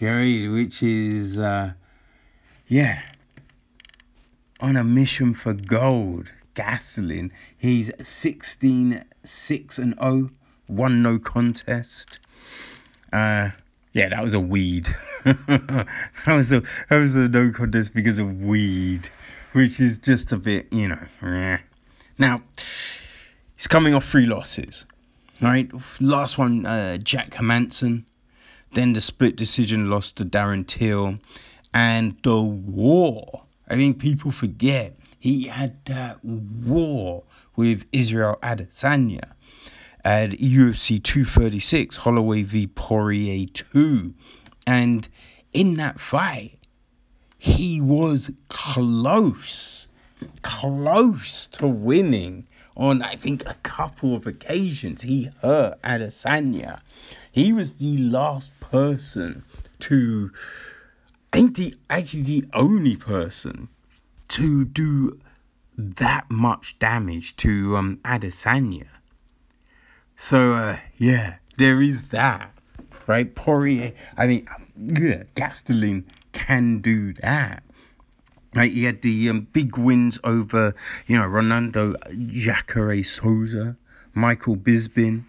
Which 0.00 0.82
is, 0.82 1.38
uh, 1.38 1.72
yeah, 2.66 3.02
on 4.60 4.76
a 4.76 4.84
mission 4.84 5.34
for 5.34 5.52
gold. 5.54 6.32
Gasoline. 6.58 7.32
He's 7.56 7.92
16 8.02 9.04
6 9.22 9.78
and 9.78 9.94
0, 10.00 10.30
one 10.66 11.02
no 11.02 11.20
contest. 11.20 12.18
Uh, 13.12 13.50
yeah, 13.92 14.08
that 14.08 14.22
was 14.22 14.34
a 14.34 14.40
weed. 14.40 14.88
that 15.24 15.86
was 16.26 16.50
a 16.50 16.62
that 16.90 16.96
was 16.96 17.14
a 17.14 17.28
no 17.28 17.52
contest 17.52 17.94
because 17.94 18.18
of 18.18 18.40
weed, 18.40 19.08
which 19.52 19.78
is 19.78 19.98
just 19.98 20.32
a 20.32 20.36
bit, 20.36 20.66
you 20.72 20.88
know. 20.88 21.58
Now, 22.18 22.42
he's 23.56 23.68
coming 23.68 23.94
off 23.94 24.04
three 24.04 24.26
losses, 24.26 24.84
right? 25.40 25.70
Last 26.00 26.38
one, 26.38 26.66
uh, 26.66 26.98
Jack 26.98 27.30
Hermansson. 27.34 28.04
Then 28.72 28.92
the 28.92 29.00
split 29.00 29.36
decision 29.36 29.90
loss 29.90 30.12
to 30.12 30.24
Darren 30.24 30.66
Till, 30.66 31.18
and 31.72 32.16
the 32.22 32.40
war. 32.42 33.44
I 33.68 33.74
think 33.74 33.98
people 33.98 34.30
forget 34.30 34.96
he 35.18 35.48
had 35.48 35.84
that 35.86 36.24
war 36.24 37.24
with 37.56 37.84
Israel 37.92 38.38
Adesanya 38.42 39.32
at 40.04 40.30
UFC 40.30 41.02
236, 41.02 41.98
Holloway 41.98 42.42
v 42.42 42.66
Poirier 42.66 43.46
2. 43.46 44.14
And 44.66 45.08
in 45.52 45.74
that 45.74 45.98
fight, 45.98 46.58
he 47.36 47.80
was 47.80 48.32
close, 48.48 49.88
close 50.42 51.46
to 51.48 51.66
winning 51.66 52.46
on, 52.76 53.02
I 53.02 53.16
think, 53.16 53.48
a 53.48 53.54
couple 53.54 54.14
of 54.14 54.26
occasions. 54.26 55.02
He 55.02 55.30
hurt 55.42 55.80
Adesanya. 55.82 56.80
He 57.38 57.52
was 57.52 57.74
the 57.74 57.96
last 57.98 58.58
person 58.58 59.44
to, 59.78 60.32
think, 61.30 61.54
the, 61.54 61.72
actually 61.88 62.22
the 62.22 62.44
only 62.52 62.96
person 62.96 63.68
to 64.26 64.64
do 64.64 65.20
that 65.76 66.28
much 66.28 66.80
damage 66.80 67.36
to 67.36 67.76
um, 67.76 68.00
Adesanya. 68.04 68.88
So 70.16 70.54
uh, 70.54 70.78
yeah, 70.96 71.36
there 71.58 71.80
is 71.80 72.08
that, 72.08 72.50
right? 73.06 73.32
Poirier, 73.32 73.92
I 74.16 74.26
mean, 74.26 74.48
yeah, 74.76 75.22
Gastelum 75.36 76.06
can 76.32 76.80
do 76.80 77.12
that. 77.22 77.62
Right, 78.56 78.72
he 78.72 78.82
had 78.82 79.02
the 79.02 79.30
um, 79.30 79.46
big 79.52 79.78
wins 79.78 80.18
over, 80.24 80.74
you 81.06 81.16
know, 81.16 81.28
Ronaldo 81.28 81.94
Jacare 82.32 83.04
Souza, 83.04 83.76
Michael 84.12 84.56
Bisping. 84.56 85.22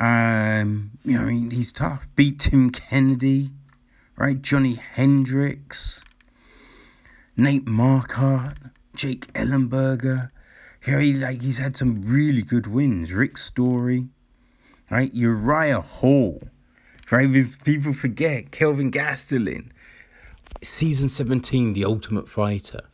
Um, 0.00 0.92
you 1.04 1.18
know, 1.18 1.24
I 1.24 1.26
mean, 1.26 1.50
he's 1.50 1.72
tough. 1.72 2.08
Beat 2.16 2.38
Tim 2.40 2.70
Kennedy, 2.70 3.50
right? 4.16 4.40
Johnny 4.40 4.74
Hendricks, 4.74 6.02
Nate 7.36 7.66
Marquardt, 7.66 8.70
Jake 8.94 9.30
Ellenberger, 9.34 10.30
here 10.82 11.00
he 11.00 11.12
like 11.12 11.42
he's 11.42 11.58
had 11.58 11.76
some 11.76 12.00
really 12.00 12.40
good 12.40 12.66
wins. 12.66 13.12
Rick 13.12 13.36
Story, 13.36 14.08
right? 14.90 15.12
Uriah 15.12 15.82
Hall, 15.82 16.42
right? 17.10 17.30
Because 17.30 17.58
people 17.58 17.92
forget 17.92 18.50
Kelvin 18.50 18.90
Gastelum, 18.90 19.66
season 20.62 21.10
seventeen, 21.10 21.74
The 21.74 21.84
Ultimate 21.84 22.28
Fighter, 22.28 22.84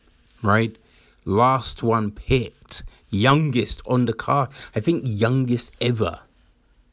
right? 0.43 0.77
Last 1.23 1.83
one 1.83 2.11
picked, 2.11 2.83
youngest 3.09 3.81
on 3.85 4.05
the 4.05 4.13
card. 4.13 4.49
I 4.75 4.81
think 4.81 5.03
youngest 5.05 5.71
ever 5.79 6.19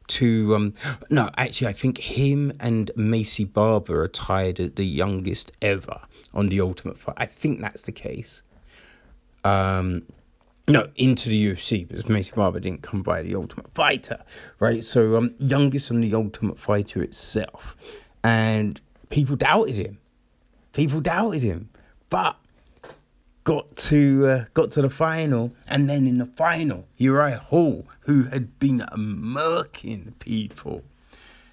to 0.06 0.54
um 0.54 0.74
no 1.10 1.30
actually 1.36 1.66
i 1.66 1.72
think 1.72 1.98
him 1.98 2.52
and 2.60 2.90
maycee 2.96 3.50
barber 3.50 4.02
are 4.02 4.08
tied 4.08 4.60
at 4.60 4.76
the 4.76 4.84
youngest 4.84 5.52
ever 5.62 6.00
on 6.32 6.48
the 6.48 6.60
ultimate 6.60 6.98
fight 6.98 7.14
i 7.18 7.26
think 7.26 7.60
that's 7.60 7.82
the 7.82 7.92
case. 7.92 8.42
Um 9.44 10.02
no 10.66 10.88
into 10.96 11.28
the 11.28 11.52
ufc 11.52 11.86
because 11.86 12.04
maycee 12.04 12.34
barber 12.34 12.60
didn't 12.60 12.82
come 12.82 13.02
by 13.02 13.22
the 13.22 13.34
ultimate 13.34 13.72
fighter 13.74 14.22
right? 14.58 14.82
So 14.82 15.16
um 15.16 15.34
youngest 15.38 15.90
on 15.90 16.00
the 16.00 16.14
ultimate 16.14 16.58
fighter 16.58 17.02
itself. 17.02 17.76
And 18.22 18.80
people 19.10 19.36
doubted 19.36 19.76
him. 19.76 19.98
People 20.72 21.00
doubted 21.00 21.42
him. 21.42 21.68
But 22.08 22.36
got 23.44 23.76
to 23.76 24.26
uh, 24.26 24.44
got 24.54 24.70
to 24.72 24.82
the 24.82 24.90
final, 24.90 25.52
and 25.68 25.88
then 25.88 26.06
in 26.06 26.18
the 26.18 26.26
final, 26.26 26.88
Uriah 26.96 27.38
Hall, 27.38 27.86
who 28.00 28.24
had 28.24 28.58
been 28.58 28.78
murking 28.96 30.18
people, 30.18 30.82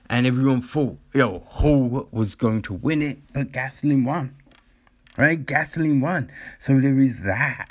and 0.10 0.26
everyone 0.26 0.62
thought, 0.62 0.98
yo, 1.14 1.40
Hall 1.40 2.08
was 2.12 2.36
going 2.36 2.62
to 2.64 2.74
win 2.74 3.02
it, 3.02 3.20
but 3.34 3.52
Gasoline 3.52 4.06
won, 4.06 4.36
right? 5.18 5.46
Gasoline 5.46 6.00
won, 6.00 6.32
so 6.58 6.80
there 6.80 6.98
is 6.98 7.24
that, 7.24 7.68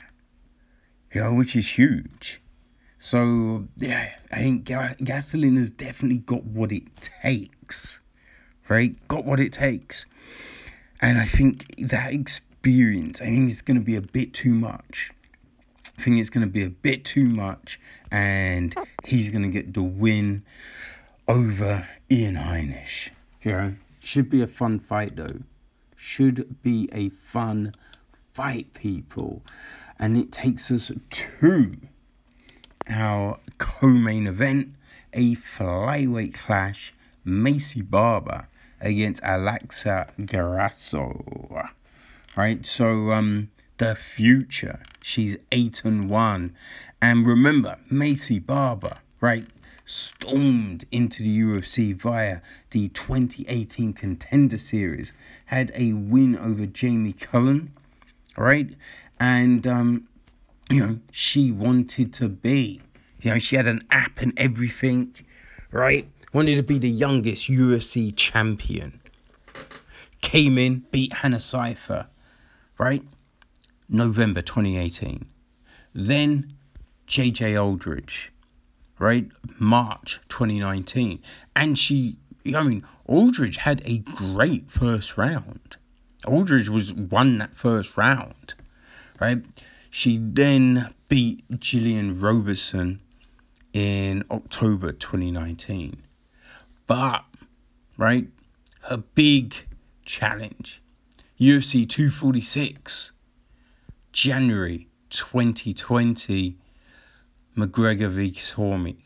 you 1.12 1.22
know, 1.22 1.34
which 1.34 1.56
is 1.56 1.78
huge. 1.78 2.40
So 2.98 3.66
yeah, 3.78 4.12
I 4.30 4.40
think 4.40 4.64
Gasoline 4.64 5.56
has 5.56 5.70
definitely 5.70 6.18
got 6.18 6.44
what 6.44 6.70
it 6.70 6.84
takes, 7.22 8.00
right? 8.68 8.94
Got 9.08 9.24
what 9.24 9.40
it 9.40 9.54
takes, 9.54 10.04
and 11.00 11.16
I 11.16 11.24
think 11.24 11.64
that 11.88 12.12
experience 12.12 12.49
experience. 12.60 13.22
I 13.22 13.26
think 13.26 13.50
it's 13.50 13.62
going 13.62 13.78
to 13.78 13.84
be 13.84 13.96
a 13.96 14.02
bit 14.02 14.34
too 14.34 14.52
much. 14.52 15.12
I 15.98 16.02
think 16.02 16.18
it's 16.20 16.28
going 16.28 16.46
to 16.46 16.52
be 16.52 16.62
a 16.62 16.68
bit 16.68 17.06
too 17.06 17.24
much, 17.24 17.80
and 18.10 18.74
he's 19.04 19.30
going 19.30 19.42
to 19.42 19.48
get 19.48 19.72
the 19.72 19.82
win 19.82 20.44
over 21.26 21.88
Ian 22.10 22.36
Heinisch. 22.36 23.10
You 23.42 23.52
know, 23.52 23.74
should 23.98 24.28
be 24.28 24.42
a 24.42 24.46
fun 24.46 24.78
fight 24.78 25.16
though. 25.16 25.40
Should 25.96 26.62
be 26.62 26.90
a 26.92 27.08
fun 27.08 27.74
fight, 28.30 28.74
people. 28.74 29.42
And 29.98 30.18
it 30.18 30.30
takes 30.30 30.70
us 30.70 30.90
to 31.10 31.76
our 32.88 33.38
co-main 33.56 34.26
event, 34.26 34.74
a 35.14 35.34
flyweight 35.34 36.34
clash, 36.34 36.92
Maycee 37.26 37.88
Barber 37.88 38.48
against 38.80 39.20
Alexa 39.22 40.08
Grasso 40.26 41.70
right? 42.40 42.64
So 42.64 43.12
um, 43.12 43.50
the 43.76 43.94
future, 43.94 44.80
she's 45.02 45.36
eight 45.52 45.84
and 45.84 46.08
one, 46.08 46.54
and 47.02 47.26
remember, 47.26 47.76
Maycee 47.92 48.44
Barber, 48.44 48.96
right? 49.20 49.44
Stormed 49.84 50.86
into 50.90 51.22
the 51.22 51.40
UFC 51.42 51.94
via 51.94 52.40
the 52.70 52.88
2018 52.88 53.92
Contender 53.92 54.56
Series, 54.56 55.12
had 55.46 55.70
a 55.74 55.92
win 55.92 56.34
over 56.34 56.64
Jamie 56.64 57.12
Colleen, 57.12 57.74
right? 58.38 58.74
And 59.18 59.66
um, 59.66 60.08
you 60.70 60.80
know, 60.80 60.98
she 61.10 61.52
wanted 61.52 62.14
to 62.14 62.28
be, 62.30 62.80
you 63.20 63.34
know, 63.34 63.38
she 63.38 63.56
had 63.56 63.66
an 63.66 63.86
app 63.90 64.18
and 64.18 64.32
everything, 64.38 65.14
right? 65.72 66.08
Wanted 66.32 66.56
to 66.56 66.62
be 66.62 66.78
the 66.78 66.88
youngest 66.88 67.50
UFC 67.50 68.16
champion. 68.16 68.98
Came 70.22 70.58
in, 70.58 70.84
beat 70.90 71.12
Hannah 71.14 71.40
Cifers, 71.40 72.06
right? 72.80 73.02
November 73.90 74.40
2018. 74.40 75.26
Then 75.94 76.54
JJ 77.06 77.62
Aldrich, 77.62 78.32
right? 78.98 79.28
March 79.58 80.18
2019. 80.30 81.20
And 81.54 81.78
she, 81.78 82.16
I 82.54 82.62
mean, 82.62 82.82
Aldrich 83.04 83.58
had 83.58 83.82
a 83.84 83.98
great 83.98 84.70
first 84.70 85.18
round. 85.18 85.76
Aldrich 86.26 86.70
was 86.70 86.94
won 86.94 87.36
that 87.36 87.54
first 87.54 87.98
round, 87.98 88.54
right? 89.20 89.44
She 89.90 90.16
then 90.16 90.94
beat 91.08 91.60
Gillian 91.60 92.18
Robertson 92.18 93.00
in 93.74 94.24
October 94.30 94.92
2019. 94.92 96.02
But, 96.86 97.24
right, 97.98 98.28
her 98.84 98.96
big 98.96 99.54
challenge 100.06 100.79
UFC 101.40 101.88
246, 101.88 103.12
January 104.12 104.88
2020, 105.08 106.58
McGregor 107.56 108.10
v 108.10 108.36
Cormier, 108.52 108.96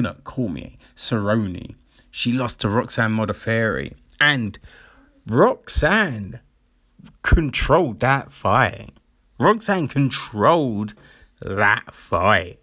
not 0.00 0.22
Cormier, 0.22 0.70
Cerrone. 0.94 1.74
She 2.12 2.32
lost 2.32 2.60
to 2.60 2.68
Roxanne 2.68 3.10
Modafferi, 3.10 3.94
and 4.20 4.60
Roxanne 5.26 6.38
controlled 7.22 7.98
that 7.98 8.30
fight. 8.30 8.90
Roxanne 9.40 9.88
controlled 9.88 10.94
that 11.40 11.92
fight. 11.92 12.60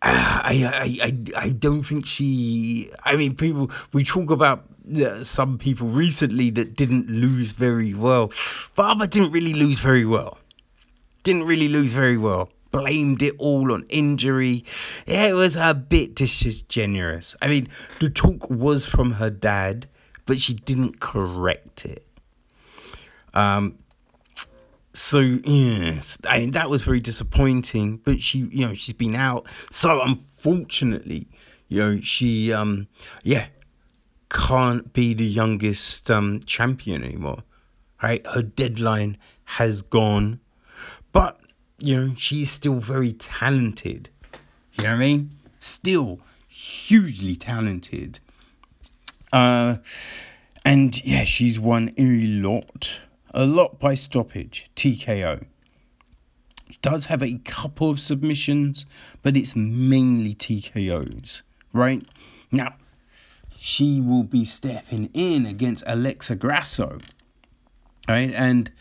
Uh, 0.00 0.40
I, 0.44 0.64
I, 0.64 1.06
I, 1.06 1.44
I 1.44 1.48
don't 1.50 1.82
think 1.82 2.06
she. 2.06 2.90
I 3.04 3.16
mean, 3.16 3.36
people. 3.36 3.70
We 3.92 4.02
talk 4.02 4.30
about 4.30 4.71
uh, 4.96 5.22
some 5.22 5.58
people 5.58 5.88
recently 5.88 6.50
that 6.50 6.74
didn't 6.74 7.08
lose 7.08 7.52
very 7.52 7.94
well. 7.94 8.32
Barber 8.74 9.06
didn't 9.06 9.32
really 9.32 9.54
lose 9.54 9.78
very 9.78 10.04
well. 10.04 10.38
Didn't 11.22 11.44
really 11.44 11.68
lose 11.68 11.92
very 11.92 12.16
well. 12.16 12.50
Blamed 12.70 13.22
it 13.22 13.34
all 13.38 13.72
on 13.72 13.84
injury. 13.90 14.64
It 15.06 15.34
was 15.34 15.56
a 15.56 15.74
bit 15.74 16.14
disingenuous. 16.14 17.36
I 17.42 17.48
mean, 17.48 17.68
the 18.00 18.08
talk 18.08 18.48
was 18.48 18.86
from 18.86 19.12
her 19.12 19.30
dad, 19.30 19.88
but 20.26 20.40
she 20.40 20.54
didn't 20.54 20.98
correct 20.98 21.84
it. 21.84 22.06
Um, 23.34 23.78
so 24.94 25.20
yes, 25.20 26.18
I 26.26 26.40
mean, 26.40 26.50
that 26.52 26.68
was 26.70 26.82
very 26.82 27.00
disappointing. 27.00 27.98
But 27.98 28.20
she, 28.20 28.38
you 28.50 28.66
know, 28.66 28.74
she's 28.74 28.94
been 28.94 29.14
out. 29.14 29.46
So 29.70 30.02
unfortunately, 30.02 31.28
you 31.68 31.78
know, 31.78 32.00
she, 32.00 32.52
um, 32.52 32.88
yeah, 33.22 33.46
can't 34.32 34.92
be 34.92 35.14
the 35.14 35.26
youngest 35.26 36.10
um, 36.10 36.40
champion 36.40 37.04
anymore. 37.04 37.42
Right? 38.02 38.26
Her 38.26 38.42
deadline 38.42 39.18
has 39.44 39.82
gone. 39.82 40.40
But, 41.12 41.38
you 41.78 41.96
know, 41.96 42.14
she's 42.16 42.50
still 42.50 42.80
very 42.80 43.12
talented. 43.12 44.08
You 44.78 44.84
know 44.84 44.90
what 44.90 44.96
I 44.96 44.98
mean? 44.98 45.30
Still 45.58 46.20
hugely 46.48 47.36
talented. 47.36 48.18
Uh, 49.32 49.76
and 50.64 51.04
yeah, 51.04 51.24
she's 51.24 51.58
won 51.58 51.92
a 51.96 52.04
lot. 52.04 53.00
A 53.34 53.46
lot 53.46 53.78
by 53.78 53.94
stoppage, 53.94 54.70
TKO. 54.76 55.44
Does 56.80 57.06
have 57.06 57.22
a 57.22 57.38
couple 57.44 57.90
of 57.90 58.00
submissions, 58.00 58.86
but 59.22 59.36
it's 59.36 59.54
mainly 59.54 60.34
TKOs, 60.34 61.42
right? 61.72 62.04
Now, 62.50 62.74
she 63.64 64.00
will 64.00 64.24
be 64.24 64.44
stepping 64.44 65.08
in 65.14 65.46
against 65.46 65.84
Alexa 65.86 66.34
Grasso. 66.34 66.98
Right? 68.08 68.34
And 68.34 68.72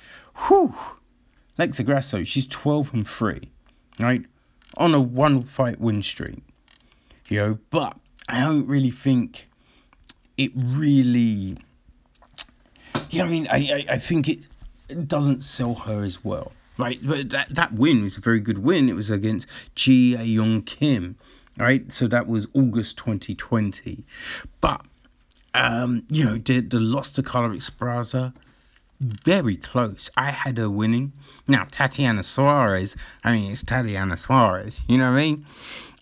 whew, 0.47 0.73
Alexa 1.55 1.83
Grasso, 1.83 2.23
she's 2.23 2.47
12 2.47 2.91
and 2.95 3.07
3, 3.07 3.47
right? 3.99 4.25
On 4.77 4.95
a 4.95 4.99
one 4.99 5.43
fight 5.43 5.79
win 5.79 6.01
streak. 6.01 6.39
You 7.27 7.37
know, 7.37 7.59
but 7.69 7.95
I 8.27 8.39
don't 8.39 8.65
really 8.65 8.89
think 8.89 9.47
it 10.35 10.51
really 10.55 11.59
yeah, 13.11 13.23
I 13.23 13.27
mean 13.27 13.47
I, 13.51 13.57
I, 13.57 13.85
I 13.87 13.97
think 13.99 14.27
it, 14.27 14.47
doesn't 15.07 15.41
sell 15.41 15.75
her 15.75 16.03
as 16.03 16.23
well. 16.23 16.51
Right, 16.77 16.99
but 17.01 17.29
that, 17.29 17.53
that 17.53 17.73
win 17.73 18.01
was 18.01 18.17
a 18.17 18.19
very 18.19 18.39
good 18.39 18.57
win. 18.57 18.89
It 18.89 18.95
was 18.95 19.11
against 19.11 19.47
Ji 19.75 20.15
Yeon 20.15 20.65
Kim 20.65 21.17
right? 21.57 21.91
So 21.91 22.07
that 22.07 22.27
was 22.27 22.47
August 22.53 22.97
2020. 22.97 24.03
But, 24.59 24.85
um, 25.53 26.03
you 26.11 26.25
know, 26.25 26.37
the, 26.37 26.61
the 26.61 26.79
loss 26.79 27.11
to 27.13 27.23
Carla 27.23 27.55
Esparza, 27.55 28.33
very 28.99 29.55
close. 29.55 30.09
I 30.15 30.31
had 30.31 30.57
her 30.57 30.69
winning. 30.69 31.13
Now, 31.47 31.65
Tatiana 31.69 32.23
Suarez, 32.23 32.95
I 33.23 33.33
mean, 33.33 33.51
it's 33.51 33.63
Tatiana 33.63 34.15
Suarez, 34.15 34.83
you 34.87 34.97
know 34.97 35.11
what 35.11 35.17
I 35.17 35.21
mean? 35.21 35.45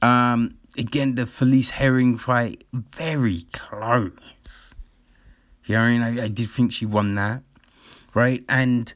Um, 0.02 0.52
again, 0.78 1.16
the 1.16 1.26
Felice 1.26 1.72
Herrig 1.72 2.20
fight, 2.20 2.64
very 2.74 3.43
close. 3.54 4.76
You 5.66 5.76
know 5.76 5.82
what 5.82 5.88
I 5.88 5.91
mean? 5.91 6.20
I, 6.20 6.26
I 6.26 6.28
did 6.28 6.50
think 6.50 6.74
she 6.74 6.86
won 6.86 7.16
that, 7.16 7.43
right? 8.14 8.43
And, 8.50 8.93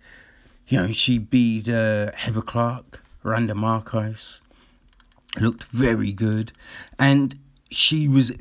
you 0.67 0.79
know, 0.79 0.91
she 0.91 1.17
beat 1.17 1.69
uh, 1.69 2.11
Heather 2.13 2.41
Clark, 2.41 3.03
Randa 3.23 3.53
Markos, 3.53 4.41
looked 5.39 5.63
very 5.65 6.13
good, 6.13 6.51
and 6.99 7.39
she 7.69 8.07
was 8.07 8.31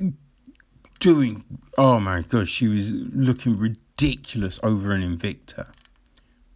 doing. 1.00 1.44
Oh 1.78 1.98
my 2.00 2.22
gosh, 2.22 2.48
she 2.48 2.68
was 2.68 2.92
looking 2.92 3.58
ridiculous 3.58 4.60
over 4.62 4.92
an 4.92 5.02
Invicta. 5.02 5.72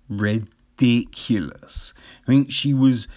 Ridiculous. 0.09 1.95
I 2.27 2.31
mean, 2.31 2.49
she 2.49 2.75
was. 2.75 3.09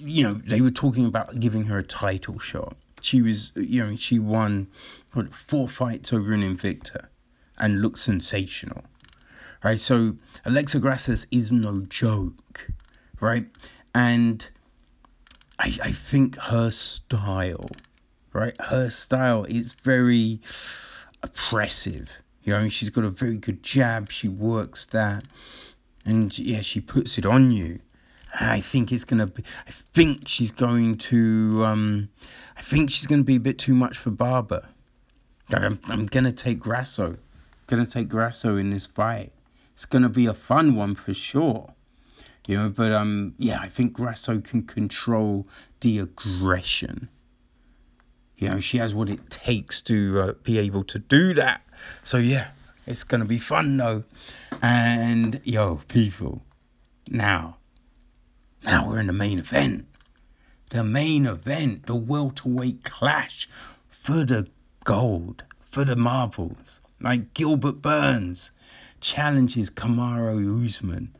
You 0.00 0.22
know, 0.22 0.34
they 0.34 0.60
were 0.60 0.70
talking 0.70 1.06
about 1.06 1.38
giving 1.38 1.64
her 1.64 1.78
a 1.78 1.82
title 1.84 2.38
shot. 2.38 2.76
she 3.00 3.22
was, 3.22 3.52
you 3.54 3.84
know, 3.84 3.96
she 3.96 4.18
won 4.18 4.68
what, 5.12 5.32
four 5.32 5.68
fights 5.68 6.12
over 6.12 6.32
an 6.32 6.40
Invicta 6.40 7.06
and 7.58 7.80
looked 7.80 7.98
sensational. 7.98 8.84
Right, 9.64 9.78
so 9.78 10.16
Alexa 10.44 10.78
Grasses 10.78 11.26
is 11.30 11.50
no 11.50 11.82
joke, 11.88 12.68
right? 13.20 13.46
And 13.94 14.48
I, 15.58 15.76
I 15.82 15.90
think 15.90 16.36
her 16.36 16.70
style, 16.70 17.70
right? 18.32 18.54
Her 18.60 18.90
style 18.90 19.44
is 19.44 19.72
very 19.74 20.40
oppressive. 21.22 22.10
You 22.42 22.52
know, 22.52 22.58
I 22.58 22.62
mean, 22.62 22.70
she's 22.70 22.90
got 22.90 23.04
a 23.04 23.10
very 23.10 23.36
good 23.36 23.62
jab. 23.62 24.10
She 24.10 24.28
works 24.28 24.86
that, 24.86 25.24
and 26.04 26.36
yeah, 26.38 26.60
she 26.60 26.80
puts 26.80 27.18
it 27.18 27.26
on 27.26 27.50
you. 27.50 27.80
I 28.38 28.60
think 28.60 28.92
it's 28.92 29.04
gonna 29.04 29.26
be. 29.26 29.42
I 29.66 29.70
think 29.70 30.28
she's 30.28 30.50
going 30.50 30.98
to. 30.98 31.64
Um, 31.64 32.08
I 32.56 32.62
think 32.62 32.90
she's 32.90 33.06
gonna 33.06 33.24
be 33.24 33.36
a 33.36 33.40
bit 33.40 33.58
too 33.58 33.74
much 33.74 33.98
for 33.98 34.10
Barber. 34.10 34.68
I'm, 35.50 35.78
I'm 35.86 36.06
gonna 36.06 36.32
take 36.32 36.58
Grasso. 36.58 37.16
Gonna 37.66 37.86
take 37.86 38.08
Grasso 38.08 38.56
in 38.56 38.70
this 38.70 38.86
fight. 38.86 39.32
It's 39.72 39.86
gonna 39.86 40.08
be 40.08 40.26
a 40.26 40.34
fun 40.34 40.74
one 40.74 40.94
for 40.94 41.14
sure. 41.14 41.72
You 42.46 42.56
know, 42.56 42.68
but 42.68 42.92
um, 42.92 43.34
yeah, 43.38 43.58
I 43.60 43.68
think 43.68 43.92
Grasso 43.92 44.40
can 44.40 44.62
control 44.62 45.48
the 45.80 45.98
aggression. 45.98 47.08
You 48.38 48.50
know, 48.50 48.60
she 48.60 48.78
has 48.78 48.94
what 48.94 49.08
it 49.08 49.30
takes 49.30 49.80
to 49.82 50.20
uh, 50.20 50.32
be 50.42 50.58
able 50.58 50.84
to 50.84 50.98
do 50.98 51.34
that. 51.34 51.62
So 52.04 52.18
yeah, 52.18 52.50
it's 52.86 53.02
gonna 53.02 53.24
be 53.24 53.38
fun 53.38 53.76
though. 53.76 54.04
And 54.62 55.40
yo, 55.44 55.80
people, 55.88 56.42
now 57.10 57.56
now 58.66 58.88
we're 58.88 58.98
in 58.98 59.06
the 59.06 59.12
main 59.12 59.38
event. 59.38 59.86
The 60.70 60.82
main 60.82 61.26
event, 61.26 61.86
the 61.86 61.94
welterweight 61.94 62.82
clash 62.82 63.48
for 63.88 64.24
the 64.24 64.48
gold, 64.84 65.44
for 65.64 65.84
the 65.84 65.94
marbles. 65.94 66.80
Like 67.00 67.32
Gilbert 67.32 67.80
Burns 67.80 68.50
challenges 69.00 69.70
Kamaru 69.70 70.64
Usman. 70.64 71.16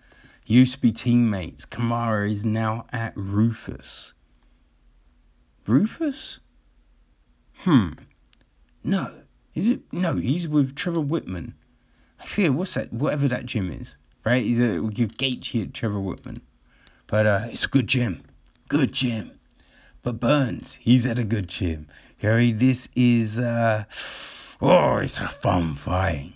Used 0.47 0.75
to 0.75 0.81
be 0.81 0.93
teammates. 0.93 1.67
Kamara 1.67 2.31
is 2.31 2.45
now 2.45 2.87
at 2.93 3.15
Roufus. 3.17 4.15
Roufus? 5.65 6.39
Hmm. 7.59 7.91
No. 8.85 9.13
Is 9.55 9.69
it? 9.69 9.81
No, 9.93 10.17
he's 10.17 10.49
with 10.49 10.77
Trevor 10.77 11.01
Wittman. 11.01 11.55
I 12.21 12.27
forget, 12.27 12.53
what's 12.53 12.75
that? 12.75 12.93
Whatever 12.93 13.27
that 13.29 13.47
gym 13.47 13.73
is. 13.73 13.97
Right? 14.25 14.43
He's 14.43 14.61
a, 14.61 14.81
give 14.83 15.17
Gaethje 15.17 15.63
at 15.63 15.75
Trevor 15.75 15.99
Wittman. 15.99 16.41
But 17.07 17.27
uh, 17.27 17.47
it's 17.51 17.65
a 17.65 17.69
good 17.69 17.87
gym. 17.87 18.23
Good 18.69 18.93
gym. 18.93 19.33
But 20.03 20.21
Burns, 20.21 20.77
he's 20.81 21.07
at 21.07 21.19
a 21.19 21.25
good 21.25 21.49
gym. 21.49 21.89
Harry, 22.19 22.53
this 22.53 22.89
is, 22.95 23.39
uh, 23.39 23.85
oh, 24.61 24.99
it's 24.99 25.19
a 25.19 25.29
fun 25.29 25.75
fight. 25.75 26.33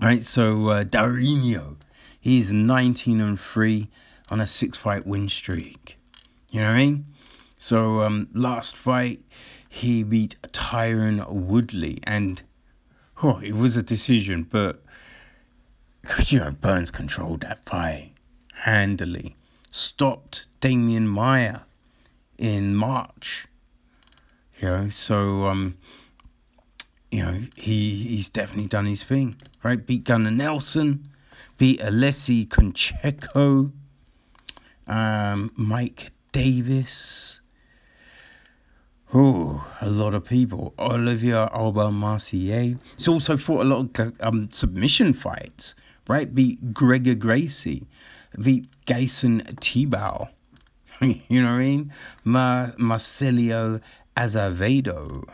All 0.00 0.08
right, 0.08 0.22
so 0.22 0.68
uh, 0.68 0.84
Durinho, 0.84 1.76
he's 2.20 2.50
19 2.50 3.20
and 3.20 3.38
3 3.38 3.88
on 4.30 4.40
a 4.40 4.46
six 4.46 4.76
fight 4.76 5.06
win 5.06 5.28
streak. 5.28 5.98
You 6.50 6.60
know 6.60 6.66
what 6.66 6.74
I 6.74 6.78
mean? 6.78 7.06
So, 7.56 8.02
um, 8.02 8.28
last 8.32 8.76
fight, 8.76 9.20
he 9.68 10.02
beat 10.02 10.36
Tyron 10.52 11.28
Woodley, 11.28 12.00
and 12.04 12.42
oh, 13.22 13.40
it 13.42 13.54
was 13.54 13.76
a 13.76 13.82
decision, 13.82 14.44
but 14.44 14.82
you 16.26 16.38
know, 16.38 16.52
Burns 16.52 16.90
controlled 16.90 17.40
that 17.40 17.64
fight 17.64 18.12
handily 18.62 19.36
stopped 19.70 20.46
Demian 20.60 21.06
Maia 21.06 21.60
in 22.36 22.74
March. 22.74 23.46
You 24.58 24.68
know, 24.68 24.88
so 24.88 25.46
um, 25.46 25.78
you 27.10 27.22
know, 27.22 27.40
he 27.56 27.94
he's 27.94 28.28
definitely 28.28 28.66
done 28.66 28.86
his 28.86 29.02
thing. 29.02 29.36
Right? 29.62 29.84
Beat 29.84 30.04
Gunnar 30.04 30.30
Nelson, 30.30 31.08
beat 31.58 31.80
Alexey 31.82 32.46
Kunchenko, 32.46 33.72
um, 34.86 35.50
Mike 35.56 36.12
Davis. 36.32 37.40
Oh, 39.12 39.66
a 39.80 39.88
lot 39.88 40.14
of 40.14 40.24
people. 40.24 40.74
Olivier 40.78 41.48
Aubin-Mercier. 41.52 42.78
He's 42.96 43.08
also 43.08 43.36
fought 43.36 43.62
a 43.62 43.64
lot 43.68 43.98
of 43.98 44.12
um, 44.20 44.48
submission 44.50 45.12
fights, 45.14 45.74
right? 46.08 46.34
Beat 46.34 46.72
Gregor 46.72 47.14
Gracie 47.14 47.86
beat 48.40 48.66
Gleison 48.86 49.42
Tibau. 49.60 50.28
you 51.00 51.42
know 51.42 51.52
what 51.52 51.58
I 51.58 51.58
mean? 51.58 51.92
Ma- 52.24 52.68
Marcelio 52.78 53.80
Azevedo. 54.16 55.24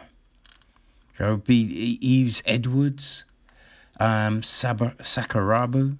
Beat 1.44 1.98
Yves 2.02 2.42
Edwards, 2.44 3.24
um, 4.00 4.42
Sab- 4.42 4.98
Sakuraba. 4.98 5.96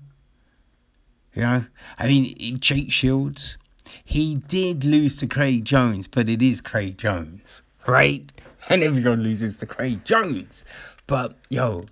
You 1.35 1.43
know, 1.43 1.65
I 1.99 2.07
mean, 2.07 2.59
Jake 2.61 2.93
Shields. 2.93 3.59
He 4.03 4.37
did 4.37 4.85
lose 4.85 5.17
to 5.17 5.27
Craig 5.27 5.65
Jones, 5.65 6.09
but 6.09 6.29
it 6.31 6.41
is 6.41 6.61
Craig 6.61 6.99
Jones, 6.99 7.63
right? 7.87 8.31
And 8.71 8.83
everyone 8.83 9.23
loses 9.23 9.59
to 9.59 9.67
Craig 9.67 10.07
Jones. 10.07 10.65
But, 11.07 11.35
yo, 11.51 11.85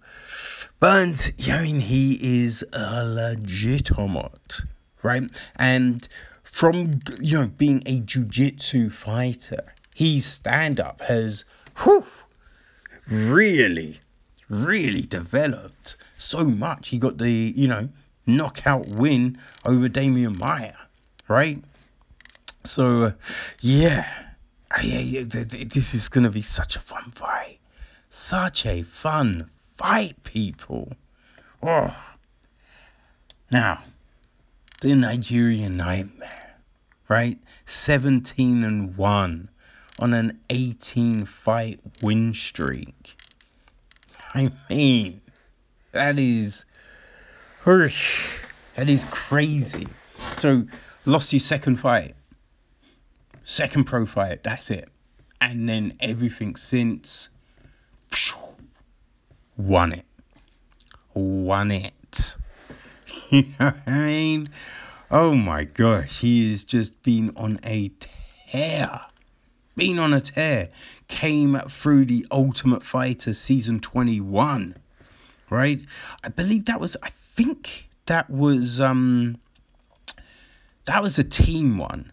Burns, 0.81 1.31
I 1.47 1.61
mean, 1.61 1.81
he 1.81 2.19
is 2.23 2.65
a 2.73 3.05
legitimate 3.05 4.63
right? 5.03 5.25
And 5.57 6.09
from 6.43 7.01
you 7.21 7.39
know 7.39 7.49
being 7.49 7.83
a 7.87 8.01
jiu-jitsu 8.01 8.91
fighter, 8.91 9.75
his 9.95 10.25
stand-up 10.25 11.03
has 11.03 11.45
whew, 11.83 12.07
really, 13.09 14.01
really 14.49 15.03
developed 15.03 15.97
so 16.17 16.45
much. 16.45 16.89
He 16.89 16.99
got 16.99 17.19
the, 17.19 17.53
you 17.57 17.69
know, 17.69 17.89
knockout 18.27 18.89
win 18.89 19.39
over 19.65 19.89
Demian 19.89 20.37
Maia, 20.37 20.75
right? 21.29 21.63
So, 22.65 23.03
uh, 23.03 23.13
yeah. 23.61 24.07
yeah, 24.83 25.01
yeah, 25.01 25.25
this 25.27 25.95
is 25.95 26.09
going 26.09 26.25
to 26.25 26.31
be 26.31 26.43
such 26.43 26.77
a 26.77 26.81
fun 26.81 27.11
fight. 27.11 27.59
Such 28.09 28.67
a 28.67 28.83
fun 28.83 29.51
fight, 29.77 30.23
people. 30.23 30.93
Oh. 31.63 31.97
Now, 33.51 33.83
the 34.81 34.95
Nigerian 34.95 35.77
nightmare, 35.77 36.57
right? 37.09 37.39
17 37.65 38.65
and 38.65 38.97
1 38.97 39.49
on 39.99 40.15
an 40.15 40.41
18 40.51 41.25
fight 41.25 41.81
win 42.01 42.35
streak. 42.35 43.17
I 44.35 44.51
mean, 44.71 45.21
that 45.93 46.19
is 46.19 46.65
that 47.65 48.89
is 48.89 49.05
crazy. 49.07 49.87
So, 50.37 50.65
lost 51.05 51.33
your 51.33 51.41
second 51.41 51.77
fight, 51.77 52.15
second 53.45 53.85
pro 53.85 54.07
fight, 54.07 54.43
that's 54.43 54.71
it. 54.71 54.89
And 55.41 55.69
then 55.69 55.93
everything 56.01 56.57
since 56.57 57.29
won 59.57 59.93
it. 59.93 60.05
Won 61.15 61.71
it. 61.71 62.37
you 63.31 63.43
know 63.61 63.67
what 63.67 63.77
I 63.87 64.07
mean? 64.07 64.51
Oh 65.11 65.35
my 65.35 65.65
gosh, 65.65 66.21
he 66.21 66.51
has 66.51 66.65
just 66.65 67.03
been 67.03 67.33
on 67.37 67.59
a 67.65 67.91
tear. 68.01 69.03
Been 69.77 69.99
on 69.99 70.15
a 70.15 70.21
tear. 70.21 70.71
Came 71.09 71.59
through 71.69 72.07
the 72.07 72.27
Ultimate 72.31 72.83
Fighter 72.83 73.35
season 73.35 73.81
21. 73.81 74.77
Right? 75.51 75.83
I 76.25 76.29
believe 76.29 76.65
that 76.65 76.81
was 76.81 76.97
I 77.03 77.11
think 77.35 77.89
that 78.07 78.31
was 78.31 78.81
um 78.81 79.39
that 80.85 81.03
was 81.03 81.19
a 81.19 81.25
team 81.25 81.79
one. 81.79 82.13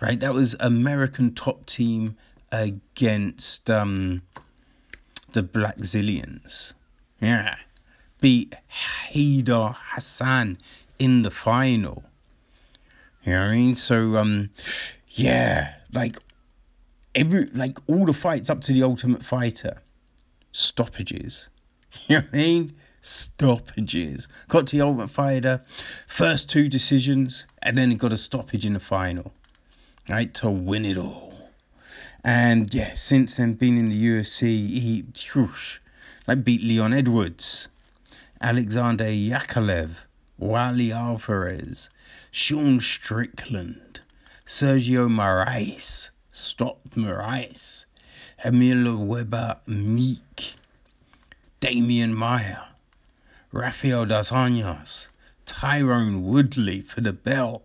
Right? 0.00 0.20
That 0.20 0.34
was 0.34 0.54
American 0.60 1.34
top 1.34 1.66
team 1.66 2.16
against 2.52 3.70
um 3.70 4.22
the 5.32 5.42
Blackzilians. 5.42 6.74
Yeah 7.20 7.56
beat 8.24 8.54
Hayder 9.10 9.76
Hassan 9.92 10.56
in 10.98 11.24
the 11.24 11.30
final. 11.30 12.04
You 13.22 13.34
know 13.34 13.40
what 13.40 13.46
I 13.48 13.54
mean? 13.54 13.74
So 13.74 14.16
um 14.16 14.48
yeah, 15.10 15.74
like 15.92 16.16
every 17.14 17.50
like 17.52 17.76
all 17.86 18.06
the 18.06 18.14
fights 18.14 18.48
up 18.48 18.62
to 18.62 18.72
the 18.72 18.82
ultimate 18.82 19.22
fighter, 19.22 19.82
stoppages. 20.52 21.50
You 22.08 22.16
know 22.16 22.22
what 22.22 22.34
I 22.34 22.36
mean? 22.36 22.72
Stoppages. 23.04 24.28
Got 24.48 24.68
to 24.68 24.76
the 24.76 24.82
ultimate 24.82 25.10
fighter, 25.10 25.60
first 26.06 26.48
two 26.48 26.70
decisions, 26.70 27.44
and 27.60 27.76
then 27.76 27.90
he 27.90 27.96
got 27.96 28.14
a 28.14 28.16
stoppage 28.16 28.64
in 28.64 28.72
the 28.72 28.80
final. 28.80 29.34
Right? 30.08 30.32
To 30.34 30.48
win 30.48 30.86
it 30.86 30.96
all. 30.96 31.34
And 32.24 32.72
yeah, 32.72 32.94
since 32.94 33.36
then 33.36 33.54
being 33.54 33.76
in 33.76 33.90
the 33.90 34.06
UFC, 34.06 34.42
he 34.70 35.04
whoosh, 35.34 35.80
like 36.26 36.44
beat 36.44 36.62
Leon 36.62 36.94
Edwards. 36.94 37.68
Alexander 38.40 39.04
Yakovlev, 39.04 40.04
Wally 40.38 40.90
Alvarez, 40.90 41.90
Sean 42.30 42.80
Strickland, 42.80 44.00
Sergio 44.46 45.08
Moraes, 45.08 46.10
stopped 46.30 46.92
Moraes, 46.92 47.84
Emil 48.42 48.96
Weber 48.96 49.60
Meek, 49.66 50.54
Demian 51.60 52.14
Maia, 52.14 52.73
Rafael 53.54 54.04
dos 54.04 54.30
Anjos, 54.30 55.10
Tyron 55.46 56.22
Woodley 56.22 56.80
for 56.80 57.00
the 57.00 57.12
belt, 57.12 57.62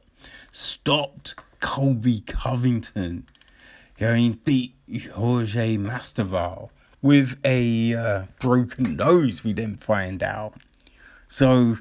stopped 0.52 1.34
Colby 1.62 2.22
Covington. 2.28 3.26
He 3.98 4.40
beat 4.46 4.76
Jorge 5.16 5.78
Masvidal 5.78 6.70
with 7.02 7.40
a 7.44 7.96
uh, 7.96 8.26
broken 8.40 8.98
nose, 8.98 9.44
we 9.44 9.52
then 9.52 9.78
find 9.78 10.22
out. 10.22 10.54
So, 11.28 11.80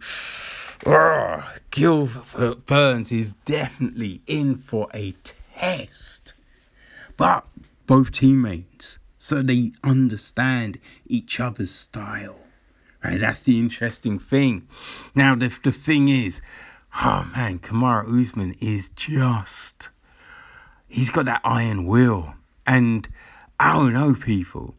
uh, 0.87 1.43
Gilbert 1.71 2.65
Burns 2.65 3.13
is 3.13 3.35
definitely 3.35 4.23
in 4.27 4.57
for 4.57 4.89
a 4.95 5.15
test. 5.23 6.33
But 7.19 7.47
both 7.87 8.13
teammates, 8.13 9.01
so 9.19 9.43
they 9.43 9.73
understand 9.85 10.79
each 11.07 11.39
other's 11.41 11.73
style. 11.73 12.48
Right, 13.03 13.21
that's 13.21 13.43
the 13.45 13.59
interesting 13.59 14.19
thing. 14.19 14.67
Now, 15.15 15.35
the, 15.35 15.57
the 15.63 15.73
thing 15.73 16.09
is, 16.09 16.43
oh 17.03 17.31
man, 17.35 17.61
Kamara 17.61 18.09
Usman 18.21 18.55
is 18.61 18.91
just, 18.91 19.91
he's 20.89 21.11
got 21.11 21.27
that 21.27 21.41
iron 21.45 21.87
will. 21.87 22.35
And 22.67 23.09
I 23.61 23.75
don't 23.75 23.93
know, 23.93 24.15
people. 24.15 24.75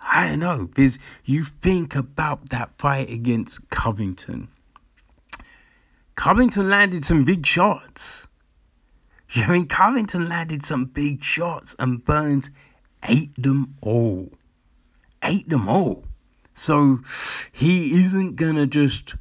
I 0.00 0.28
don't 0.28 0.40
know, 0.40 0.66
because 0.66 0.98
you 1.24 1.44
think 1.44 1.94
about 1.94 2.50
that 2.50 2.76
fight 2.76 3.08
against 3.08 3.70
Covington. 3.70 4.48
Covington 6.14 6.68
landed 6.68 7.04
some 7.04 7.24
big 7.24 7.46
shots. 7.46 8.26
I 9.34 9.50
mean, 9.50 9.66
Covington 9.66 10.28
landed 10.28 10.62
some 10.62 10.84
big 10.84 11.24
shots 11.24 11.74
and 11.78 12.04
Burns 12.04 12.50
ate 13.08 13.34
them 13.40 13.76
all. 13.80 14.30
Ate 15.22 15.48
them 15.48 15.68
all. 15.68 16.04
So 16.54 17.00
he 17.50 17.92
isn't 18.04 18.36
going 18.36 18.56
to 18.56 18.66
just 18.66 19.14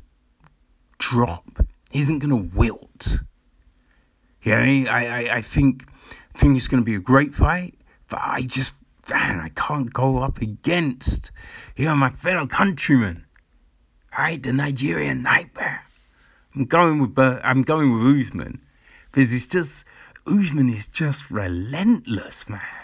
drop. 0.98 1.66
He 1.92 2.00
isn't 2.00 2.20
going 2.20 2.30
to 2.30 2.56
wilt. 2.56 3.20
Yeah, 4.44 4.60
I, 4.60 4.86
I, 4.90 5.36
I 5.36 5.42
think, 5.42 5.86
think 6.36 6.58
it's 6.58 6.68
going 6.68 6.82
to 6.82 6.86
be 6.86 6.96
a 6.96 7.00
great 7.00 7.34
fight, 7.34 7.76
but 8.10 8.20
I 8.22 8.42
just, 8.42 8.74
man, 9.10 9.40
I 9.40 9.50
can't 9.50 9.94
go 9.94 10.18
up 10.20 10.42
against, 10.42 11.32
you 11.76 11.86
know, 11.86 11.96
my 11.96 12.10
fellow 12.10 12.48
countrymen. 12.48 13.26
Right, 14.18 14.42
the 14.42 14.52
Nigerian 14.52 15.22
nightmare. 15.22 15.84
I'm 16.56 16.66
going 16.66 17.00
with, 17.00 17.18
I'm 17.18 17.62
going 17.62 17.94
with 17.94 18.28
Usman 18.28 18.62
because 19.06 19.34
it's 19.34 19.48
just 19.48 19.86
Usman 20.28 20.70
is 20.70 20.88
just 20.88 21.32
relentless, 21.32 22.50
man. 22.50 22.81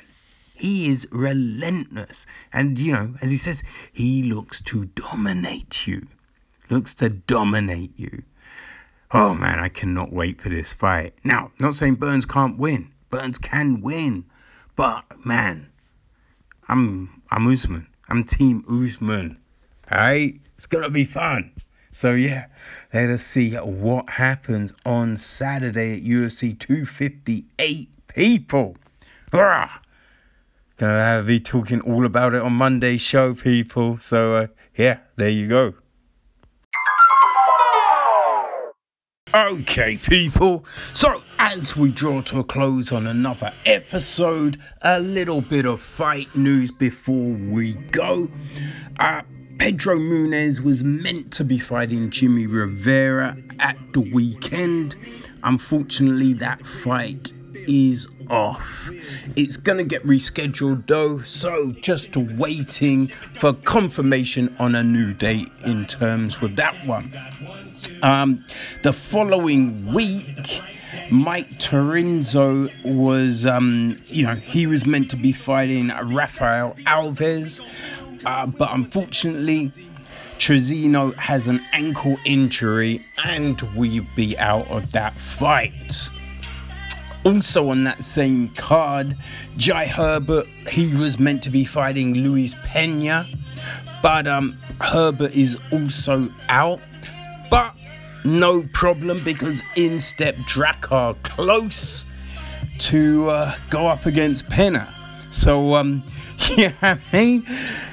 He 0.58 0.89
is 0.89 1.08
relentless. 1.12 2.26
And, 2.51 2.80
you 2.80 2.93
know, 2.93 3.16
as 3.22 3.32
he 3.32 3.38
says, 3.38 3.64
he 3.91 4.24
looks 4.24 4.62
to 4.64 4.86
dominate 4.86 5.88
you. 5.88 6.08
Looks 6.70 6.93
to 6.95 7.10
dominate 7.10 7.97
you. 7.97 8.24
Oh, 9.12 9.34
man, 9.34 9.60
I 9.60 9.70
cannot 9.70 10.12
wait 10.12 10.41
for 10.41 10.49
this 10.49 10.74
fight. 10.74 11.14
Now, 11.24 11.51
not 11.62 11.76
saying 11.76 11.95
Burns 11.95 12.26
can't 12.26 12.58
win. 12.60 12.91
Burns 13.10 13.38
can 13.38 13.82
win. 13.82 14.26
But, 14.76 15.03
man, 15.26 15.72
I'm, 16.68 17.22
I'm 17.32 17.47
Usman. 17.47 17.88
I'm 18.10 18.24
Team 18.24 18.64
Usman. 18.70 19.38
Alright? 19.91 20.41
It's 20.55 20.66
gonna 20.66 20.89
be 20.89 21.05
fun. 21.05 21.51
So 21.91 22.14
yeah, 22.14 22.47
let 22.93 23.10
us 23.10 23.24
see 23.24 23.55
what 23.55 24.10
happens 24.10 24.74
on 24.86 25.18
Saturday 25.18 25.97
at 25.97 26.03
UFC 26.03 26.58
258. 26.58 27.89
People, 28.08 28.76
Hurrah! 29.32 29.80
Gonna 30.78 31.23
be 31.23 31.39
talking 31.39 31.82
all 31.82 32.05
about 32.05 32.34
it 32.34 32.41
on 32.41 32.53
Monday's 32.53 33.01
show, 33.01 33.34
people. 33.34 33.99
So 33.99 34.36
uh, 34.36 34.47
yeah, 34.75 34.99
there 35.15 35.30
you 35.30 35.47
go. 35.47 35.73
Okay, 39.34 39.97
people. 39.97 40.65
So, 40.93 41.21
as 41.38 41.75
we 41.75 41.91
draw 41.91 42.21
to 42.21 42.39
a 42.39 42.43
close 42.43 42.91
on 42.91 43.05
another 43.05 43.51
episode, 43.65 44.57
a 44.82 44.99
little 44.99 45.41
bit 45.41 45.65
of 45.65 45.82
fight 45.82 46.34
news 46.36 46.71
before 46.71 47.36
we 47.49 47.73
go. 47.91 48.30
Uh, 48.99 49.21
Pedro 49.59 49.97
Munhoz 49.97 50.61
was 50.61 50.84
meant 50.84 51.32
to 51.34 51.43
be 51.43 51.59
fighting 51.59 52.09
Jimmy 52.09 52.47
Rivera 52.47 53.38
at 53.59 53.78
the 53.93 53.99
weekend. 53.99 54.95
Unfortunately, 55.43 56.34
that 56.34 56.65
fight 56.65 57.34
is 57.68 58.07
off. 58.30 58.89
It's 59.36 59.57
gonna 59.57 59.84
get 59.84 60.03
rescheduled 60.05 60.88
though, 60.88 61.20
so 61.22 61.72
just 61.72 62.15
waiting 62.15 63.07
for 63.39 63.53
confirmation 63.53 64.55
on 64.59 64.76
a 64.76 64.84
new 64.84 65.13
date 65.13 65.49
in 65.65 65.86
terms 65.86 66.41
with 66.41 66.55
that 66.55 66.76
one. 66.86 67.13
Um, 68.01 68.43
the 68.84 68.93
following 68.93 69.93
week, 69.93 70.61
Mike 71.09 71.49
Trizano 71.51 72.72
was, 72.84 73.45
um, 73.45 73.97
you 74.07 74.26
know, 74.26 74.36
he 74.36 74.68
was 74.68 74.86
meant 74.86 75.09
to 75.11 75.18
be 75.18 75.32
fighting 75.32 75.88
Rafael 75.88 76.76
Alves. 76.86 77.61
Uh, 78.26 78.47
but 78.47 78.70
unfortunately, 78.74 79.72
Trizano 80.38 81.13
has 81.15 81.47
an 81.47 81.61
ankle 81.72 82.18
injury 82.26 83.03
and 83.24 83.59
will 83.76 84.03
be 84.15 84.38
out 84.38 84.68
of 84.68 84.91
that 84.91 85.20
fight. 85.20 86.09
Also 87.28 87.71
on 87.71 87.84
that 87.84 88.01
same 88.01 88.47
card, 88.53 89.17
Jai 89.57 89.86
Herbert, 89.86 90.45
he 90.69 90.95
was 90.95 91.19
meant 91.19 91.43
to 91.43 91.49
be 91.49 91.65
fighting 91.65 92.13
Luis 92.13 92.55
Pena, 92.63 93.28
but 94.01 94.25
um, 94.28 94.57
Herbert 94.80 95.36
is 95.36 95.57
also 95.73 96.30
out. 96.47 96.80
But 97.51 97.75
no 98.23 98.63
problem 98.71 99.21
because 99.25 99.61
in 99.75 99.99
step 99.99 100.36
Drakkar 100.47 101.15
Klose 101.15 102.05
to 102.80 103.30
uh, 103.30 103.55
go 103.69 103.88
up 103.88 104.05
against 104.05 104.47
Pena. 104.47 104.88
So 105.30 105.75
um, 105.75 106.03
yeah, 106.55 106.71
I 106.82 106.97
mean, 107.11 107.45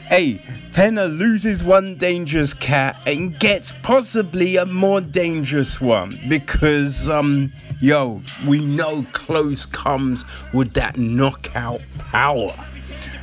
Hey, 0.09 0.41
Pena 0.75 1.05
loses 1.05 1.63
one 1.63 1.95
dangerous 1.95 2.53
cat 2.53 3.01
and 3.07 3.39
gets 3.39 3.71
possibly 3.85 4.57
a 4.57 4.67
more 4.67 5.01
dangerous 5.01 5.81
one 5.81 6.19
because, 6.29 7.09
um, 7.09 7.53
yo, 7.81 8.21
we 8.45 8.65
know 8.65 9.03
Klose 9.13 9.71
comes 9.71 10.25
with 10.53 10.73
that 10.73 10.97
knockout 10.97 11.81
power. 12.01 12.53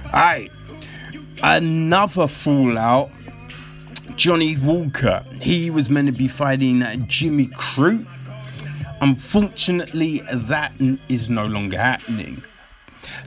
Alright, 0.05 0.49
another 1.43 2.27
fallout. 2.27 3.11
Johnny 4.15 4.55
Walker, 4.55 5.21
he 5.41 5.69
was 5.69 5.89
meant 5.89 6.07
to 6.07 6.13
be 6.13 6.29
fighting 6.29 6.81
Jimmy 7.07 7.47
Crute. 7.47 8.07
Unfortunately, 9.01 10.21
that 10.31 10.71
is 11.09 11.29
no 11.29 11.47
longer 11.47 11.77
happening. 11.77 12.41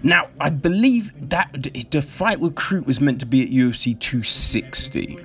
Now, 0.05 0.27
I 0.39 0.51
believe 0.51 1.13
that 1.31 1.51
the 1.91 2.03
fight 2.03 2.39
with 2.39 2.55
Crute 2.55 2.85
was 2.87 3.01
meant 3.01 3.21
to 3.21 3.27
be 3.27 3.43
at 3.43 3.49
UFC 3.49 3.99
260. 3.99 5.19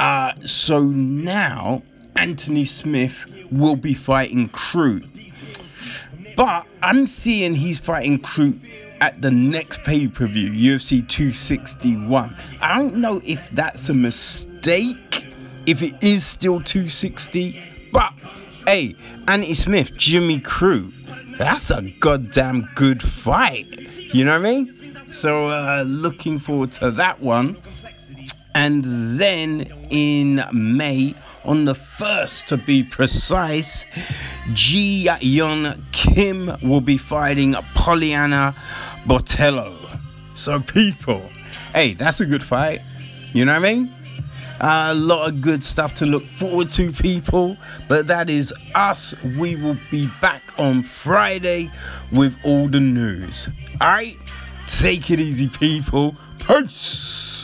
Uh, 0.00 0.32
so 0.46 0.82
now 0.84 1.82
Anthony 2.16 2.64
Smith 2.64 3.14
will 3.52 3.76
be 3.76 3.92
fighting 3.92 4.48
Crute. 4.48 5.06
But 6.34 6.66
I'm 6.82 7.06
seeing 7.06 7.54
he's 7.54 7.78
fighting 7.78 8.18
Crute 8.20 8.58
at 9.02 9.20
the 9.20 9.30
next 9.30 9.82
pay 9.82 10.08
per 10.08 10.26
view, 10.26 10.50
UFC 10.50 11.06
261. 11.06 12.34
I 12.62 12.78
don't 12.78 12.96
know 12.96 13.20
if 13.22 13.50
that's 13.50 13.90
a 13.90 13.94
mistake, 13.94 15.26
if 15.66 15.82
it 15.82 16.02
is 16.02 16.24
still 16.24 16.60
260, 16.60 17.90
but 17.92 18.14
hey, 18.66 18.94
Anthony 19.28 19.52
Smith, 19.52 19.94
Jimmy 19.98 20.40
Crute, 20.40 20.92
that's 21.40 21.70
a 21.70 21.80
goddamn 22.00 22.68
good 22.74 23.02
fight. 23.02 23.66
You 23.96 24.26
know 24.26 24.38
what 24.38 24.46
I 24.46 24.52
mean? 24.52 25.10
So, 25.10 25.46
uh, 25.46 25.84
looking 25.86 26.38
forward 26.38 26.70
to 26.72 26.90
that 26.90 27.18
one. 27.20 27.56
And 28.54 28.84
then 29.18 29.72
in 29.88 30.42
May, 30.52 31.14
on 31.46 31.64
the 31.64 31.72
1st 31.72 32.44
to 32.48 32.58
be 32.58 32.82
precise, 32.82 33.86
Ji 34.52 35.06
Yeon 35.06 35.80
Kim 35.92 36.58
will 36.62 36.82
be 36.82 36.98
fighting 36.98 37.54
Poliana 37.74 38.54
Botelho. 39.06 39.78
So, 40.34 40.60
people, 40.60 41.22
hey, 41.72 41.94
that's 41.94 42.20
a 42.20 42.26
good 42.26 42.44
fight. 42.44 42.82
You 43.32 43.46
know 43.46 43.58
what 43.58 43.66
I 43.66 43.74
mean? 43.74 43.94
A 44.60 44.94
lot 44.94 45.28
of 45.28 45.40
good 45.40 45.64
stuff 45.64 45.94
to 45.94 46.06
look 46.06 46.24
forward 46.24 46.70
to, 46.72 46.92
people. 46.92 47.56
But 47.88 48.06
that 48.08 48.28
is 48.28 48.52
us. 48.74 49.14
We 49.38 49.56
will 49.56 49.76
be 49.90 50.08
back 50.20 50.42
on 50.58 50.82
Friday 50.82 51.70
with 52.12 52.36
all 52.44 52.68
the 52.68 52.80
news. 52.80 53.48
All 53.80 53.88
right, 53.88 54.16
take 54.66 55.10
it 55.10 55.20
easy, 55.20 55.48
people. 55.48 56.14
Peace. 56.46 57.39